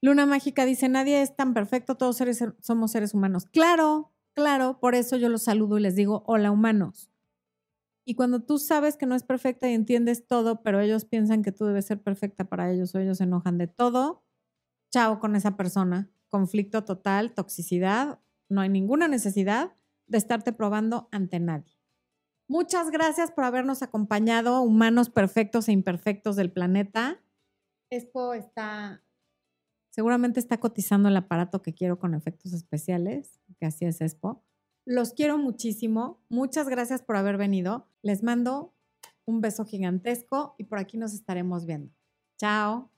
Luna 0.00 0.26
Mágica 0.26 0.64
dice, 0.64 0.88
nadie 0.88 1.22
es 1.22 1.34
tan 1.34 1.54
perfecto, 1.54 1.96
todos 1.96 2.16
seres, 2.16 2.44
somos 2.60 2.92
seres 2.92 3.14
humanos. 3.14 3.46
Claro, 3.46 4.12
claro, 4.34 4.78
por 4.78 4.94
eso 4.94 5.16
yo 5.16 5.28
los 5.28 5.42
saludo 5.42 5.78
y 5.78 5.82
les 5.82 5.96
digo, 5.96 6.22
hola 6.26 6.50
humanos. 6.50 7.10
Y 8.08 8.14
cuando 8.14 8.40
tú 8.40 8.58
sabes 8.58 8.96
que 8.96 9.04
no 9.04 9.14
es 9.14 9.22
perfecta 9.22 9.68
y 9.68 9.74
entiendes 9.74 10.26
todo, 10.26 10.62
pero 10.62 10.80
ellos 10.80 11.04
piensan 11.04 11.42
que 11.42 11.52
tú 11.52 11.66
debes 11.66 11.84
ser 11.84 12.02
perfecta 12.02 12.44
para 12.44 12.72
ellos 12.72 12.94
o 12.94 12.98
ellos 12.98 13.18
se 13.18 13.24
enojan 13.24 13.58
de 13.58 13.66
todo, 13.66 14.24
chao 14.90 15.20
con 15.20 15.36
esa 15.36 15.58
persona. 15.58 16.10
Conflicto 16.30 16.86
total, 16.86 17.34
toxicidad, 17.34 18.18
no 18.48 18.62
hay 18.62 18.70
ninguna 18.70 19.08
necesidad 19.08 19.76
de 20.06 20.16
estarte 20.16 20.54
probando 20.54 21.10
ante 21.12 21.38
nadie. 21.38 21.78
Muchas 22.48 22.90
gracias 22.90 23.30
por 23.30 23.44
habernos 23.44 23.82
acompañado, 23.82 24.62
humanos 24.62 25.10
perfectos 25.10 25.68
e 25.68 25.72
imperfectos 25.72 26.34
del 26.34 26.50
planeta. 26.50 27.22
Expo 27.90 28.32
está 28.32 29.02
Seguramente 29.90 30.40
está 30.40 30.58
cotizando 30.58 31.10
el 31.10 31.16
aparato 31.18 31.60
que 31.60 31.74
quiero 31.74 31.98
con 31.98 32.14
efectos 32.14 32.54
especiales, 32.54 33.38
que 33.58 33.66
así 33.66 33.84
es 33.84 34.00
Expo. 34.00 34.47
Los 34.88 35.12
quiero 35.12 35.36
muchísimo. 35.36 36.18
Muchas 36.30 36.66
gracias 36.66 37.02
por 37.02 37.16
haber 37.16 37.36
venido. 37.36 37.86
Les 38.00 38.22
mando 38.22 38.74
un 39.26 39.42
beso 39.42 39.66
gigantesco 39.66 40.54
y 40.56 40.64
por 40.64 40.78
aquí 40.78 40.96
nos 40.96 41.12
estaremos 41.12 41.66
viendo. 41.66 41.92
Chao. 42.38 42.90